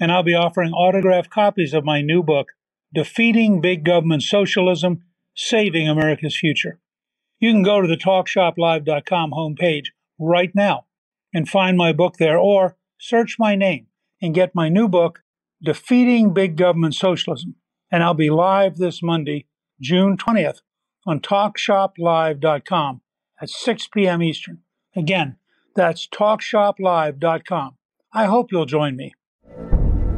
and 0.00 0.12
I'll 0.12 0.22
be 0.22 0.36
offering 0.36 0.70
autographed 0.70 1.30
copies 1.30 1.74
of 1.74 1.84
my 1.84 2.02
new 2.02 2.22
book, 2.22 2.50
Defeating 2.94 3.60
Big 3.60 3.84
Government 3.84 4.22
Socialism, 4.22 5.02
Saving 5.34 5.88
America's 5.88 6.36
Future. 6.36 6.80
You 7.38 7.52
can 7.52 7.62
go 7.62 7.80
to 7.80 7.88
the 7.88 7.96
TalkShopLive.com 7.96 9.30
homepage 9.32 9.86
right 10.18 10.50
now 10.54 10.86
and 11.32 11.48
find 11.48 11.76
my 11.76 11.92
book 11.92 12.16
there, 12.18 12.38
or 12.38 12.76
search 12.98 13.36
my 13.38 13.54
name 13.54 13.86
and 14.20 14.34
get 14.34 14.54
my 14.54 14.68
new 14.68 14.88
book, 14.88 15.20
Defeating 15.62 16.32
Big 16.32 16.56
Government 16.56 16.94
Socialism. 16.94 17.56
And 17.90 18.02
I'll 18.02 18.14
be 18.14 18.30
live 18.30 18.76
this 18.76 19.02
Monday, 19.02 19.46
June 19.80 20.16
20th, 20.16 20.60
on 21.06 21.20
TalkShopLive.com 21.20 23.00
at 23.40 23.50
6 23.50 23.88
p.m. 23.88 24.22
Eastern. 24.22 24.58
Again, 24.96 25.36
that's 25.76 26.08
TalkShopLive.com. 26.08 27.76
I 28.12 28.24
hope 28.24 28.50
you'll 28.50 28.66
join 28.66 28.96
me. 28.96 29.12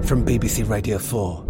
From 0.03 0.25
BBC 0.25 0.69
Radio 0.69 0.99
4. 0.99 1.50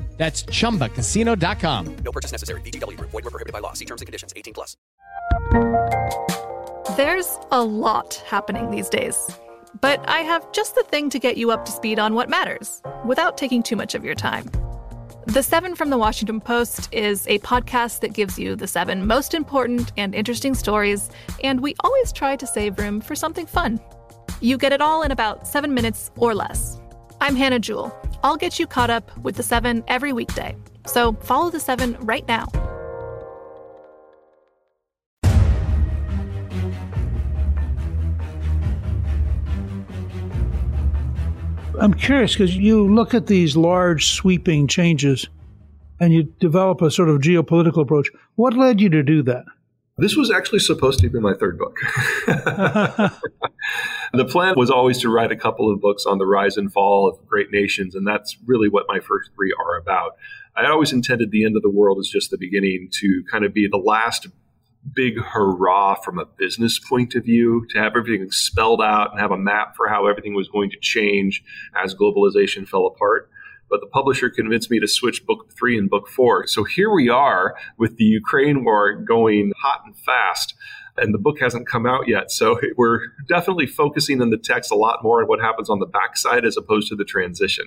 That's 0.21 0.43
chumbacasino.com. 0.43 1.95
No 2.05 2.11
purchase 2.11 2.31
necessary. 2.31 2.61
VGW 2.61 2.95
Group. 2.95 3.09
Void 3.09 3.23
were 3.23 3.31
prohibited 3.31 3.53
by 3.53 3.57
law. 3.57 3.73
See 3.73 3.85
terms 3.85 4.01
and 4.03 4.05
conditions. 4.05 4.31
18 4.35 4.53
plus. 4.53 4.77
There's 6.95 7.39
a 7.51 7.63
lot 7.63 8.23
happening 8.27 8.69
these 8.69 8.87
days. 8.87 9.15
But 9.81 10.07
I 10.07 10.19
have 10.19 10.51
just 10.51 10.75
the 10.75 10.83
thing 10.83 11.09
to 11.09 11.17
get 11.17 11.37
you 11.37 11.49
up 11.49 11.65
to 11.65 11.71
speed 11.71 11.97
on 11.97 12.13
what 12.13 12.29
matters 12.29 12.83
without 13.03 13.35
taking 13.35 13.63
too 13.63 13.75
much 13.75 13.95
of 13.95 14.05
your 14.05 14.13
time. 14.13 14.45
The 15.25 15.41
Seven 15.41 15.73
from 15.73 15.89
the 15.89 15.97
Washington 15.97 16.39
Post 16.39 16.93
is 16.93 17.25
a 17.27 17.39
podcast 17.39 18.01
that 18.01 18.13
gives 18.13 18.37
you 18.37 18.55
the 18.55 18.67
seven 18.67 19.07
most 19.07 19.33
important 19.33 19.91
and 19.97 20.13
interesting 20.13 20.53
stories, 20.53 21.09
and 21.43 21.61
we 21.61 21.73
always 21.79 22.11
try 22.11 22.35
to 22.35 22.45
save 22.45 22.77
room 22.77 23.01
for 23.01 23.15
something 23.15 23.47
fun. 23.47 23.79
You 24.39 24.59
get 24.59 24.71
it 24.71 24.81
all 24.81 25.01
in 25.01 25.09
about 25.09 25.47
seven 25.47 25.73
minutes 25.73 26.11
or 26.15 26.35
less. 26.35 26.79
I'm 27.19 27.35
Hannah 27.35 27.59
Jewell. 27.59 27.91
I'll 28.23 28.37
get 28.37 28.59
you 28.59 28.67
caught 28.67 28.89
up 28.89 29.15
with 29.17 29.35
the 29.35 29.43
seven 29.43 29.83
every 29.87 30.13
weekday. 30.13 30.55
So 30.85 31.13
follow 31.13 31.49
the 31.49 31.59
seven 31.59 31.97
right 32.01 32.27
now. 32.27 32.47
I'm 41.79 41.95
curious 41.95 42.33
because 42.33 42.55
you 42.55 42.93
look 42.93 43.15
at 43.15 43.25
these 43.25 43.57
large 43.57 44.11
sweeping 44.11 44.67
changes 44.67 45.27
and 45.99 46.13
you 46.13 46.23
develop 46.39 46.81
a 46.81 46.91
sort 46.91 47.09
of 47.09 47.21
geopolitical 47.21 47.81
approach. 47.81 48.09
What 48.35 48.55
led 48.55 48.79
you 48.79 48.89
to 48.89 49.01
do 49.01 49.23
that? 49.23 49.45
This 49.97 50.15
was 50.15 50.29
actually 50.31 50.59
supposed 50.59 50.99
to 50.99 51.09
be 51.09 51.19
my 51.19 51.33
third 51.33 51.57
book. 51.57 51.77
the 54.13 54.25
plan 54.25 54.55
was 54.57 54.69
always 54.69 54.99
to 54.99 55.09
write 55.09 55.31
a 55.31 55.35
couple 55.35 55.71
of 55.71 55.79
books 55.79 56.05
on 56.05 56.17
the 56.17 56.25
rise 56.25 56.57
and 56.57 56.71
fall 56.71 57.07
of 57.07 57.25
great 57.27 57.51
nations, 57.51 57.95
and 57.95 58.05
that's 58.05 58.37
really 58.45 58.69
what 58.69 58.85
my 58.87 58.99
first 58.99 59.31
three 59.35 59.53
are 59.57 59.77
about. 59.77 60.17
I 60.55 60.67
always 60.69 60.91
intended 60.91 61.31
the 61.31 61.45
end 61.45 61.55
of 61.55 61.61
the 61.61 61.69
world 61.69 61.97
as 61.99 62.09
just 62.09 62.29
the 62.29 62.37
beginning 62.37 62.89
to 62.99 63.23
kind 63.31 63.45
of 63.45 63.53
be 63.53 63.67
the 63.67 63.77
last 63.77 64.27
big 64.93 65.17
hurrah 65.17 65.95
from 65.95 66.19
a 66.19 66.25
business 66.25 66.79
point 66.79 67.15
of 67.15 67.23
view, 67.23 67.65
to 67.69 67.79
have 67.79 67.95
everything 67.95 68.29
spelled 68.31 68.81
out 68.81 69.11
and 69.11 69.19
have 69.19 69.31
a 69.31 69.37
map 69.37 69.75
for 69.75 69.87
how 69.87 70.07
everything 70.07 70.33
was 70.33 70.49
going 70.49 70.69
to 70.71 70.77
change 70.81 71.43
as 71.81 71.95
globalization 71.95 72.67
fell 72.67 72.85
apart 72.85 73.29
but 73.71 73.79
the 73.79 73.87
publisher 73.87 74.29
convinced 74.29 74.69
me 74.69 74.79
to 74.81 74.87
switch 74.87 75.25
book 75.25 75.49
three 75.57 75.77
and 75.77 75.89
book 75.89 76.09
four. 76.09 76.45
So 76.45 76.65
here 76.65 76.93
we 76.93 77.07
are 77.07 77.55
with 77.77 77.95
the 77.95 78.03
Ukraine 78.03 78.65
war 78.65 78.93
going 78.93 79.53
hot 79.57 79.83
and 79.85 79.97
fast. 79.97 80.53
And 80.97 81.13
the 81.13 81.19
book 81.19 81.39
hasn't 81.39 81.67
come 81.67 81.85
out 81.85 82.07
yet. 82.07 82.31
So 82.31 82.59
we're 82.77 83.07
definitely 83.27 83.67
focusing 83.67 84.21
in 84.21 84.29
the 84.29 84.37
text 84.37 84.71
a 84.71 84.75
lot 84.75 85.03
more 85.03 85.21
on 85.21 85.27
what 85.27 85.39
happens 85.39 85.69
on 85.69 85.79
the 85.79 85.85
backside 85.85 86.45
as 86.45 86.57
opposed 86.57 86.89
to 86.89 86.95
the 86.95 87.05
transition. 87.05 87.65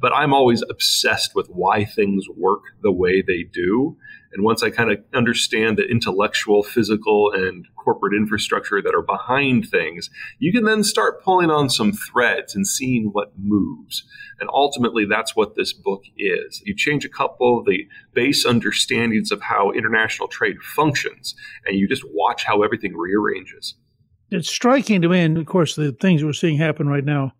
But 0.00 0.12
I'm 0.12 0.34
always 0.34 0.62
obsessed 0.68 1.34
with 1.34 1.46
why 1.48 1.84
things 1.84 2.24
work 2.36 2.62
the 2.82 2.92
way 2.92 3.22
they 3.22 3.44
do. 3.44 3.96
And 4.34 4.42
once 4.42 4.64
I 4.64 4.70
kind 4.70 4.90
of 4.90 4.98
understand 5.14 5.78
the 5.78 5.88
intellectual, 5.88 6.64
physical, 6.64 7.30
and 7.32 7.66
corporate 7.76 8.14
infrastructure 8.14 8.82
that 8.82 8.94
are 8.94 9.02
behind 9.02 9.68
things, 9.68 10.10
you 10.40 10.52
can 10.52 10.64
then 10.64 10.82
start 10.82 11.22
pulling 11.22 11.50
on 11.50 11.70
some 11.70 11.92
threads 11.92 12.56
and 12.56 12.66
seeing 12.66 13.10
what 13.12 13.32
moves. 13.38 14.02
And 14.40 14.50
ultimately, 14.52 15.04
that's 15.04 15.36
what 15.36 15.54
this 15.54 15.72
book 15.72 16.02
is. 16.16 16.60
You 16.64 16.74
change 16.74 17.04
a 17.04 17.08
couple 17.08 17.60
of 17.60 17.66
the 17.66 17.86
base 18.12 18.44
understandings 18.44 19.30
of 19.30 19.40
how 19.40 19.70
international 19.70 20.26
trade 20.26 20.60
functions, 20.60 21.36
and 21.64 21.78
you 21.78 21.88
just 21.88 22.04
watch 22.04 22.44
how 22.44 22.62
everything 22.62 22.96
rearranges. 22.96 23.76
It's 24.32 24.50
striking 24.50 25.00
to 25.02 25.08
me, 25.08 25.20
and 25.20 25.38
of 25.38 25.46
course, 25.46 25.76
the 25.76 25.92
things 25.92 26.24
we're 26.24 26.32
seeing 26.32 26.58
happen 26.58 26.88
right 26.88 27.04
now 27.04 27.34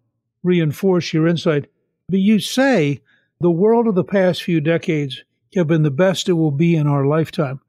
reinforce 0.45 1.13
your 1.13 1.27
insight. 1.27 1.67
But 2.09 2.21
you 2.21 2.39
say 2.39 3.01
the 3.41 3.51
world 3.51 3.89
of 3.89 3.97
the 3.97 4.05
past 4.05 4.45
few 4.45 4.61
decades 4.61 5.25
have 5.55 5.67
been 5.67 5.83
the 5.83 5.91
best 5.91 6.29
it 6.29 6.35
will 6.35 6.51
be 6.51 6.77
in 6.77 6.87
our 6.87 7.07
lifetime. 7.07 7.61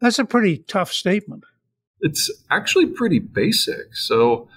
That's 0.00 0.18
a 0.18 0.24
pretty 0.24 0.58
tough 0.58 0.92
statement. 0.92 1.44
It's 2.00 2.30
actually 2.50 2.86
pretty 2.86 3.18
basic. 3.18 3.94
So, 3.94 4.48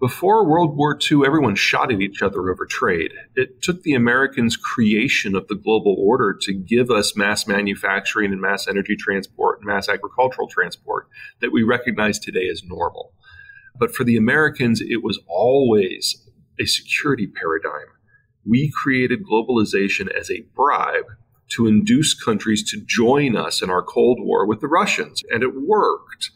before 0.00 0.46
World 0.46 0.76
War 0.76 0.98
II, 0.98 1.26
everyone 1.26 1.54
shot 1.54 1.92
at 1.92 2.00
each 2.00 2.22
other 2.22 2.50
over 2.50 2.64
trade. 2.64 3.12
It 3.36 3.60
took 3.60 3.82
the 3.82 3.92
Americans' 3.92 4.56
creation 4.56 5.34
of 5.34 5.46
the 5.48 5.54
global 5.54 5.94
order 5.98 6.34
to 6.40 6.54
give 6.54 6.90
us 6.90 7.16
mass 7.16 7.46
manufacturing 7.46 8.32
and 8.32 8.40
mass 8.40 8.66
energy 8.66 8.96
transport 8.96 9.58
and 9.58 9.66
mass 9.66 9.90
agricultural 9.90 10.48
transport 10.48 11.06
that 11.40 11.52
we 11.52 11.62
recognize 11.62 12.18
today 12.18 12.48
as 12.50 12.62
normal. 12.64 13.12
But 13.78 13.94
for 13.94 14.04
the 14.04 14.16
Americans, 14.16 14.80
it 14.80 15.02
was 15.02 15.20
always 15.26 16.26
a 16.58 16.64
security 16.64 17.26
paradigm. 17.26 17.88
We 18.44 18.70
created 18.70 19.24
globalization 19.24 20.10
as 20.10 20.30
a 20.30 20.46
bribe 20.54 21.06
to 21.50 21.66
induce 21.66 22.14
countries 22.14 22.68
to 22.70 22.80
join 22.80 23.36
us 23.36 23.62
in 23.62 23.70
our 23.70 23.82
Cold 23.82 24.18
War 24.20 24.46
with 24.46 24.60
the 24.60 24.68
Russians. 24.68 25.22
And 25.30 25.42
it 25.42 25.54
worked. 25.54 26.30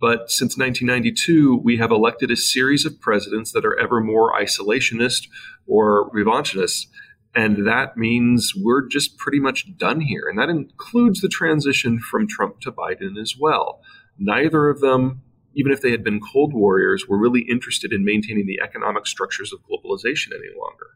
But 0.00 0.30
since 0.30 0.56
1992, 0.58 1.60
we 1.62 1.76
have 1.78 1.90
elected 1.90 2.30
a 2.30 2.36
series 2.36 2.84
of 2.84 3.00
presidents 3.00 3.52
that 3.52 3.64
are 3.64 3.78
ever 3.78 4.00
more 4.00 4.32
isolationist 4.32 5.28
or 5.66 6.10
revanchist. 6.10 6.86
And 7.34 7.66
that 7.66 7.96
means 7.96 8.52
we're 8.56 8.86
just 8.86 9.18
pretty 9.18 9.40
much 9.40 9.76
done 9.76 10.00
here. 10.00 10.28
And 10.28 10.38
that 10.38 10.48
includes 10.48 11.20
the 11.20 11.28
transition 11.28 11.98
from 11.98 12.28
Trump 12.28 12.60
to 12.60 12.70
Biden 12.70 13.20
as 13.20 13.34
well. 13.38 13.80
Neither 14.18 14.68
of 14.68 14.80
them, 14.80 15.22
even 15.54 15.72
if 15.72 15.80
they 15.80 15.90
had 15.90 16.04
been 16.04 16.20
Cold 16.20 16.52
Warriors, 16.52 17.08
were 17.08 17.18
really 17.18 17.42
interested 17.42 17.92
in 17.92 18.04
maintaining 18.04 18.46
the 18.46 18.60
economic 18.62 19.06
structures 19.06 19.52
of 19.52 19.60
globalization 19.60 20.28
any 20.32 20.54
longer. 20.56 20.90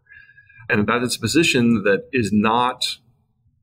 And 0.69 0.87
that 0.87 1.03
is 1.03 1.17
a 1.17 1.21
position 1.21 1.83
that 1.85 2.09
is 2.13 2.31
not 2.33 2.99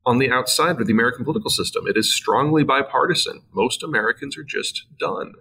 on 0.06 0.18
the 0.18 0.30
outside 0.30 0.80
of 0.80 0.86
the 0.86 0.92
American 0.92 1.24
political 1.24 1.50
system. 1.50 1.84
It 1.88 1.96
is 1.96 2.14
strongly 2.14 2.62
bipartisan. 2.62 3.42
Most 3.52 3.82
Americans 3.82 4.38
are 4.38 4.44
just 4.44 4.86
done, 4.98 5.32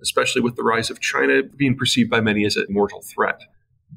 especially 0.00 0.40
with 0.40 0.54
the 0.54 0.62
rise 0.62 0.90
of 0.90 1.00
China 1.00 1.42
being 1.42 1.76
perceived 1.76 2.08
by 2.08 2.20
many 2.20 2.46
as 2.46 2.56
a 2.56 2.64
mortal 2.68 3.02
threat. 3.02 3.40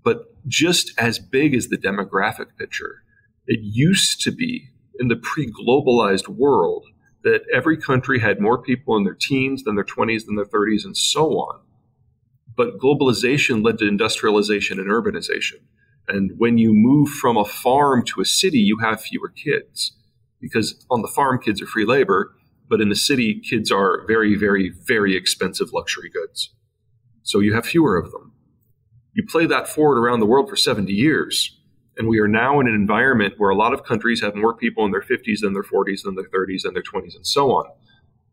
But 0.04 0.26
just 0.48 0.92
as 0.98 1.20
big 1.20 1.54
as 1.54 1.68
the 1.68 1.78
demographic 1.78 2.58
picture, 2.58 3.04
it 3.46 3.60
used 3.62 4.20
to 4.22 4.32
be 4.32 4.70
in 5.00 5.10
the 5.10 5.16
pre 5.16 5.50
globalized 5.52 6.28
world 6.28 6.86
that 7.24 7.44
every 7.54 7.78
country 7.78 8.20
had 8.20 8.40
more 8.42 8.62
people 8.62 8.98
in 8.98 9.04
their 9.04 9.16
teens 9.16 9.64
than 9.64 9.76
their 9.76 9.84
20s 9.84 10.26
than 10.26 10.36
their 10.36 10.46
30s 10.46 10.86
and 10.86 10.98
so 10.98 11.32
on. 11.34 11.60
But 12.56 12.80
globalization 12.80 13.64
led 13.64 13.78
to 13.80 13.88
industrialization 13.88 14.80
and 14.80 14.90
urbanization. 14.90 15.62
And 16.08 16.32
when 16.38 16.58
you 16.58 16.72
move 16.74 17.10
from 17.10 17.36
a 17.38 17.46
farm 17.46 18.04
to 18.06 18.22
a 18.22 18.26
city, 18.26 18.60
you 18.60 18.78
have 18.80 19.02
fewer 19.02 19.30
kids 19.30 19.95
because 20.40 20.86
on 20.90 21.02
the 21.02 21.08
farm, 21.08 21.40
kids 21.40 21.62
are 21.62 21.68
free 21.68 21.86
labor, 21.86 22.34
but 22.70 22.82
in 22.82 22.90
the 22.90 22.96
city, 22.96 23.40
kids 23.40 23.72
are 23.72 24.06
very, 24.08 24.36
very, 24.36 24.74
very 24.86 25.16
expensive 25.16 25.74
luxury 25.74 26.10
goods. 26.10 26.54
So 27.24 27.40
you 27.40 27.54
have 27.54 27.66
fewer 27.66 27.98
of 27.98 28.12
them. 28.12 28.34
You 29.14 29.26
play 29.26 29.46
that 29.46 29.68
forward 29.68 29.98
around 29.98 30.20
the 30.20 30.26
world 30.26 30.50
for 30.50 30.56
70 30.56 30.92
years, 30.92 31.58
and 31.98 32.08
we 32.08 32.20
are 32.20 32.28
now 32.28 32.60
in 32.60 32.68
an 32.68 32.76
environment 32.76 33.36
where 33.38 33.50
a 33.50 33.56
lot 33.56 33.74
of 33.74 33.84
countries 33.84 34.22
have 34.22 34.36
more 34.36 34.56
people 34.56 34.86
in 34.86 34.92
their 34.92 35.02
50s 35.02 35.40
than 35.42 35.54
their 35.54 35.64
40s, 35.64 36.04
than 36.04 36.16
their 36.16 36.30
30s, 36.30 36.64
than 36.64 36.74
their 36.74 36.84
20s, 36.84 37.16
and 37.16 37.26
so 37.26 37.52
on. 37.52 37.66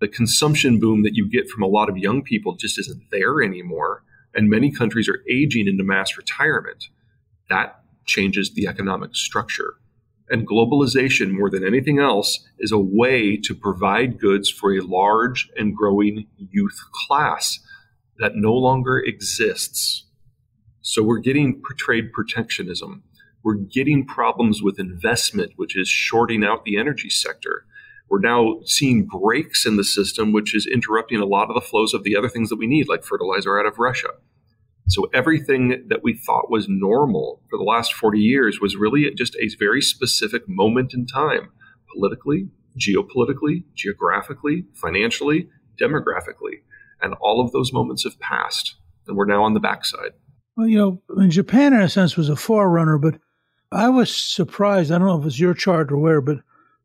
The 0.01 0.09
consumption 0.09 0.81
boom 0.81 1.05
that 1.05 1.15
you 1.15 1.29
get 1.31 1.49
from 1.49 1.63
a 1.63 1.69
lot 1.69 1.89
of 1.89 1.97
young 1.97 2.23
people 2.23 2.57
just 2.57 2.79
isn't 2.79 3.05
there 3.11 3.41
anymore, 3.41 4.03
and 4.35 4.51
many 4.51 4.71
countries 4.73 5.09
are 5.09 5.23
aging 5.31 5.69
into 5.69 5.85
mass 5.85 6.17
retirement. 6.17 6.89
That 7.49 7.81
changes 8.05 8.53
the 8.53 8.67
economic 8.67 9.15
structure. 9.15 9.75
And 10.33 10.49
globalization, 10.49 11.33
more 11.33 11.51
than 11.51 11.63
anything 11.63 11.99
else, 11.99 12.41
is 12.59 12.73
a 12.73 12.79
way 12.79 13.37
to 13.37 13.55
provide 13.55 14.19
goods 14.19 14.49
for 14.49 14.73
a 14.73 14.81
large 14.81 15.51
and 15.59 15.77
growing 15.77 16.27
youth 16.39 16.81
class 17.07 17.61
that 18.19 18.35
no 18.35 18.55
longer 18.55 18.99
exists. 18.99 20.07
So 20.81 21.03
we're 21.03 21.19
getting 21.19 21.61
trade 21.77 22.15
protectionism. 22.15 23.03
We're 23.45 23.57
getting 23.57 24.07
problems 24.07 24.63
with 24.63 24.81
investment, 24.81 25.53
which 25.57 25.77
is 25.77 25.87
shorting 25.87 26.43
out 26.43 26.65
the 26.65 26.79
energy 26.79 27.11
sector. 27.11 27.67
We're 28.09 28.21
now 28.21 28.61
seeing 28.65 29.05
breaks 29.05 29.67
in 29.67 29.77
the 29.77 29.85
system, 29.85 30.33
which 30.33 30.55
is 30.55 30.67
interrupting 30.67 31.21
a 31.21 31.27
lot 31.27 31.51
of 31.51 31.55
the 31.55 31.61
flows 31.61 31.93
of 31.93 32.05
the 32.05 32.17
other 32.17 32.31
things 32.31 32.49
that 32.49 32.59
we 32.59 32.67
need, 32.67 32.89
like 32.89 33.05
fertilizer 33.05 33.61
out 33.61 33.67
of 33.67 33.79
Russia. 33.79 34.09
So 34.89 35.09
everything 35.15 35.85
that 35.89 36.03
we 36.03 36.15
thought 36.15 36.51
was 36.51 36.67
normal 36.69 37.43
for 37.49 37.59
the 37.59 37.65
last 37.65 37.95
40 37.95 38.19
years 38.19 38.61
was 38.61 38.77
really 38.77 39.11
just 39.17 39.37
a 39.37 39.49
very 39.59 39.81
specific 39.81 40.43
moment 40.49 40.93
in 40.93 41.07
time, 41.07 41.51
politically, 41.95 42.49
geopolitically, 42.79 43.65
geographically, 43.75 44.65
financially, 44.75 45.49
demographically. 45.81 46.63
And 47.01 47.15
all 47.21 47.41
of 47.41 47.53
those 47.53 47.73
moments 47.73 48.05
have 48.05 48.19
passed, 48.21 48.77
and 49.07 49.17
we're 49.17 49.27
now 49.27 49.43
on 49.45 49.55
the 49.55 49.61
backside. 49.61 50.13
Well, 50.57 50.67
you 50.67 50.79
know, 50.79 51.27
Japan, 51.29 51.73
in 51.73 51.81
a 51.81 51.89
sense, 51.89 52.17
was 52.17 52.29
a 52.29 52.37
forerunner, 52.37 52.99
but 52.99 53.19
I 53.71 53.89
was 53.89 54.15
surprised. 54.15 54.93
I 54.93 54.99
don't 54.99 55.09
know 55.09 55.21
if 55.21 55.27
it's 55.27 55.41
your 55.41 55.55
chart 55.55 55.91
or 55.91 55.97
where, 55.97 56.21
but 56.21 56.39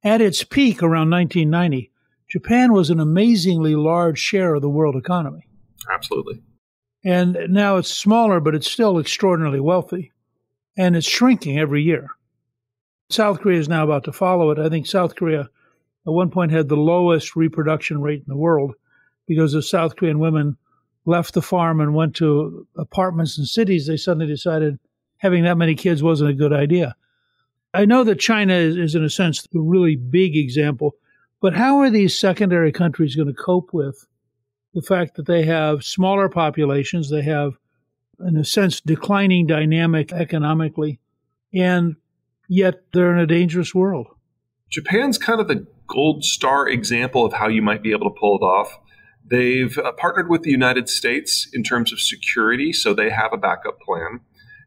at 0.03 0.21
its 0.21 0.43
peak 0.43 0.81
around 0.81 1.09
1990, 1.09 1.91
Japan 2.29 2.73
was 2.73 2.89
an 2.89 2.99
amazingly 2.99 3.75
large 3.75 4.19
share 4.19 4.55
of 4.55 4.61
the 4.61 4.69
world 4.69 4.95
economy. 4.95 5.47
Absolutely. 5.93 6.41
And 7.07 7.37
now 7.47 7.77
it's 7.77 7.89
smaller, 7.89 8.41
but 8.41 8.53
it's 8.53 8.69
still 8.69 8.99
extraordinarily 8.99 9.61
wealthy. 9.61 10.11
And 10.77 10.93
it's 10.93 11.07
shrinking 11.07 11.57
every 11.57 11.81
year. 11.81 12.09
South 13.09 13.39
Korea 13.39 13.61
is 13.61 13.69
now 13.69 13.85
about 13.85 14.03
to 14.03 14.11
follow 14.11 14.51
it. 14.51 14.59
I 14.59 14.67
think 14.67 14.87
South 14.87 15.15
Korea 15.15 15.49
at 16.05 16.13
one 16.13 16.29
point 16.29 16.51
had 16.51 16.67
the 16.67 16.75
lowest 16.75 17.37
reproduction 17.37 18.01
rate 18.01 18.19
in 18.19 18.27
the 18.27 18.35
world 18.35 18.73
because 19.25 19.55
as 19.55 19.69
South 19.69 19.95
Korean 19.95 20.19
women 20.19 20.57
left 21.05 21.33
the 21.33 21.41
farm 21.41 21.79
and 21.79 21.95
went 21.95 22.13
to 22.17 22.67
apartments 22.75 23.37
in 23.37 23.45
cities, 23.45 23.87
they 23.87 23.95
suddenly 23.95 24.27
decided 24.27 24.77
having 25.15 25.43
that 25.43 25.57
many 25.57 25.75
kids 25.75 26.03
wasn't 26.03 26.29
a 26.29 26.33
good 26.33 26.51
idea. 26.51 26.93
I 27.73 27.85
know 27.85 28.03
that 28.03 28.19
China 28.19 28.53
is, 28.53 28.75
is 28.75 28.95
in 28.95 29.05
a 29.05 29.09
sense, 29.09 29.43
the 29.43 29.61
really 29.61 29.95
big 29.95 30.35
example, 30.35 30.95
but 31.39 31.55
how 31.55 31.77
are 31.77 31.89
these 31.89 32.19
secondary 32.19 32.73
countries 32.73 33.15
going 33.15 33.29
to 33.29 33.33
cope 33.33 33.71
with 33.71 34.05
the 34.77 34.83
fact 34.83 35.15
that 35.15 35.25
they 35.25 35.43
have 35.43 35.83
smaller 35.83 36.29
populations, 36.29 37.09
they 37.09 37.23
have, 37.23 37.57
in 38.19 38.37
a 38.37 38.45
sense, 38.45 38.79
declining 38.79 39.47
dynamic 39.47 40.13
economically, 40.13 40.99
and 41.51 41.95
yet 42.47 42.83
they're 42.93 43.11
in 43.11 43.17
a 43.17 43.25
dangerous 43.25 43.73
world? 43.73 44.05
Japan's 44.69 45.17
kind 45.17 45.41
of 45.41 45.47
the 45.47 45.65
gold 45.87 46.23
star 46.23 46.69
example 46.69 47.25
of 47.25 47.33
how 47.33 47.47
you 47.47 47.63
might 47.63 47.81
be 47.81 47.89
able 47.89 48.07
to 48.07 48.19
pull 48.19 48.37
it 48.37 48.43
off. 48.43 48.77
They've 49.25 49.75
uh, 49.79 49.93
partnered 49.93 50.29
with 50.29 50.43
the 50.43 50.51
United 50.51 50.89
States 50.89 51.49
in 51.53 51.63
terms 51.63 51.91
of 51.91 51.99
security, 51.99 52.71
so 52.71 52.93
they 52.93 53.09
have 53.09 53.33
a 53.33 53.37
backup 53.37 53.79
plan. 53.81 54.19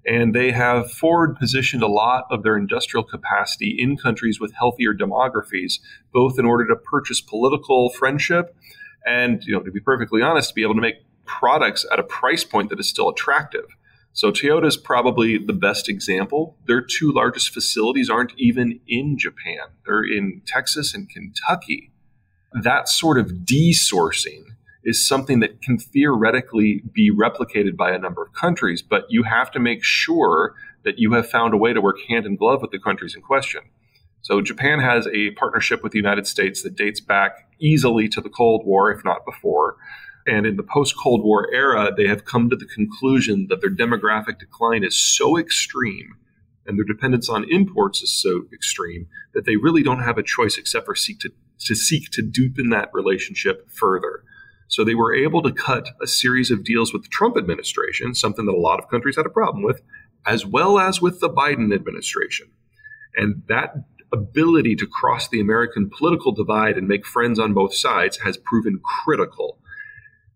And 0.04 0.34
they 0.34 0.50
have 0.50 0.90
forward 0.90 1.36
positioned 1.36 1.84
a 1.84 1.86
lot 1.86 2.24
of 2.32 2.42
their 2.42 2.56
industrial 2.56 3.04
capacity 3.04 3.76
in 3.78 3.96
countries 3.96 4.40
with 4.40 4.54
healthier 4.54 4.92
demographies, 4.92 5.74
both 6.12 6.36
in 6.36 6.46
order 6.46 6.66
to 6.66 6.74
purchase 6.74 7.20
political 7.20 7.90
friendship 7.90 8.56
and, 9.06 9.42
you 9.44 9.52
know, 9.52 9.60
to 9.60 9.70
be 9.70 9.80
perfectly 9.80 10.22
honest, 10.22 10.50
to 10.50 10.54
be 10.54 10.62
able 10.62 10.74
to 10.74 10.80
make 10.80 10.96
products 11.24 11.86
at 11.92 11.98
a 11.98 12.02
price 12.02 12.44
point 12.44 12.70
that 12.70 12.80
is 12.80 12.88
still 12.88 13.08
attractive. 13.08 13.64
So 14.12 14.32
Toyota 14.32 14.66
is 14.66 14.76
probably 14.76 15.38
the 15.38 15.52
best 15.52 15.88
example. 15.88 16.56
Their 16.66 16.80
two 16.80 17.12
largest 17.12 17.50
facilities 17.50 18.10
aren't 18.10 18.32
even 18.36 18.80
in 18.88 19.16
Japan. 19.16 19.68
They're 19.86 20.02
in 20.02 20.42
Texas 20.46 20.94
and 20.94 21.08
Kentucky. 21.08 21.92
That 22.52 22.88
sort 22.88 23.18
of 23.18 23.28
desourcing 23.44 24.42
is 24.82 25.06
something 25.06 25.40
that 25.40 25.62
can 25.62 25.78
theoretically 25.78 26.82
be 26.92 27.12
replicated 27.12 27.76
by 27.76 27.92
a 27.92 27.98
number 27.98 28.22
of 28.22 28.32
countries, 28.32 28.82
but 28.82 29.04
you 29.08 29.22
have 29.22 29.50
to 29.52 29.60
make 29.60 29.84
sure 29.84 30.54
that 30.84 30.98
you 30.98 31.12
have 31.12 31.28
found 31.28 31.54
a 31.54 31.58
way 31.58 31.72
to 31.72 31.80
work 31.80 31.98
hand 32.08 32.26
in 32.26 32.34
glove 32.36 32.62
with 32.62 32.70
the 32.70 32.78
countries 32.78 33.14
in 33.14 33.22
question. 33.22 33.62
So 34.22 34.40
Japan 34.40 34.80
has 34.80 35.06
a 35.08 35.30
partnership 35.32 35.82
with 35.82 35.92
the 35.92 35.98
United 35.98 36.26
States 36.26 36.62
that 36.62 36.76
dates 36.76 37.00
back 37.00 37.48
easily 37.58 38.08
to 38.08 38.20
the 38.20 38.28
Cold 38.28 38.62
War, 38.64 38.90
if 38.90 39.04
not 39.04 39.24
before. 39.24 39.76
And 40.26 40.46
in 40.46 40.56
the 40.56 40.62
post 40.62 40.94
Cold 40.98 41.24
War 41.24 41.48
era, 41.52 41.90
they 41.96 42.06
have 42.06 42.24
come 42.24 42.50
to 42.50 42.56
the 42.56 42.66
conclusion 42.66 43.46
that 43.48 43.60
their 43.60 43.74
demographic 43.74 44.38
decline 44.38 44.84
is 44.84 44.98
so 44.98 45.38
extreme 45.38 46.14
and 46.66 46.78
their 46.78 46.84
dependence 46.84 47.28
on 47.28 47.50
imports 47.50 48.02
is 48.02 48.12
so 48.12 48.44
extreme 48.52 49.08
that 49.34 49.44
they 49.44 49.56
really 49.56 49.82
don't 49.82 50.02
have 50.02 50.18
a 50.18 50.22
choice 50.22 50.56
except 50.58 50.86
for 50.86 50.94
seek 50.94 51.18
to, 51.20 51.30
to 51.58 51.74
seek 51.74 52.10
to 52.10 52.22
deepen 52.22 52.70
that 52.70 52.90
relationship 52.92 53.68
further. 53.70 54.22
So 54.68 54.84
they 54.84 54.94
were 54.94 55.12
able 55.12 55.42
to 55.42 55.52
cut 55.52 55.88
a 56.00 56.06
series 56.06 56.50
of 56.50 56.62
deals 56.62 56.92
with 56.92 57.02
the 57.02 57.08
Trump 57.08 57.36
administration, 57.36 58.14
something 58.14 58.46
that 58.46 58.54
a 58.54 58.60
lot 58.60 58.78
of 58.78 58.88
countries 58.88 59.16
had 59.16 59.26
a 59.26 59.30
problem 59.30 59.64
with, 59.64 59.82
as 60.26 60.46
well 60.46 60.78
as 60.78 61.00
with 61.00 61.18
the 61.18 61.28
Biden 61.28 61.74
administration. 61.74 62.48
And 63.16 63.42
that 63.48 63.74
ability 64.12 64.74
to 64.76 64.86
cross 64.86 65.28
the 65.28 65.40
American 65.40 65.90
political 65.90 66.32
divide 66.32 66.76
and 66.76 66.88
make 66.88 67.06
friends 67.06 67.38
on 67.38 67.54
both 67.54 67.74
sides 67.74 68.18
has 68.18 68.36
proven 68.36 68.80
critical. 69.04 69.58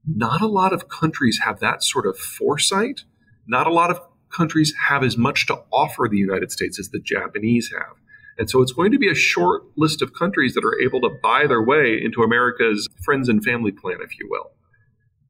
Not 0.06 0.40
a 0.40 0.46
lot 0.46 0.72
of 0.72 0.88
countries 0.88 1.40
have 1.44 1.60
that 1.60 1.82
sort 1.82 2.06
of 2.06 2.18
foresight. 2.18 3.02
Not 3.46 3.66
a 3.66 3.72
lot 3.72 3.90
of 3.90 4.00
countries 4.34 4.74
have 4.88 5.02
as 5.02 5.16
much 5.16 5.46
to 5.46 5.62
offer 5.72 6.08
the 6.10 6.18
United 6.18 6.50
States 6.50 6.78
as 6.78 6.90
the 6.90 7.00
Japanese 7.00 7.70
have. 7.72 7.96
And 8.36 8.50
so 8.50 8.62
it's 8.62 8.72
going 8.72 8.90
to 8.92 8.98
be 8.98 9.10
a 9.10 9.14
short 9.14 9.62
list 9.76 10.02
of 10.02 10.12
countries 10.12 10.54
that 10.54 10.64
are 10.64 10.80
able 10.80 11.00
to 11.02 11.16
buy 11.22 11.46
their 11.46 11.62
way 11.62 12.00
into 12.02 12.22
America's 12.22 12.88
friends 13.04 13.28
and 13.28 13.44
family 13.44 13.70
plan, 13.70 13.98
if 14.02 14.18
you 14.18 14.28
will. 14.28 14.50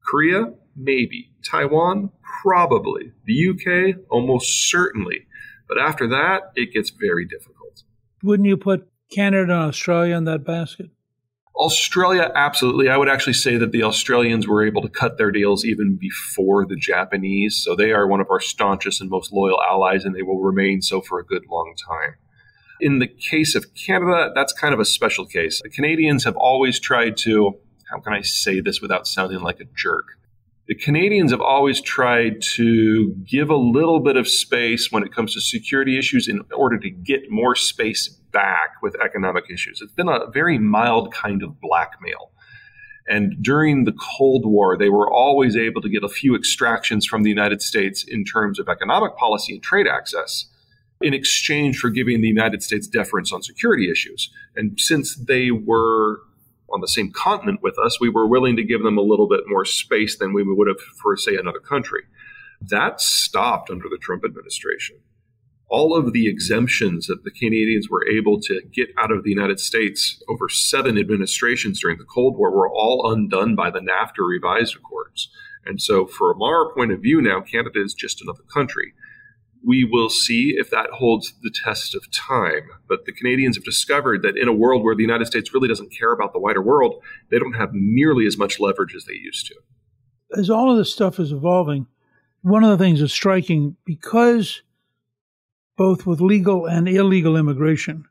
Korea, 0.07 0.53
maybe. 0.77 1.31
Taiwan, 1.49 2.11
probably. 2.43 3.13
The 3.27 3.49
UK, 3.51 4.01
almost 4.11 4.71
certainly. 4.71 5.27
But 5.69 5.79
after 5.79 6.09
that, 6.09 6.53
it 6.55 6.73
gets 6.73 6.91
very 6.91 7.27
difficult. 7.27 7.54
Wouldn't 8.25 8.49
you 8.49 8.57
put 8.57 8.89
Canada 9.13 9.53
and 9.53 9.53
Australia 9.53 10.17
in 10.17 10.25
that 10.25 10.45
basket? 10.45 10.89
Australia, 11.57 12.33
absolutely. 12.35 12.89
I 12.89 12.97
would 12.97 13.09
actually 13.09 13.35
say 13.35 13.59
that 13.59 13.71
the 13.71 13.83
Australians 13.83 14.49
were 14.49 14.67
able 14.67 14.81
to 14.81 14.89
cut 14.89 15.19
their 15.19 15.31
deals 15.31 15.65
even 15.65 15.97
before 16.01 16.67
the 16.67 16.75
Japanese. 16.75 17.63
So 17.63 17.77
they 17.77 17.93
are 17.93 18.09
one 18.09 18.21
of 18.21 18.31
our 18.31 18.41
staunchest 18.41 19.01
and 19.03 19.11
most 19.11 19.31
loyal 19.31 19.63
allies, 19.63 20.05
and 20.05 20.17
they 20.17 20.23
will 20.23 20.41
remain 20.41 20.81
so 20.81 21.03
for 21.03 21.21
a 21.21 21.25
good 21.25 21.45
long 21.51 21.75
time. 21.87 22.15
In 22.81 22.99
the 22.99 23.07
case 23.07 23.55
of 23.55 23.67
Canada, 23.75 24.33
that's 24.35 24.55
kind 24.55 24.73
of 24.73 24.81
a 24.81 24.85
special 24.87 25.27
case. 25.27 25.61
The 25.63 25.69
Canadians 25.69 26.25
have 26.25 26.37
always 26.37 26.81
tried 26.81 27.19
to, 27.19 27.59
how 27.91 28.01
can 28.01 28.15
I 28.15 28.23
say 28.23 28.61
this 28.61 28.81
without 28.81 29.07
sounding 29.07 29.41
like 29.41 29.61
a 29.61 29.67
jerk? 29.77 30.07
The 30.67 30.75
Canadians 30.75 31.31
have 31.31 31.43
always 31.43 31.81
tried 31.83 32.41
to 32.57 33.15
give 33.29 33.51
a 33.51 33.57
little 33.57 34.01
bit 34.01 34.17
of 34.17 34.27
space 34.27 34.91
when 34.91 35.03
it 35.03 35.13
comes 35.13 35.35
to 35.35 35.41
security 35.41 35.99
issues 35.99 36.27
in 36.27 36.41
order 36.57 36.79
to 36.79 36.89
get 36.89 37.31
more 37.31 37.55
space 37.55 38.09
back 38.09 38.81
with 38.83 38.97
economic 39.05 39.45
issues. 39.51 39.81
It's 39.83 39.93
been 39.93 40.09
a 40.09 40.31
very 40.33 40.59
mild 40.59 41.13
kind 41.13 41.43
of 41.43 41.61
blackmail. 41.61 42.31
And 43.07 43.37
during 43.43 43.85
the 43.85 43.93
Cold 43.93 44.47
War, 44.47 44.79
they 44.79 44.89
were 44.89 45.13
always 45.13 45.55
able 45.55 45.83
to 45.83 45.91
get 45.91 46.03
a 46.03 46.09
few 46.09 46.35
extractions 46.35 47.05
from 47.05 47.25
the 47.25 47.29
United 47.29 47.61
States 47.61 48.03
in 48.03 48.25
terms 48.25 48.59
of 48.59 48.67
economic 48.67 49.17
policy 49.17 49.53
and 49.53 49.63
trade 49.63 49.87
access 49.87 50.47
in 51.03 51.13
exchange 51.13 51.79
for 51.79 51.91
giving 51.91 52.23
the 52.23 52.29
United 52.29 52.63
States 52.63 52.87
deference 52.87 53.31
on 53.33 53.43
security 53.43 53.91
issues. 53.91 54.31
And 54.57 54.81
since 54.81 55.15
they 55.17 55.51
were 55.51 56.21
on 56.73 56.81
the 56.81 56.89
same 56.89 57.13
continent 57.13 57.63
with 57.63 57.79
us, 57.79 58.01
we 58.01 58.09
were 58.09 58.27
willing 58.27 58.57
to 58.57 58.65
give 58.65 58.83
them 58.83 58.99
a 58.99 59.03
little 59.03 59.29
bit 59.29 59.45
more 59.47 59.65
space 59.65 60.17
than 60.19 60.33
we 60.33 60.43
would 60.43 60.69
have 60.69 60.81
for, 61.03 61.17
say, 61.17 61.37
another 61.37 61.61
country. 61.61 62.03
That 62.61 63.01
stopped 63.01 63.71
under 63.71 63.89
the 63.89 63.99
Trump 64.01 64.25
administration. 64.25 64.97
All 65.69 65.97
of 65.97 66.13
the 66.13 66.29
exemptions 66.29 67.07
that 67.07 67.25
the 67.25 67.31
Canadians 67.31 67.89
were 67.91 68.07
able 68.07 68.41
to 68.43 68.61
get 68.73 68.91
out 68.99 69.11
of 69.11 69.25
the 69.25 69.31
United 69.31 69.61
States 69.61 70.23
over 70.29 70.49
seven 70.49 70.99
administrations 70.99 71.81
during 71.81 71.99
the 71.99 72.05
Cold 72.05 72.37
War 72.37 72.51
were 72.51 72.71
all 72.71 73.11
undone 73.13 73.55
by 73.55 73.71
the 73.71 73.81
NAFTA 73.81 74.27
revised 74.27 74.77
accords. 74.77 75.31
And 75.65 75.81
so, 75.81 76.07
from 76.07 76.43
our 76.43 76.73
point 76.75 76.93
of 76.93 77.01
view 77.01 77.21
now, 77.21 77.41
Canada 77.41 77.83
is 77.83 77.95
just 77.95 78.21
another 78.23 78.43
country 78.53 78.93
we 79.67 79.85
will 79.85 80.11
see 80.11 80.55
if 80.57 80.71
that 80.71 80.91
holds 80.91 81.35
the 81.43 81.53
test 81.65 81.95
of 81.95 82.11
time. 82.11 82.69
But 82.89 83.07
the 83.07 83.13
Canadians 83.13 83.57
have 83.57 83.65
discovered 83.65 84.23
that 84.23 84.37
in 84.37 84.49
a 84.49 84.53
world 84.53 84.83
where 84.83 84.95
the 84.95 85.03
United 85.03 85.27
States 85.27 85.55
really 85.55 85.69
doesn't 85.69 85.97
care 85.97 86.13
about 86.13 86.33
the 86.33 86.39
wider 86.39 86.63
world, 86.63 87.03
they 87.31 87.39
don't 87.39 87.55
have 87.55 87.71
nearly 87.73 88.27
as 88.27 88.37
much 88.37 88.61
leverage 88.61 88.95
as 88.95 89.05
they 89.05 89.15
used 89.15 89.47
to. 89.47 89.55
As 90.37 90.51
all 90.51 90.71
of 90.71 90.77
this 90.77 90.93
stuff 90.93 91.19
is 91.19 91.33
evolving, 91.33 91.87
one 92.43 92.65
of 92.65 92.71
the 92.77 92.85
things 92.85 93.01
that's 93.01 93.13
striking 93.13 93.77
because 93.85 94.63
both 95.77 96.07
with 96.07 96.21
legal 96.21 96.67
and 96.67 96.89
illegal 96.89 97.37
immigration, 97.37 98.05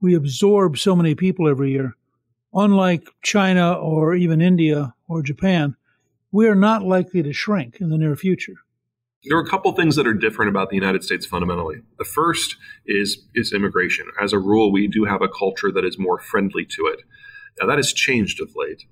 we 0.00 0.14
absorb 0.14 0.78
so 0.78 0.94
many 0.94 1.14
people 1.14 1.48
every 1.48 1.72
year. 1.72 1.96
Unlike 2.54 3.08
China 3.22 3.72
or 3.72 4.14
even 4.14 4.42
India 4.42 4.94
or 5.08 5.22
Japan, 5.22 5.74
we 6.30 6.46
are 6.46 6.54
not 6.54 6.82
likely 6.82 7.22
to 7.22 7.32
shrink 7.32 7.80
in 7.80 7.88
the 7.88 7.98
near 7.98 8.14
future. 8.14 8.56
There 9.24 9.38
are 9.38 9.42
a 9.42 9.48
couple 9.48 9.70
things 9.72 9.94
that 9.94 10.06
are 10.06 10.14
different 10.14 10.48
about 10.48 10.70
the 10.70 10.76
United 10.76 11.04
States 11.04 11.24
fundamentally. 11.24 11.76
The 11.96 12.04
first 12.04 12.56
is 12.86 13.24
is 13.36 13.52
immigration. 13.52 14.06
As 14.20 14.32
a 14.32 14.38
rule, 14.38 14.72
we 14.72 14.88
do 14.88 15.04
have 15.04 15.22
a 15.22 15.28
culture 15.28 15.70
that 15.70 15.84
is 15.84 15.96
more 15.96 16.18
friendly 16.18 16.64
to 16.64 16.86
it. 16.86 17.02
Now 17.60 17.68
that 17.68 17.78
has 17.78 17.92
changed 17.92 18.40
of 18.40 18.50
late, 18.56 18.82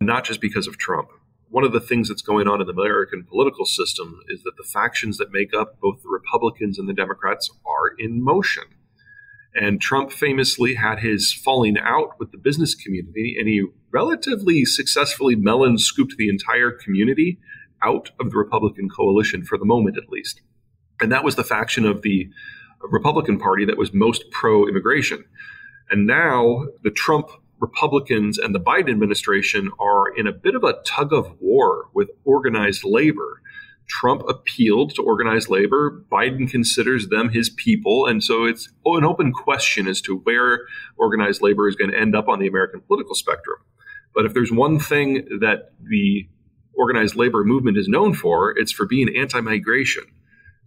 not 0.00 0.24
just 0.24 0.40
because 0.40 0.66
of 0.66 0.78
Trump. 0.78 1.08
One 1.48 1.62
of 1.62 1.72
the 1.72 1.80
things 1.80 2.08
that's 2.08 2.22
going 2.22 2.48
on 2.48 2.60
in 2.60 2.66
the 2.66 2.72
American 2.72 3.24
political 3.24 3.66
system 3.66 4.20
is 4.28 4.42
that 4.44 4.56
the 4.56 4.64
factions 4.64 5.18
that 5.18 5.30
make 5.30 5.54
up 5.54 5.78
both 5.78 6.02
the 6.02 6.08
Republicans 6.08 6.78
and 6.78 6.88
the 6.88 6.94
Democrats 6.94 7.50
are 7.66 7.94
in 7.98 8.24
motion. 8.24 8.64
And 9.54 9.80
Trump 9.80 10.10
famously 10.10 10.74
had 10.74 11.00
his 11.00 11.32
falling 11.32 11.76
out 11.78 12.18
with 12.18 12.32
the 12.32 12.38
business 12.38 12.74
community, 12.74 13.36
and 13.38 13.48
he 13.48 13.66
relatively 13.90 14.64
successfully 14.64 15.36
melon 15.36 15.78
scooped 15.78 16.16
the 16.16 16.28
entire 16.28 16.72
community 16.72 17.38
out 17.82 18.10
of 18.20 18.30
the 18.30 18.36
Republican 18.36 18.88
coalition 18.88 19.44
for 19.44 19.58
the 19.58 19.64
moment, 19.64 19.96
at 19.96 20.08
least. 20.08 20.40
And 21.00 21.12
that 21.12 21.24
was 21.24 21.36
the 21.36 21.44
faction 21.44 21.84
of 21.84 22.02
the 22.02 22.28
Republican 22.82 23.38
Party 23.38 23.64
that 23.64 23.78
was 23.78 23.92
most 23.92 24.30
pro 24.30 24.66
immigration. 24.66 25.24
And 25.90 26.06
now 26.06 26.66
the 26.82 26.90
Trump 26.90 27.30
Republicans 27.58 28.38
and 28.38 28.54
the 28.54 28.60
Biden 28.60 28.90
administration 28.90 29.70
are 29.78 30.08
in 30.14 30.26
a 30.26 30.32
bit 30.32 30.54
of 30.54 30.64
a 30.64 30.76
tug 30.84 31.12
of 31.12 31.34
war 31.40 31.88
with 31.94 32.10
organized 32.24 32.84
labor. 32.84 33.40
Trump 33.88 34.22
appealed 34.28 34.94
to 34.94 35.02
organized 35.02 35.48
labor. 35.48 36.04
Biden 36.10 36.50
considers 36.50 37.08
them 37.08 37.30
his 37.30 37.48
people. 37.48 38.06
And 38.06 38.22
so 38.22 38.44
it's 38.44 38.68
an 38.84 39.04
open 39.04 39.32
question 39.32 39.86
as 39.86 40.00
to 40.02 40.18
where 40.18 40.60
organized 40.96 41.40
labor 41.40 41.68
is 41.68 41.76
going 41.76 41.92
to 41.92 41.98
end 41.98 42.16
up 42.16 42.28
on 42.28 42.40
the 42.40 42.48
American 42.48 42.80
political 42.80 43.14
spectrum. 43.14 43.58
But 44.14 44.26
if 44.26 44.34
there's 44.34 44.50
one 44.50 44.78
thing 44.78 45.26
that 45.40 45.72
the 45.80 46.28
organized 46.76 47.16
labor 47.16 47.44
movement 47.44 47.78
is 47.78 47.88
known 47.88 48.14
for, 48.14 48.56
it's 48.56 48.72
for 48.72 48.86
being 48.86 49.14
anti 49.16 49.40
migration. 49.40 50.04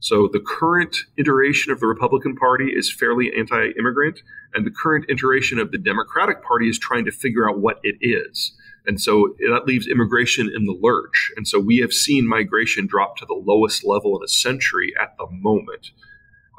So 0.01 0.29
the 0.31 0.39
current 0.39 0.95
iteration 1.17 1.73
of 1.73 1.79
the 1.79 1.87
Republican 1.87 2.35
Party 2.35 2.71
is 2.73 2.91
fairly 2.91 3.31
anti 3.37 3.71
immigrant, 3.77 4.21
and 4.53 4.65
the 4.65 4.71
current 4.71 5.05
iteration 5.09 5.59
of 5.59 5.71
the 5.71 5.77
Democratic 5.77 6.41
Party 6.41 6.69
is 6.69 6.79
trying 6.79 7.05
to 7.05 7.11
figure 7.11 7.49
out 7.49 7.59
what 7.59 7.79
it 7.83 7.97
is. 8.01 8.53
And 8.85 8.99
so 8.99 9.35
that 9.51 9.65
leaves 9.65 9.87
immigration 9.87 10.49
in 10.53 10.65
the 10.65 10.77
lurch. 10.81 11.31
And 11.35 11.47
so 11.47 11.59
we 11.59 11.77
have 11.77 11.93
seen 11.93 12.27
migration 12.27 12.87
drop 12.87 13.17
to 13.17 13.25
the 13.25 13.33
lowest 13.33 13.85
level 13.85 14.17
in 14.17 14.23
a 14.23 14.27
century 14.27 14.93
at 14.99 15.15
the 15.17 15.27
moment. 15.29 15.91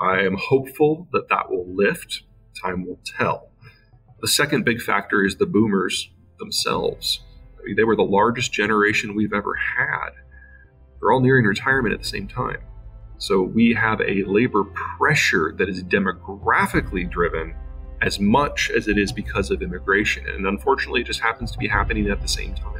I 0.01 0.21
am 0.21 0.37
hopeful 0.37 1.09
that 1.13 1.29
that 1.31 1.51
will 1.51 1.67
lift. 1.75 2.23
Time 2.63 2.87
will 2.87 3.01
tell. 3.19 3.51
The 4.21 4.29
second 4.29 4.65
big 4.65 4.83
factor 4.83 5.25
is 5.25 5.37
the 5.37 5.47
boomers 5.47 6.11
themselves. 6.39 7.21
They 7.77 7.85
were 7.85 7.97
the 7.97 8.03
largest 8.03 8.53
generation 8.53 9.15
we've 9.15 9.33
ever 9.33 9.55
had. 9.55 10.11
They're 11.01 11.13
all 11.13 11.21
nearing 11.21 11.45
retirement 11.45 11.95
at 11.95 12.01
the 12.01 12.07
same 12.07 12.29
time. 12.29 12.59
So 13.19 13.43
we 13.43 13.75
have 13.75 14.01
a 14.01 14.25
labor 14.25 14.65
pressure 14.99 15.55
that 15.59 15.69
is 15.69 15.85
demographically 15.85 17.11
driven 17.11 17.55
as 18.03 18.19
much 18.19 18.71
as 18.71 18.89
it 18.89 18.97
is 18.97 19.13
because 19.13 19.51
of 19.51 19.63
immigration. 19.63 20.27
And 20.27 20.47
unfortunately, 20.47 21.03
it 21.03 21.07
just 21.07 21.21
happens 21.21 21.51
to 21.53 21.59
be 21.59 21.69
happening 21.69 22.09
at 22.09 22.23
the 22.23 22.29
same 22.29 22.55
time. 22.55 22.80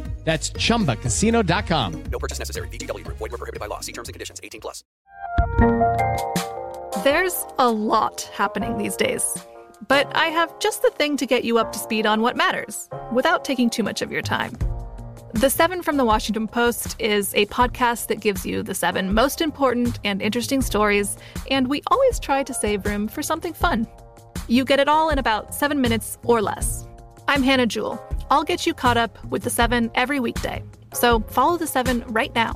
That's 0.23 0.51
ChumbaCasino.com. 0.51 2.03
No 2.03 2.19
purchase 2.19 2.39
necessary. 2.39 2.67
VGW 2.69 3.03
Group. 3.03 3.17
Void 3.17 3.31
were 3.31 3.37
prohibited 3.37 3.59
by 3.59 3.65
law. 3.65 3.81
See 3.81 3.91
terms 3.91 4.07
and 4.07 4.13
conditions. 4.13 4.39
18 4.43 4.61
plus. 4.61 4.83
There's 7.03 7.45
a 7.57 7.69
lot 7.69 8.29
happening 8.33 8.77
these 8.77 8.95
days. 8.95 9.23
But 9.87 10.15
I 10.15 10.27
have 10.27 10.57
just 10.59 10.83
the 10.83 10.91
thing 10.91 11.17
to 11.17 11.25
get 11.25 11.43
you 11.43 11.57
up 11.57 11.71
to 11.71 11.79
speed 11.79 12.05
on 12.05 12.21
what 12.21 12.35
matters 12.35 12.87
without 13.11 13.43
taking 13.43 13.69
too 13.69 13.81
much 13.81 14.03
of 14.03 14.11
your 14.11 14.21
time. 14.21 14.53
The 15.33 15.49
Seven 15.49 15.81
from 15.81 15.97
the 15.97 16.05
Washington 16.05 16.47
Post 16.47 16.95
is 16.99 17.33
a 17.33 17.45
podcast 17.47 18.07
that 18.07 18.19
gives 18.19 18.45
you 18.45 18.61
the 18.61 18.75
seven 18.75 19.13
most 19.13 19.41
important 19.41 19.99
and 20.03 20.21
interesting 20.21 20.61
stories, 20.61 21.17
and 21.49 21.67
we 21.67 21.81
always 21.87 22.19
try 22.19 22.43
to 22.43 22.53
save 22.53 22.85
room 22.85 23.07
for 23.07 23.23
something 23.23 23.53
fun. 23.53 23.87
You 24.47 24.65
get 24.65 24.79
it 24.79 24.89
all 24.89 25.09
in 25.09 25.17
about 25.17 25.55
seven 25.55 25.79
minutes 25.81 26.17
or 26.23 26.41
less. 26.41 26.85
I'm 27.31 27.43
Hannah 27.43 27.65
Jewell. 27.65 27.97
I'll 28.29 28.43
get 28.43 28.67
you 28.67 28.73
caught 28.73 28.97
up 28.97 29.23
with 29.27 29.43
the 29.43 29.49
seven 29.49 29.89
every 29.95 30.19
weekday. 30.19 30.61
So 30.93 31.21
follow 31.29 31.55
the 31.55 31.65
seven 31.65 32.03
right 32.09 32.35
now. 32.35 32.55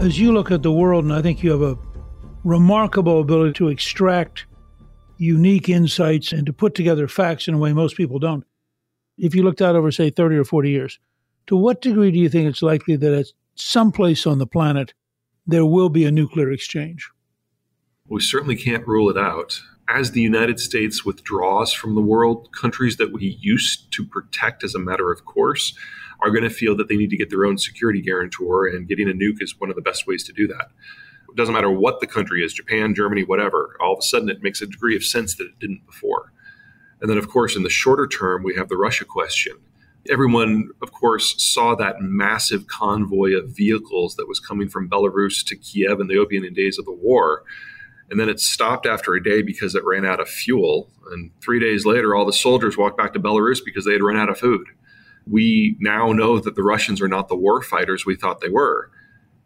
As 0.00 0.18
you 0.18 0.32
look 0.32 0.50
at 0.50 0.64
the 0.64 0.72
world, 0.72 1.04
and 1.04 1.12
I 1.12 1.22
think 1.22 1.44
you 1.44 1.52
have 1.52 1.62
a 1.62 1.78
remarkable 2.42 3.20
ability 3.20 3.52
to 3.52 3.68
extract 3.68 4.46
unique 5.18 5.68
insights 5.68 6.32
and 6.32 6.44
to 6.46 6.52
put 6.52 6.74
together 6.74 7.06
facts 7.06 7.46
in 7.46 7.54
a 7.54 7.58
way 7.58 7.72
most 7.72 7.96
people 7.96 8.18
don't. 8.18 8.42
If 9.18 9.36
you 9.36 9.44
looked 9.44 9.62
out 9.62 9.76
over, 9.76 9.92
say, 9.92 10.10
30 10.10 10.38
or 10.38 10.44
40 10.44 10.68
years, 10.68 10.98
to 11.46 11.54
what 11.54 11.80
degree 11.80 12.10
do 12.10 12.18
you 12.18 12.28
think 12.28 12.48
it's 12.48 12.60
likely 12.60 12.96
that 12.96 13.14
at 13.14 13.26
some 13.54 13.92
place 13.92 14.26
on 14.26 14.38
the 14.38 14.48
planet 14.48 14.94
there 15.46 15.66
will 15.66 15.88
be 15.88 16.04
a 16.04 16.12
nuclear 16.12 16.50
exchange? 16.50 17.10
We 18.08 18.20
certainly 18.20 18.56
can't 18.56 18.86
rule 18.86 19.10
it 19.10 19.16
out. 19.16 19.60
As 19.88 20.12
the 20.12 20.20
United 20.20 20.60
States 20.60 21.04
withdraws 21.04 21.72
from 21.72 21.94
the 21.94 22.00
world, 22.00 22.48
countries 22.52 22.96
that 22.96 23.12
we 23.12 23.38
used 23.40 23.92
to 23.92 24.06
protect 24.06 24.64
as 24.64 24.74
a 24.74 24.78
matter 24.78 25.10
of 25.10 25.24
course 25.24 25.76
are 26.20 26.30
going 26.30 26.44
to 26.44 26.50
feel 26.50 26.76
that 26.76 26.88
they 26.88 26.96
need 26.96 27.10
to 27.10 27.16
get 27.16 27.30
their 27.30 27.44
own 27.44 27.58
security 27.58 28.00
guarantor, 28.00 28.66
and 28.66 28.88
getting 28.88 29.10
a 29.10 29.12
nuke 29.12 29.42
is 29.42 29.58
one 29.58 29.70
of 29.70 29.76
the 29.76 29.82
best 29.82 30.06
ways 30.06 30.22
to 30.24 30.32
do 30.32 30.46
that. 30.46 30.70
It 31.28 31.36
doesn't 31.36 31.54
matter 31.54 31.70
what 31.70 32.00
the 32.00 32.06
country 32.06 32.44
is 32.44 32.52
Japan, 32.52 32.94
Germany, 32.94 33.24
whatever. 33.24 33.76
All 33.80 33.94
of 33.94 33.98
a 33.98 34.02
sudden, 34.02 34.28
it 34.28 34.42
makes 34.42 34.60
a 34.60 34.66
degree 34.66 34.94
of 34.94 35.04
sense 35.04 35.34
that 35.36 35.44
it 35.44 35.58
didn't 35.58 35.84
before. 35.86 36.32
And 37.00 37.10
then, 37.10 37.18
of 37.18 37.28
course, 37.28 37.56
in 37.56 37.64
the 37.64 37.70
shorter 37.70 38.06
term, 38.06 38.44
we 38.44 38.54
have 38.54 38.68
the 38.68 38.76
Russia 38.76 39.04
question. 39.04 39.56
Everyone, 40.10 40.70
of 40.82 40.92
course, 40.92 41.34
saw 41.38 41.76
that 41.76 42.00
massive 42.00 42.66
convoy 42.66 43.36
of 43.36 43.56
vehicles 43.56 44.16
that 44.16 44.26
was 44.26 44.40
coming 44.40 44.68
from 44.68 44.88
Belarus 44.88 45.46
to 45.46 45.56
Kiev 45.56 46.00
in 46.00 46.08
the 46.08 46.18
opening 46.18 46.54
days 46.54 46.78
of 46.78 46.84
the 46.84 46.92
war. 46.92 47.44
And 48.10 48.18
then 48.18 48.28
it 48.28 48.40
stopped 48.40 48.84
after 48.84 49.14
a 49.14 49.22
day 49.22 49.42
because 49.42 49.74
it 49.74 49.84
ran 49.84 50.04
out 50.04 50.20
of 50.20 50.28
fuel. 50.28 50.90
And 51.12 51.30
three 51.40 51.60
days 51.60 51.86
later, 51.86 52.14
all 52.14 52.26
the 52.26 52.32
soldiers 52.32 52.76
walked 52.76 52.98
back 52.98 53.12
to 53.12 53.20
Belarus 53.20 53.60
because 53.64 53.84
they 53.84 53.92
had 53.92 54.02
run 54.02 54.16
out 54.16 54.28
of 54.28 54.38
food. 54.38 54.66
We 55.26 55.76
now 55.78 56.12
know 56.12 56.40
that 56.40 56.56
the 56.56 56.64
Russians 56.64 57.00
are 57.00 57.08
not 57.08 57.28
the 57.28 57.36
war 57.36 57.62
fighters 57.62 58.04
we 58.04 58.16
thought 58.16 58.40
they 58.40 58.48
were. 58.48 58.90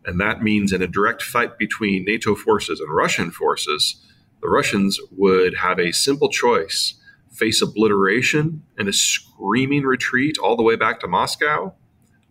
And 0.07 0.19
that 0.21 0.43
means 0.43 0.73
in 0.73 0.81
a 0.81 0.87
direct 0.87 1.23
fight 1.23 1.59
between 1.59 2.05
NATO 2.05 2.35
forces 2.35 2.81
and 2.81 2.95
Russian 2.95 3.31
forces, 3.31 3.97
the 4.41 4.49
Russians 4.49 4.99
would 5.11 5.57
have 5.59 5.79
a 5.79 5.93
simple 5.93 6.31
choice 6.31 6.95
face 7.37 7.63
obliteration 7.63 8.63
and 8.79 8.89
a 8.89 8.93
screaming 8.93 9.83
retreat 9.83 10.39
all 10.39 10.57
the 10.57 10.63
way 10.63 10.77
back 10.77 11.01
to 11.01 11.09
Moscow, 11.09 11.75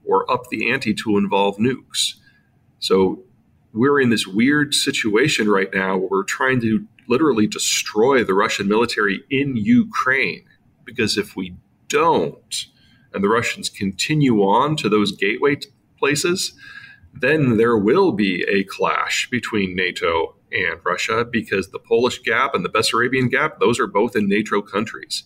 or 0.04 0.30
up 0.32 0.50
the 0.50 0.72
ante 0.72 0.94
to 0.94 1.18
involve 1.18 1.58
nukes. 1.58 2.16
So 2.80 3.24
we're 3.74 3.99
in 3.99 4.10
this 4.10 4.28
weird 4.28 4.74
situation 4.74 5.49
right 5.49 5.70
now 5.74 5.97
where 5.97 6.08
we're 6.10 6.24
trying 6.24 6.62
to 6.62 6.88
literally 7.08 7.47
destroy 7.47 8.24
the 8.24 8.34
Russian 8.34 8.68
military 8.68 9.24
in 9.30 9.56
Ukraine. 9.56 10.45
Because 10.86 11.18
if 11.18 11.36
we 11.36 11.56
don't, 11.88 12.68
and 13.14 13.24
the 13.24 13.30
Russians 13.30 13.70
continue 13.70 14.41
on 14.41 14.76
to 14.78 14.89
those 14.89 15.12
gateway 15.12 15.58
places, 15.97 16.53
then 17.14 17.58
there 17.58 17.78
will 17.78 18.12
be 18.12 18.43
a 18.43 18.64
clash 18.66 19.30
between 19.30 19.76
NATO 19.76 20.34
and 20.52 20.80
Russia 20.84 21.26
because 21.26 21.70
the 21.70 21.80
Polish 21.80 22.22
Gap 22.22 22.54
and 22.54 22.64
the 22.64 22.70
Bessarabian 22.70 23.30
Gap, 23.30 23.60
those 23.60 23.80
are 23.80 23.88
both 23.88 24.16
in 24.16 24.28
NATO 24.28 24.62
countries. 24.62 25.24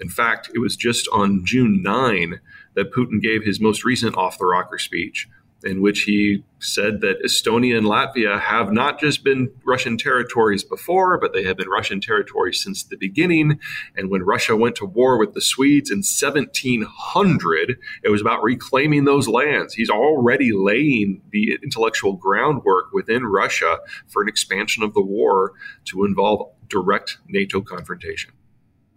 In 0.00 0.08
fact, 0.08 0.50
it 0.54 0.58
was 0.58 0.76
just 0.76 1.08
on 1.12 1.44
June 1.44 1.82
9 1.82 2.40
that 2.74 2.92
Putin 2.92 3.20
gave 3.20 3.44
his 3.44 3.60
most 3.60 3.84
recent 3.84 4.16
off 4.16 4.38
the 4.38 4.46
rocker 4.46 4.78
speech, 4.78 5.28
in 5.64 5.80
which 5.80 6.02
he 6.02 6.44
said 6.60 7.00
that 7.00 7.22
Estonia 7.24 7.76
and 7.76 7.86
Latvia 7.86 8.40
have 8.40 8.72
not 8.72 9.00
just 9.00 9.24
been 9.24 9.50
Russian 9.64 9.96
territories 9.96 10.64
before, 10.64 11.18
but 11.18 11.32
they 11.32 11.44
have 11.44 11.56
been 11.56 11.68
Russian 11.68 12.00
territories 12.00 12.62
since 12.62 12.84
the 12.84 12.96
beginning. 12.96 13.58
And 13.96 14.10
when 14.10 14.22
Russia 14.22 14.56
went 14.56 14.76
to 14.76 14.86
war 14.86 15.18
with 15.18 15.34
the 15.34 15.40
Swedes 15.40 15.90
in 15.90 15.98
1700, 15.98 17.78
it 18.02 18.08
was 18.08 18.20
about 18.20 18.42
reclaiming 18.42 19.04
those 19.04 19.28
lands. 19.28 19.74
He's 19.74 19.90
already 19.90 20.52
laying 20.52 21.22
the 21.30 21.58
intellectual 21.62 22.14
groundwork 22.14 22.92
within 22.92 23.24
Russia 23.24 23.78
for 24.08 24.22
an 24.22 24.28
expansion 24.28 24.82
of 24.82 24.94
the 24.94 25.02
war 25.02 25.52
to 25.86 26.04
involve 26.04 26.50
direct 26.68 27.18
NATO 27.28 27.60
confrontation. 27.60 28.32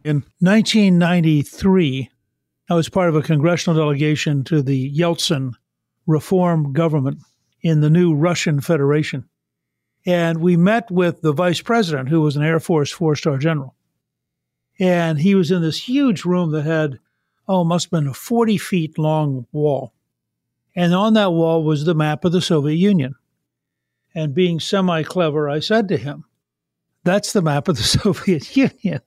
In 0.04 0.24
1993, 0.40 2.10
I 2.70 2.74
was 2.76 2.90
part 2.90 3.10
of 3.10 3.16
a 3.16 3.22
congressional 3.22 3.78
delegation 3.78 4.44
to 4.46 4.62
the 4.62 4.92
Yeltsin 4.94 5.54
reform 6.08 6.74
government 6.74 7.20
in 7.62 7.82
the 7.82 7.90
new 7.90 8.16
Russian 8.16 8.62
Federation. 8.62 9.26
And 10.06 10.40
we 10.40 10.56
met 10.56 10.90
with 10.90 11.22
the 11.22 11.34
vice 11.34 11.62
president, 11.62 12.10
who 12.10 12.22
was 12.22 12.38
an 12.38 12.44
Air 12.44 12.60
Force 12.60 12.92
four 12.92 13.16
star 13.16 13.38
general. 13.38 13.76
And 14.80 15.20
he 15.20 15.36
was 15.36 15.52
in 15.52 15.62
this 15.62 15.84
huge 15.84 16.24
room 16.24 16.52
that 16.52 16.64
had, 16.64 17.00
oh, 17.48 17.64
must 17.64 17.88
have 17.88 17.92
been 17.92 18.08
a 18.08 18.14
40 18.14 18.58
feet 18.58 18.98
long 18.98 19.48
wall. 19.52 19.94
And 20.76 20.94
on 20.94 21.14
that 21.14 21.34
wall 21.34 21.64
was 21.64 21.84
the 21.84 21.96
map 21.96 22.24
of 22.24 22.32
the 22.32 22.42
Soviet 22.42 22.78
Union. 22.78 23.16
And 24.16 24.34
being 24.34 24.60
semi 24.60 25.04
clever, 25.04 25.50
I 25.50 25.60
said 25.60 25.88
to 25.90 25.98
him, 25.98 26.26
That's 27.04 27.34
the 27.34 27.42
map 27.42 27.68
of 27.68 27.78
the 27.78 27.84
Soviet 28.00 28.56
Union. 28.56 29.02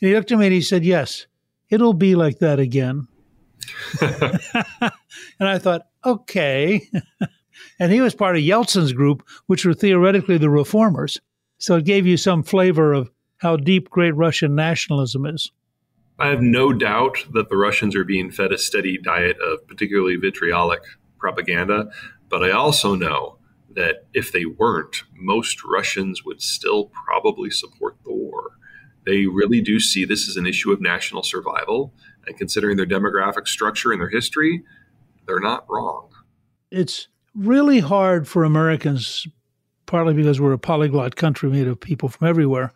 And 0.00 0.08
he 0.08 0.14
looked 0.14 0.32
at 0.32 0.38
me 0.38 0.46
and 0.46 0.54
he 0.54 0.60
said, 0.60 0.84
Yes, 0.84 1.26
it'll 1.70 1.94
be 1.94 2.14
like 2.14 2.40
that 2.40 2.58
again. 2.58 3.08
and 4.00 5.48
I 5.48 5.58
thought, 5.58 5.88
okay. 6.04 6.88
and 7.78 7.92
he 7.92 8.00
was 8.00 8.14
part 8.14 8.36
of 8.36 8.42
Yeltsin's 8.42 8.92
group, 8.92 9.26
which 9.46 9.64
were 9.64 9.74
theoretically 9.74 10.38
the 10.38 10.50
reformers. 10.50 11.18
So 11.58 11.76
it 11.76 11.84
gave 11.84 12.06
you 12.06 12.16
some 12.16 12.42
flavor 12.42 12.92
of 12.92 13.10
how 13.38 13.56
deep 13.56 13.90
great 13.90 14.14
Russian 14.14 14.54
nationalism 14.54 15.26
is. 15.26 15.50
I 16.18 16.28
have 16.28 16.42
no 16.42 16.72
doubt 16.72 17.24
that 17.32 17.48
the 17.48 17.56
Russians 17.56 17.96
are 17.96 18.04
being 18.04 18.30
fed 18.30 18.52
a 18.52 18.58
steady 18.58 18.98
diet 18.98 19.38
of 19.40 19.66
particularly 19.66 20.16
vitriolic 20.16 20.82
propaganda, 21.18 21.90
but 22.28 22.44
I 22.44 22.50
also 22.50 22.94
know 22.94 23.38
that 23.74 24.06
if 24.12 24.32
they 24.32 24.44
weren't, 24.44 25.04
most 25.14 25.64
Russians 25.64 26.24
would 26.24 26.42
still 26.42 26.90
probably 27.06 27.50
support 27.50 27.96
the 28.04 28.12
war. 28.12 28.50
They 29.06 29.26
really 29.26 29.62
do 29.62 29.80
see 29.80 30.04
this 30.04 30.28
as 30.28 30.36
an 30.36 30.46
issue 30.46 30.72
of 30.72 30.80
national 30.80 31.22
survival, 31.22 31.94
and 32.30 32.38
considering 32.38 32.76
their 32.76 32.86
demographic 32.86 33.48
structure 33.48 33.92
and 33.92 34.00
their 34.00 34.08
history, 34.08 34.62
they're 35.26 35.40
not 35.40 35.66
wrong. 35.68 36.08
It's 36.70 37.08
really 37.34 37.80
hard 37.80 38.28
for 38.28 38.44
Americans, 38.44 39.26
partly 39.86 40.14
because 40.14 40.40
we're 40.40 40.52
a 40.52 40.58
polyglot 40.58 41.16
country 41.16 41.50
made 41.50 41.66
of 41.66 41.80
people 41.80 42.08
from 42.08 42.28
everywhere, 42.28 42.72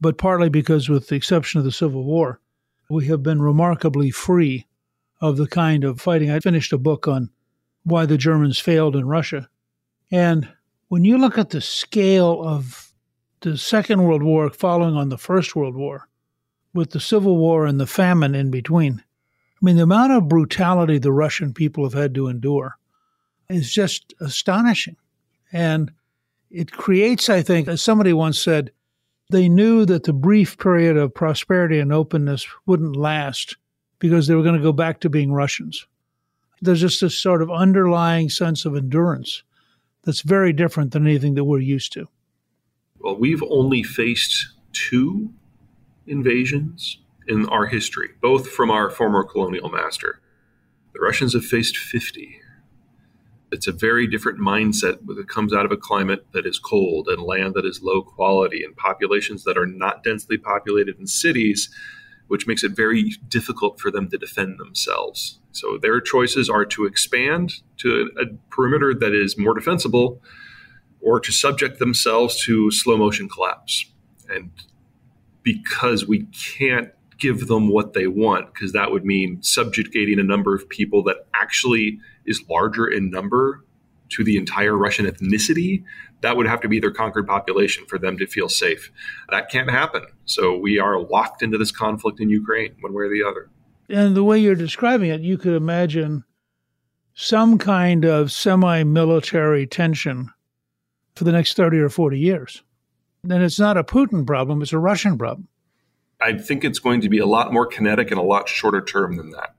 but 0.00 0.18
partly 0.18 0.48
because, 0.48 0.88
with 0.88 1.06
the 1.08 1.14
exception 1.14 1.58
of 1.58 1.64
the 1.64 1.70
Civil 1.70 2.02
War, 2.04 2.40
we 2.90 3.06
have 3.06 3.22
been 3.22 3.40
remarkably 3.40 4.10
free 4.10 4.66
of 5.20 5.36
the 5.36 5.46
kind 5.46 5.84
of 5.84 6.00
fighting. 6.00 6.30
I 6.30 6.40
finished 6.40 6.72
a 6.72 6.78
book 6.78 7.06
on 7.06 7.30
why 7.84 8.04
the 8.04 8.18
Germans 8.18 8.58
failed 8.58 8.96
in 8.96 9.06
Russia. 9.06 9.48
And 10.10 10.48
when 10.88 11.04
you 11.04 11.18
look 11.18 11.38
at 11.38 11.50
the 11.50 11.60
scale 11.60 12.42
of 12.42 12.92
the 13.40 13.56
Second 13.56 14.02
World 14.02 14.24
War 14.24 14.50
following 14.50 14.96
on 14.96 15.08
the 15.08 15.18
First 15.18 15.54
World 15.54 15.76
War, 15.76 16.07
with 16.78 16.92
the 16.92 17.00
Civil 17.00 17.36
War 17.36 17.66
and 17.66 17.78
the 17.80 17.86
famine 17.86 18.34
in 18.34 18.50
between, 18.50 19.02
I 19.02 19.58
mean, 19.60 19.76
the 19.76 19.82
amount 19.82 20.12
of 20.12 20.28
brutality 20.28 20.98
the 20.98 21.12
Russian 21.12 21.52
people 21.52 21.84
have 21.84 21.92
had 21.92 22.14
to 22.14 22.28
endure 22.28 22.78
is 23.50 23.72
just 23.72 24.14
astonishing. 24.20 24.96
And 25.52 25.90
it 26.50 26.70
creates, 26.70 27.28
I 27.28 27.42
think, 27.42 27.66
as 27.66 27.82
somebody 27.82 28.12
once 28.12 28.38
said, 28.38 28.70
they 29.30 29.48
knew 29.48 29.84
that 29.86 30.04
the 30.04 30.12
brief 30.12 30.56
period 30.58 30.96
of 30.96 31.12
prosperity 31.12 31.80
and 31.80 31.92
openness 31.92 32.46
wouldn't 32.64 32.96
last 32.96 33.56
because 33.98 34.26
they 34.26 34.34
were 34.34 34.44
going 34.44 34.56
to 34.56 34.62
go 34.62 34.72
back 34.72 35.00
to 35.00 35.10
being 35.10 35.32
Russians. 35.32 35.86
There's 36.62 36.80
just 36.80 37.00
this 37.00 37.18
sort 37.18 37.42
of 37.42 37.50
underlying 37.50 38.30
sense 38.30 38.64
of 38.64 38.76
endurance 38.76 39.42
that's 40.04 40.22
very 40.22 40.52
different 40.52 40.92
than 40.92 41.06
anything 41.06 41.34
that 41.34 41.44
we're 41.44 41.58
used 41.58 41.92
to. 41.94 42.08
Well, 43.00 43.16
we've 43.16 43.42
only 43.50 43.82
faced 43.82 44.46
two 44.72 45.32
invasions 46.08 46.98
in 47.26 47.48
our 47.48 47.66
history, 47.66 48.08
both 48.20 48.48
from 48.48 48.70
our 48.70 48.90
former 48.90 49.24
colonial 49.24 49.68
master. 49.68 50.20
The 50.94 51.00
Russians 51.00 51.34
have 51.34 51.44
faced 51.44 51.76
50. 51.76 52.40
It's 53.50 53.66
a 53.66 53.72
very 53.72 54.06
different 54.06 54.40
mindset 54.40 55.06
that 55.06 55.28
comes 55.28 55.54
out 55.54 55.64
of 55.64 55.72
a 55.72 55.76
climate 55.76 56.26
that 56.32 56.46
is 56.46 56.58
cold 56.58 57.08
and 57.08 57.22
land 57.22 57.54
that 57.54 57.64
is 57.64 57.82
low 57.82 58.02
quality 58.02 58.64
and 58.64 58.76
populations 58.76 59.44
that 59.44 59.56
are 59.56 59.66
not 59.66 60.02
densely 60.02 60.36
populated 60.36 60.98
in 60.98 61.06
cities, 61.06 61.70
which 62.26 62.46
makes 62.46 62.62
it 62.62 62.72
very 62.76 63.12
difficult 63.28 63.80
for 63.80 63.90
them 63.90 64.08
to 64.10 64.18
defend 64.18 64.58
themselves. 64.58 65.40
So 65.52 65.78
their 65.80 66.00
choices 66.00 66.50
are 66.50 66.64
to 66.66 66.84
expand 66.84 67.62
to 67.78 68.10
a 68.20 68.26
perimeter 68.50 68.94
that 68.94 69.14
is 69.14 69.38
more 69.38 69.54
defensible 69.54 70.22
or 71.00 71.20
to 71.20 71.32
subject 71.32 71.78
themselves 71.78 72.42
to 72.44 72.70
slow 72.70 72.96
motion 72.96 73.28
collapse. 73.28 73.86
And 74.28 74.50
because 75.42 76.06
we 76.06 76.24
can't 76.26 76.90
give 77.18 77.48
them 77.48 77.68
what 77.68 77.92
they 77.94 78.06
want 78.06 78.52
because 78.54 78.72
that 78.72 78.90
would 78.90 79.04
mean 79.04 79.42
subjugating 79.42 80.18
a 80.18 80.22
number 80.22 80.54
of 80.54 80.68
people 80.68 81.02
that 81.02 81.26
actually 81.34 81.98
is 82.26 82.42
larger 82.48 82.86
in 82.86 83.10
number 83.10 83.64
to 84.10 84.24
the 84.24 84.36
entire 84.36 84.76
Russian 84.76 85.06
ethnicity. 85.06 85.84
That 86.20 86.36
would 86.36 86.46
have 86.46 86.60
to 86.62 86.68
be 86.68 86.80
their 86.80 86.90
conquered 86.90 87.26
population 87.26 87.84
for 87.86 87.98
them 87.98 88.16
to 88.18 88.26
feel 88.26 88.48
safe. 88.48 88.90
That 89.30 89.50
can't 89.50 89.70
happen. 89.70 90.04
So 90.24 90.56
we 90.56 90.78
are 90.78 91.00
locked 91.00 91.42
into 91.42 91.58
this 91.58 91.70
conflict 91.70 92.20
in 92.20 92.30
Ukraine, 92.30 92.74
one 92.80 92.92
way 92.92 93.04
or 93.04 93.10
the 93.10 93.24
other. 93.24 93.50
And 93.88 94.16
the 94.16 94.24
way 94.24 94.38
you're 94.38 94.54
describing 94.54 95.10
it, 95.10 95.20
you 95.20 95.38
could 95.38 95.54
imagine 95.54 96.24
some 97.14 97.58
kind 97.58 98.04
of 98.04 98.30
semi 98.30 98.84
military 98.84 99.66
tension 99.66 100.30
for 101.16 101.24
the 101.24 101.32
next 101.32 101.56
30 101.56 101.78
or 101.78 101.88
40 101.88 102.18
years. 102.18 102.62
Then 103.28 103.42
it's 103.42 103.60
not 103.60 103.76
a 103.76 103.84
Putin 103.84 104.26
problem, 104.26 104.62
it's 104.62 104.72
a 104.72 104.78
Russian 104.78 105.18
problem. 105.18 105.48
I 106.18 106.38
think 106.38 106.64
it's 106.64 106.78
going 106.78 107.02
to 107.02 107.10
be 107.10 107.18
a 107.18 107.26
lot 107.26 107.52
more 107.52 107.66
kinetic 107.66 108.10
and 108.10 108.18
a 108.18 108.22
lot 108.22 108.48
shorter 108.48 108.80
term 108.80 109.18
than 109.18 109.32
that. 109.32 109.54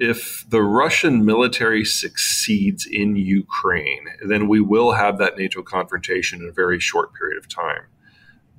If 0.00 0.44
the 0.48 0.62
Russian 0.62 1.24
military 1.24 1.84
succeeds 1.84 2.84
in 2.84 3.14
Ukraine, 3.14 4.06
then 4.26 4.48
we 4.48 4.60
will 4.60 4.92
have 4.92 5.18
that 5.18 5.38
NATO 5.38 5.62
confrontation 5.62 6.40
in 6.40 6.48
a 6.48 6.52
very 6.52 6.80
short 6.80 7.14
period 7.14 7.38
of 7.38 7.48
time. 7.48 7.82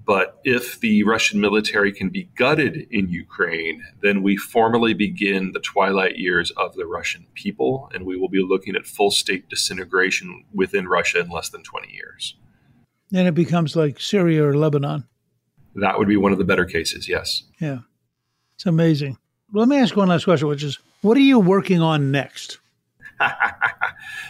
But 0.05 0.39
if 0.45 0.79
the 0.79 1.03
Russian 1.03 1.41
military 1.41 1.91
can 1.91 2.07
be 2.07 2.29
gutted 2.35 2.87
in 2.89 3.09
Ukraine, 3.09 3.83
then 4.01 4.23
we 4.23 4.37
formally 4.37 4.93
begin 4.93 5.51
the 5.51 5.59
twilight 5.59 6.17
years 6.17 6.49
of 6.51 6.75
the 6.75 6.85
Russian 6.85 7.25
people, 7.33 7.91
and 7.93 8.05
we 8.05 8.17
will 8.17 8.29
be 8.29 8.41
looking 8.41 8.77
at 8.77 8.87
full 8.87 9.11
state 9.11 9.49
disintegration 9.49 10.45
within 10.53 10.87
Russia 10.87 11.19
in 11.19 11.29
less 11.29 11.49
than 11.49 11.63
20 11.63 11.91
years. 11.91 12.37
Then 13.13 13.27
it 13.27 13.35
becomes 13.35 13.77
like 13.77 14.01
Syria 14.01 14.45
or 14.45 14.57
Lebanon 14.57 15.05
that 15.75 15.97
would 15.97 16.07
be 16.07 16.17
one 16.17 16.31
of 16.31 16.37
the 16.37 16.43
better 16.43 16.65
cases, 16.65 17.07
yes. 17.07 17.43
Yeah. 17.59 17.79
It's 18.55 18.65
amazing. 18.65 19.17
Let 19.53 19.67
me 19.67 19.77
ask 19.77 19.95
one 19.95 20.07
last 20.07 20.25
question, 20.25 20.47
which 20.47 20.63
is 20.63 20.79
what 21.01 21.17
are 21.17 21.21
you 21.21 21.39
working 21.39 21.81
on 21.81 22.11
next? 22.11 22.59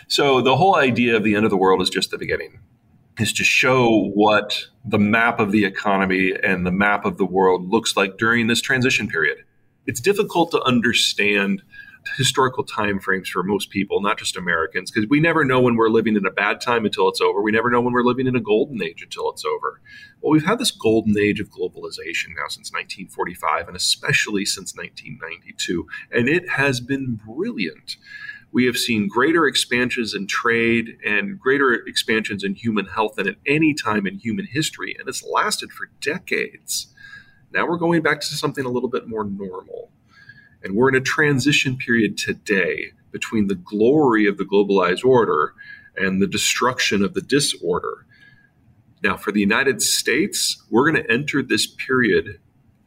so, 0.07 0.41
the 0.41 0.55
whole 0.55 0.75
idea 0.75 1.15
of 1.15 1.23
the 1.23 1.35
end 1.35 1.45
of 1.45 1.51
the 1.51 1.57
world 1.57 1.81
is 1.81 1.89
just 1.89 2.11
the 2.11 2.17
beginning, 2.17 2.59
is 3.19 3.31
to 3.33 3.43
show 3.43 4.09
what 4.13 4.65
the 4.85 4.99
map 4.99 5.39
of 5.39 5.51
the 5.51 5.65
economy 5.65 6.33
and 6.43 6.65
the 6.65 6.71
map 6.71 7.05
of 7.05 7.17
the 7.17 7.25
world 7.25 7.69
looks 7.69 7.95
like 7.95 8.17
during 8.17 8.47
this 8.47 8.61
transition 8.61 9.07
period. 9.07 9.37
It's 9.85 10.01
difficult 10.01 10.51
to 10.51 10.61
understand 10.63 11.61
historical 12.17 12.63
time 12.63 12.99
frames 12.99 13.29
for 13.29 13.43
most 13.43 13.69
people, 13.69 14.01
not 14.01 14.17
just 14.17 14.37
Americans, 14.37 14.91
because 14.91 15.09
we 15.09 15.19
never 15.19 15.43
know 15.43 15.61
when 15.61 15.75
we're 15.75 15.89
living 15.89 16.15
in 16.15 16.25
a 16.25 16.31
bad 16.31 16.61
time 16.61 16.85
until 16.85 17.07
it's 17.09 17.21
over. 17.21 17.41
We 17.41 17.51
never 17.51 17.69
know 17.69 17.81
when 17.81 17.93
we're 17.93 18.03
living 18.03 18.27
in 18.27 18.35
a 18.35 18.41
golden 18.41 18.81
age 18.81 19.01
until 19.01 19.29
it's 19.29 19.45
over. 19.45 19.81
Well, 20.21 20.31
we've 20.31 20.45
had 20.45 20.59
this 20.59 20.71
golden 20.71 21.17
age 21.17 21.39
of 21.39 21.49
globalization 21.49 22.29
now 22.35 22.47
since 22.47 22.71
1945, 22.71 23.67
and 23.67 23.77
especially 23.77 24.45
since 24.45 24.75
1992, 24.75 25.87
and 26.11 26.27
it 26.27 26.49
has 26.49 26.79
been 26.79 27.19
brilliant. 27.25 27.97
We 28.51 28.65
have 28.65 28.77
seen 28.77 29.07
greater 29.07 29.47
expansions 29.47 30.13
in 30.13 30.27
trade 30.27 30.97
and 31.03 31.39
greater 31.39 31.73
expansions 31.73 32.43
in 32.43 32.53
human 32.53 32.85
health 32.85 33.15
than 33.15 33.27
at 33.27 33.37
any 33.47 33.73
time 33.73 34.05
in 34.05 34.19
human 34.19 34.45
history, 34.45 34.95
and 34.99 35.09
it's 35.09 35.23
lasted 35.23 35.71
for 35.71 35.89
decades. 36.01 36.93
Now 37.51 37.67
we're 37.67 37.77
going 37.77 38.01
back 38.03 38.19
to 38.21 38.27
something 38.27 38.63
a 38.63 38.69
little 38.69 38.89
bit 38.89 39.07
more 39.07 39.23
normal. 39.23 39.89
And 40.63 40.75
we're 40.75 40.89
in 40.89 40.95
a 40.95 41.01
transition 41.01 41.77
period 41.77 42.17
today 42.17 42.91
between 43.11 43.47
the 43.47 43.55
glory 43.55 44.25
of 44.27 44.37
the 44.37 44.45
globalized 44.45 45.05
order 45.05 45.53
and 45.95 46.21
the 46.21 46.27
destruction 46.27 47.03
of 47.03 47.13
the 47.13 47.21
disorder. 47.21 48.05
Now, 49.03 49.17
for 49.17 49.31
the 49.31 49.41
United 49.41 49.81
States, 49.81 50.63
we're 50.69 50.89
going 50.89 51.03
to 51.03 51.11
enter 51.11 51.43
this 51.43 51.67
period 51.67 52.39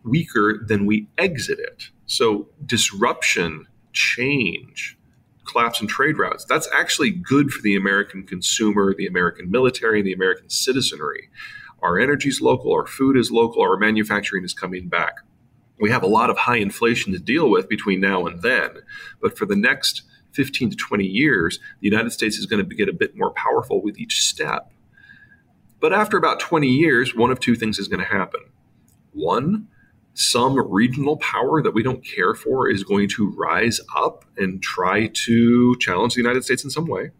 weaker 0.03 0.65
than 0.67 0.87
we 0.87 1.09
exit 1.19 1.59
it. 1.59 1.91
So, 2.07 2.49
disruption, 2.65 3.67
change, 3.93 4.97
collapse 5.47 5.81
in 5.81 5.87
trade 5.87 6.19
routes, 6.19 6.45
that's 6.45 6.69
actually 6.75 7.11
good 7.11 7.51
for 7.51 7.61
the 7.63 7.77
American 7.77 8.25
consumer, 8.25 8.95
the 8.97 9.07
American 9.07 9.51
military, 9.51 9.99
and 9.99 10.07
the 10.07 10.13
American 10.13 10.49
citizenry. 10.49 11.29
Our 11.83 11.99
energy 11.99 12.31
is 12.31 12.41
local, 12.41 12.73
our 12.73 12.87
food 12.87 13.17
is 13.17 13.31
local, 13.31 13.63
our 13.63 13.77
manufacturing 13.77 14.45
is 14.45 14.55
coming 14.55 14.89
back. 14.89 15.17
We 15.79 15.91
have 15.91 16.03
a 16.03 16.09
lot 16.09 16.31
of 16.31 16.39
high 16.39 16.57
inflation 16.57 17.13
to 17.13 17.19
deal 17.19 17.51
with 17.51 17.69
between 17.69 18.01
now 18.01 18.27
and 18.27 18.43
then, 18.43 18.79
but 19.21 19.37
for 19.37 19.47
the 19.47 19.57
next 19.57 20.03
15 20.33 20.71
to 20.71 20.77
20 20.77 21.05
years, 21.05 21.59
the 21.81 21.89
United 21.89 22.11
States 22.11 22.39
is 22.39 22.47
going 22.47 22.67
to 22.67 22.75
get 22.75 22.89
a 22.89 22.93
bit 22.93 23.17
more 23.17 23.31
powerful 23.31 23.83
with 23.83 23.99
each 23.99 24.21
step. 24.23 24.71
But 25.81 25.93
after 25.93 26.17
about 26.17 26.41
20 26.41 26.69
years, 26.69 27.15
one 27.15 27.31
of 27.31 27.41
two 27.41 27.55
things 27.55 27.79
is 27.79 27.89
going 27.89 28.01
to 28.01 28.07
happen. 28.07 28.41
One, 29.13 29.69
some 30.15 30.59
regional 30.71 31.19
power 31.19 31.63
that 31.63 31.75
we 31.75 31.83
don't 31.83 32.05
care 32.05 32.35
for 32.35 32.71
is 32.71 32.85
going 32.85 33.09
to 33.11 33.31
rise 33.37 33.81
up 33.95 34.25
and 34.37 34.63
try 34.63 35.09
to 35.09 35.77
challenge 35.79 36.15
the 36.15 36.23
United 36.23 36.45
States 36.45 36.65
in 36.65 36.71
some 36.71 36.87
way. 36.87 37.11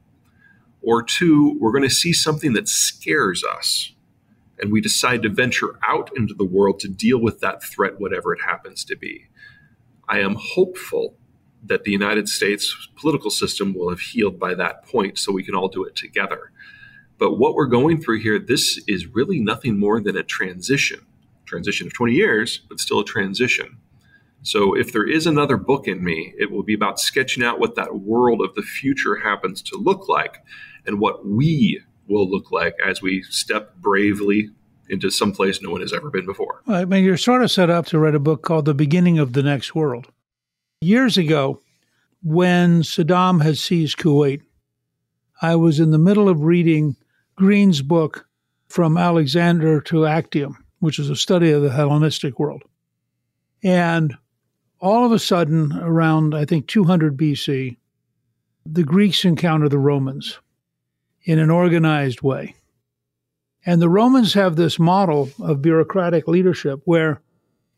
Or 0.83 1.03
two, 1.03 1.59
we're 1.61 1.73
going 1.73 1.83
to 1.83 1.91
see 1.91 2.13
something 2.13 2.55
that 2.55 2.69
scares 2.69 3.45
us 3.45 3.93
and 4.61 4.73
we 4.73 4.81
decide 4.81 5.23
to 5.23 5.29
venture 5.29 5.79
out 5.87 6.11
into 6.17 6.35
the 6.35 6.45
world 6.45 6.81
to 6.81 6.89
deal 6.89 7.19
with 7.19 7.41
that 7.41 7.63
threat, 7.63 8.01
whatever 8.01 8.33
it 8.33 8.41
happens 8.43 8.85
to 8.85 8.97
be. 8.97 9.27
I 10.09 10.21
am 10.21 10.37
hopeful 10.39 11.17
that 11.65 11.85
the 11.85 11.91
United 11.91 12.29
States 12.29 12.89
political 12.97 13.31
system 13.31 13.75
will 13.75 13.91
have 13.91 14.01
healed 14.01 14.39
by 14.39 14.55
that 14.55 14.85
point 14.85 15.19
so 15.19 15.33
we 15.33 15.43
can 15.43 15.55
all 15.55 15.69
do 15.69 15.85
it 15.85 15.97
together. 15.97 16.53
But 17.19 17.39
what 17.39 17.55
we're 17.55 17.67
going 17.67 18.01
through 18.01 18.21
here, 18.21 18.39
this 18.39 18.81
is 18.87 19.07
really 19.07 19.41
nothing 19.41 19.79
more 19.79 20.01
than 20.01 20.17
a 20.17 20.23
transition. 20.23 21.07
Transition 21.45 21.87
of 21.87 21.95
20 21.95 22.13
years, 22.13 22.61
but 22.69 22.81
still 22.81 23.01
a 23.01 23.05
transition. 23.05 23.79
So 24.43 24.75
if 24.75 24.93
there 24.93 25.09
is 25.09 25.27
another 25.27 25.57
book 25.57 25.89
in 25.89 26.05
me, 26.05 26.35
it 26.39 26.51
will 26.51 26.63
be 26.63 26.75
about 26.75 27.01
sketching 27.01 27.43
out 27.43 27.59
what 27.59 27.75
that 27.77 28.01
world 28.01 28.41
of 28.43 28.55
the 28.55 28.63
future 28.63 29.17
happens 29.17 29.63
to 29.63 29.77
look 29.77 30.09
like 30.09 30.39
and 30.87 31.01
what 31.01 31.27
we 31.27 31.83
will 32.09 32.29
look 32.29 32.51
like 32.51 32.75
as 32.85 33.03
we 33.03 33.23
step 33.23 33.77
bravely 33.77 34.51
into 34.89 35.11
some 35.11 35.33
place 35.33 35.61
no 35.61 35.71
one 35.71 35.81
has 35.81 35.93
ever 35.93 36.11
been 36.11 36.27
before. 36.27 36.63
Well, 36.67 36.81
I 36.81 36.85
mean, 36.85 37.05
you're 37.05 37.17
sort 37.17 37.43
of 37.43 37.51
set 37.51 37.71
up 37.71 37.87
to 37.87 37.99
write 37.99 38.15
a 38.15 38.21
book 38.21 38.43
called 38.43 38.65
The 38.65 38.75
Beginning 38.75 39.19
of 39.19 39.33
the 39.33 39.43
Next 39.43 39.75
World. 39.75 40.09
Years 40.81 41.19
ago, 41.19 41.61
when 42.23 42.83
Saddam 42.83 43.43
had 43.43 43.59
seized 43.59 43.99
Kuwait, 43.99 44.43
I 45.43 45.57
was 45.57 45.81
in 45.81 45.91
the 45.91 45.99
middle 45.99 46.29
of 46.29 46.43
reading 46.43 46.97
Green's 47.35 47.83
book, 47.83 48.27
From 48.69 48.97
Alexander 48.97 49.81
to 49.83 50.07
Actium, 50.07 50.65
which 50.81 50.99
is 50.99 51.11
a 51.11 51.17
study 51.17 51.51
of 51.51 51.63
the 51.63 51.71
Hellenistic 51.71 52.39
world. 52.39 52.63
And 53.63 54.17
all 54.81 55.05
of 55.05 55.13
a 55.13 55.19
sudden, 55.19 55.73
around, 55.73 56.35
I 56.35 56.45
think, 56.45 56.67
200 56.69 57.17
BC, 57.17 57.77
the 58.65 58.85
Greeks 58.85 59.25
encounter 59.25 59.69
the 59.69 59.79
Romans 59.79 60.39
in 61.27 61.39
an 61.41 61.51
organized 61.51 62.23
way. 62.23 62.55
And 63.67 63.83
the 63.83 63.89
Romans 63.89 64.33
have 64.35 64.55
this 64.55 64.79
model 64.79 65.29
of 65.41 65.61
bureaucratic 65.61 66.29
leadership 66.29 66.81
where 66.85 67.21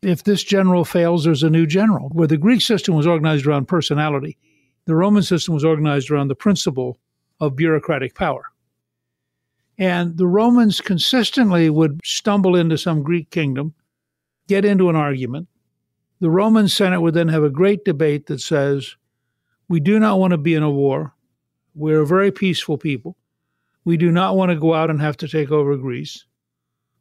if 0.03 0.23
this 0.23 0.43
general 0.43 0.85
fails, 0.85 1.25
there's 1.25 1.43
a 1.43 1.49
new 1.49 1.65
general. 1.65 2.09
Where 2.09 2.27
the 2.27 2.37
Greek 2.37 2.61
system 2.61 2.95
was 2.95 3.07
organized 3.07 3.45
around 3.45 3.67
personality, 3.67 4.37
the 4.85 4.95
Roman 4.95 5.23
system 5.23 5.55
was 5.55 5.65
organized 5.65 6.09
around 6.09 6.29
the 6.29 6.35
principle 6.35 6.99
of 7.41 7.55
bureaucratic 7.55 8.15
power. 8.15 8.43
And 9.77 10.17
the 10.17 10.27
Romans 10.27 10.79
consistently 10.79 11.69
would 11.69 11.99
stumble 12.03 12.55
into 12.55 12.77
some 12.77 13.01
Greek 13.01 13.31
kingdom, 13.31 13.73
get 14.47 14.63
into 14.63 14.89
an 14.89 14.95
argument. 14.95 15.47
The 16.19 16.29
Roman 16.29 16.67
Senate 16.67 17.01
would 17.01 17.13
then 17.13 17.29
have 17.29 17.43
a 17.43 17.49
great 17.49 17.83
debate 17.83 18.27
that 18.27 18.41
says, 18.41 18.95
We 19.67 19.79
do 19.79 19.99
not 19.99 20.19
want 20.19 20.31
to 20.31 20.37
be 20.37 20.53
in 20.53 20.63
a 20.63 20.69
war. 20.69 21.13
We're 21.73 22.01
a 22.01 22.07
very 22.07 22.31
peaceful 22.31 22.77
people. 22.77 23.15
We 23.85 23.97
do 23.97 24.11
not 24.11 24.35
want 24.35 24.51
to 24.51 24.55
go 24.55 24.73
out 24.73 24.89
and 24.89 25.01
have 25.01 25.17
to 25.17 25.27
take 25.27 25.51
over 25.51 25.75
Greece. 25.77 26.25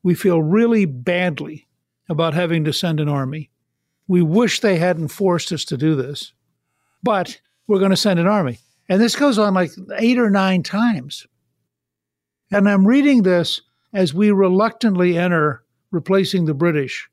We 0.03 0.14
feel 0.14 0.43
really 0.43 0.85
badly 0.85 1.68
about 2.09 2.35
having 2.35 2.64
to 2.64 2.72
send 2.72 3.01
an 3.01 3.09
army. 3.09 3.51
We 4.07 4.22
wish 4.22 4.61
they 4.61 4.76
hadn't 4.76 5.09
forced 5.09 5.53
us 5.53 5.64
to 5.66 5.76
do 5.76 5.95
this, 5.95 6.33
but 7.03 7.41
we're 7.66 7.79
going 7.79 7.91
to 7.91 7.97
send 7.97 8.18
an 8.18 8.26
army. 8.26 8.59
And 8.89 9.01
this 9.01 9.16
goes 9.16 9.39
on 9.39 9.55
like 9.55 9.70
eight 9.99 10.18
or 10.18 10.31
nine 10.31 10.62
times. 10.62 11.26
And 12.51 12.68
I'm 12.68 12.87
reading 12.87 13.22
this 13.22 13.61
as 13.93 14.14
we 14.14 14.31
reluctantly 14.31 15.18
enter 15.18 15.62
replacing 15.91 16.45
the 16.47 16.55
British 16.55 17.09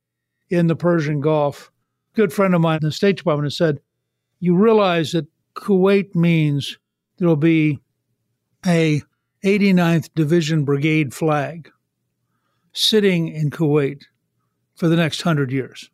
in 0.49 0.67
the 0.67 0.75
Persian 0.75 1.19
Gulf. 1.21 1.71
A 2.13 2.15
good 2.15 2.33
friend 2.33 2.55
of 2.55 2.61
mine 2.61 2.79
in 2.81 2.87
the 2.87 2.91
State 2.91 3.17
Department 3.17 3.45
has 3.45 3.57
said, 3.57 3.81
You 4.39 4.55
realize 4.55 5.11
that 5.11 5.27
Kuwait 5.55 6.15
means 6.15 6.77
there 7.17 7.27
will 7.27 7.35
be 7.35 7.79
a 8.65 9.01
89th 9.45 10.09
Division 10.15 10.65
Brigade 10.65 11.13
flag 11.13 11.69
sitting 12.73 13.27
in 13.27 13.51
Kuwait 13.51 14.01
for 14.73 14.87
the 14.87 14.95
next 14.95 15.21
hundred 15.21 15.51
years 15.51 15.91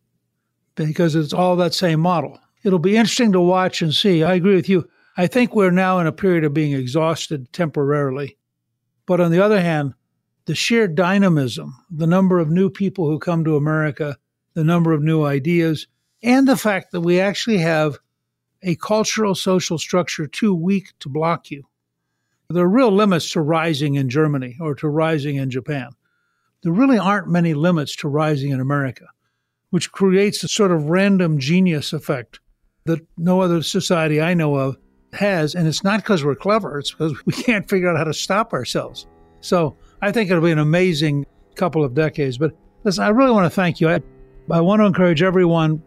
because 0.76 1.16
it's 1.16 1.34
all 1.34 1.58
that 1.58 1.74
same 1.74 2.00
model. 2.00 2.40
It'll 2.64 2.80
be 2.80 2.96
interesting 2.96 3.34
to 3.34 3.42
watch 3.42 3.82
and 3.82 3.94
see. 3.94 4.24
I 4.24 4.36
agree 4.36 4.56
with 4.56 4.70
you. 4.70 4.88
I 5.18 5.28
think 5.28 5.54
we're 5.54 5.70
now 5.70 6.00
in 6.00 6.08
a 6.08 6.14
period 6.14 6.46
of 6.46 6.54
being 6.54 6.72
exhausted 6.72 7.52
temporarily. 7.52 8.38
But 9.06 9.20
on 9.20 9.32
the 9.32 9.44
other 9.44 9.60
hand, 9.60 9.96
the 10.46 10.56
sheer 10.56 10.88
dynamism, 10.88 11.76
the 11.90 12.08
number 12.08 12.40
of 12.40 12.50
new 12.50 12.70
people 12.70 13.10
who 13.10 13.20
come 13.20 13.44
to 13.44 13.58
America, 13.58 14.18
the 14.54 14.64
number 14.64 14.94
of 14.94 15.02
new 15.02 15.26
ideas, 15.26 15.88
and 16.24 16.48
the 16.48 16.56
fact 16.56 16.94
that 16.94 17.02
we 17.02 17.20
actually 17.20 17.58
have 17.58 18.00
a 18.64 18.76
cultural 18.76 19.36
social 19.36 19.78
structure 19.78 20.26
too 20.26 20.56
weak 20.56 20.94
to 21.02 21.10
block 21.10 21.52
you. 21.52 21.66
There 22.52 22.64
are 22.64 22.70
real 22.70 22.92
limits 22.92 23.32
to 23.32 23.42
rising 23.42 23.96
in 23.96 24.10
Germany 24.10 24.58
or 24.60 24.76
to 24.76 24.88
rising 24.88 25.36
in 25.36 25.50
Japan. 25.50 25.90
There 26.64 26.72
really 26.72 26.98
aren't 26.98 27.28
many 27.28 27.54
limits 27.54 27.96
to 27.98 28.08
rising 28.08 28.52
in 28.52 28.60
America, 28.60 29.06
which 29.72 29.92
creates 29.92 30.44
a 30.44 30.48
sort 30.48 30.72
of 30.72 30.90
random 30.90 31.40
genius 31.40 31.94
effect 31.94 32.40
that 32.86 33.00
no 33.18 33.42
other 33.42 33.62
society 33.62 34.22
I 34.22 34.34
know 34.34 34.56
of 34.56 34.78
has. 35.14 35.56
And 35.56 35.68
it's 35.68 35.84
not 35.84 36.02
because 36.02 36.24
we're 36.24 36.36
clever, 36.36 36.80
it's 36.80 36.92
because 36.92 37.14
we 37.26 37.34
can't 37.34 37.70
figure 37.70 37.90
out 37.90 37.98
how 37.98 38.04
to 38.04 38.14
stop 38.14 38.54
ourselves. 38.54 39.08
So 39.42 39.78
I 40.02 40.12
think 40.12 40.30
it'll 40.30 40.44
be 40.44 40.52
an 40.52 40.60
amazing 40.60 41.26
couple 41.56 41.84
of 41.84 41.94
decades. 41.94 42.38
But 42.38 42.54
listen, 42.84 43.04
I 43.04 43.10
really 43.10 43.32
want 43.32 43.46
to 43.46 43.56
thank 43.56 43.82
you. 43.82 43.90
I, 43.90 44.02
I 44.50 44.62
want 44.62 44.82
to 44.82 44.86
encourage 44.86 45.24
everyone 45.24 45.82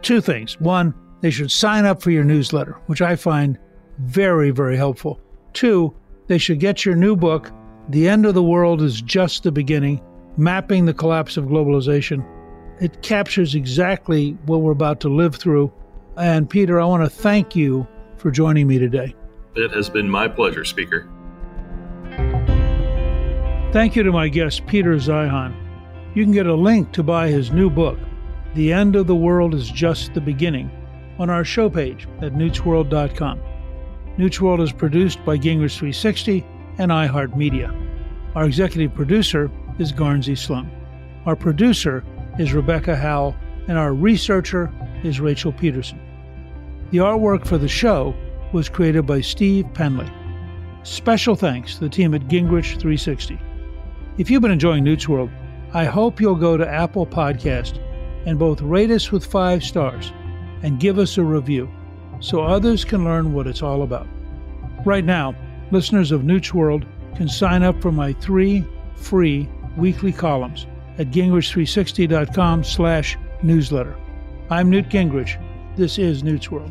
two 0.00 0.20
things. 0.20 0.58
One, 0.60 0.94
they 1.20 1.30
should 1.30 1.50
sign 1.50 1.84
up 1.84 2.02
for 2.02 2.10
your 2.10 2.24
newsletter, 2.24 2.78
which 2.86 3.02
I 3.02 3.16
find 3.16 3.58
very, 3.98 4.50
very 4.50 4.76
helpful. 4.76 5.20
Two, 5.52 5.94
they 6.28 6.38
should 6.38 6.60
get 6.60 6.84
your 6.84 6.94
new 6.94 7.16
book, 7.16 7.50
The 7.88 8.08
End 8.08 8.26
of 8.26 8.34
the 8.34 8.42
World 8.42 8.82
is 8.82 9.02
Just 9.02 9.42
the 9.42 9.52
Beginning 9.52 10.00
Mapping 10.36 10.86
the 10.86 10.94
Collapse 10.94 11.36
of 11.36 11.44
Globalization. 11.44 12.26
It 12.80 13.02
captures 13.02 13.54
exactly 13.54 14.32
what 14.46 14.62
we're 14.62 14.72
about 14.72 15.00
to 15.00 15.08
live 15.08 15.36
through. 15.36 15.70
And 16.16 16.48
Peter, 16.48 16.80
I 16.80 16.86
want 16.86 17.04
to 17.04 17.10
thank 17.10 17.54
you 17.54 17.86
for 18.16 18.30
joining 18.30 18.66
me 18.66 18.78
today. 18.78 19.14
It 19.54 19.70
has 19.72 19.90
been 19.90 20.08
my 20.08 20.28
pleasure, 20.28 20.64
Speaker. 20.64 21.08
Thank 23.72 23.96
you 23.96 24.02
to 24.02 24.12
my 24.12 24.28
guest, 24.28 24.66
Peter 24.66 24.94
Zeihan. 24.96 25.54
You 26.14 26.24
can 26.24 26.32
get 26.32 26.46
a 26.46 26.54
link 26.54 26.92
to 26.92 27.02
buy 27.02 27.28
his 27.28 27.52
new 27.52 27.70
book, 27.70 27.98
The 28.54 28.72
End 28.72 28.96
of 28.96 29.06
the 29.06 29.14
World 29.14 29.54
is 29.54 29.70
Just 29.70 30.14
the 30.14 30.20
Beginning, 30.20 30.70
on 31.18 31.30
our 31.30 31.44
show 31.44 31.70
page 31.70 32.06
at 32.20 32.32
newtsworld.com. 32.32 33.40
Newt's 34.18 34.40
World 34.40 34.60
is 34.60 34.72
produced 34.72 35.24
by 35.24 35.38
Gingrich 35.38 35.78
360 35.78 36.44
and 36.78 36.90
iHeartMedia. 36.90 37.74
Our 38.34 38.44
executive 38.44 38.94
producer 38.94 39.50
is 39.78 39.90
Guernsey 39.90 40.34
Sloan. 40.34 40.70
Our 41.24 41.34
producer 41.34 42.04
is 42.38 42.52
Rebecca 42.52 42.94
Howell, 42.94 43.34
and 43.68 43.78
our 43.78 43.94
researcher 43.94 44.70
is 45.02 45.20
Rachel 45.20 45.52
Peterson. 45.52 45.98
The 46.90 46.98
artwork 46.98 47.46
for 47.46 47.56
the 47.56 47.68
show 47.68 48.14
was 48.52 48.68
created 48.68 49.06
by 49.06 49.22
Steve 49.22 49.66
Penley. 49.72 50.10
Special 50.82 51.34
thanks 51.34 51.74
to 51.74 51.80
the 51.80 51.88
team 51.88 52.12
at 52.12 52.28
Gingrich 52.28 52.72
360. 52.72 53.40
If 54.18 54.30
you've 54.30 54.42
been 54.42 54.50
enjoying 54.50 54.84
Newt's 54.84 55.08
World, 55.08 55.30
I 55.72 55.86
hope 55.86 56.20
you'll 56.20 56.34
go 56.34 56.58
to 56.58 56.68
Apple 56.68 57.06
Podcast 57.06 57.78
and 58.26 58.38
both 58.38 58.60
rate 58.60 58.90
us 58.90 59.10
with 59.10 59.24
five 59.24 59.64
stars 59.64 60.12
and 60.62 60.78
give 60.78 60.98
us 60.98 61.16
a 61.16 61.24
review 61.24 61.70
so 62.22 62.40
others 62.40 62.84
can 62.84 63.04
learn 63.04 63.34
what 63.34 63.46
it's 63.46 63.62
all 63.62 63.82
about. 63.82 64.06
Right 64.86 65.04
now, 65.04 65.34
listeners 65.70 66.12
of 66.12 66.24
Newt's 66.24 66.54
World 66.54 66.86
can 67.16 67.28
sign 67.28 67.62
up 67.62 67.82
for 67.82 67.92
my 67.92 68.14
three 68.14 68.64
free 68.96 69.48
weekly 69.76 70.12
columns 70.12 70.66
at 70.98 71.10
gingrich360.com 71.10 72.64
slash 72.64 73.18
newsletter. 73.42 73.96
I'm 74.50 74.70
Newt 74.70 74.88
Gingrich. 74.88 75.42
This 75.76 75.98
is 75.98 76.22
Newt's 76.22 76.50
World. 76.50 76.70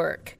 work. 0.00 0.39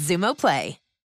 Xumo 0.01 0.33
Play. 0.33 0.80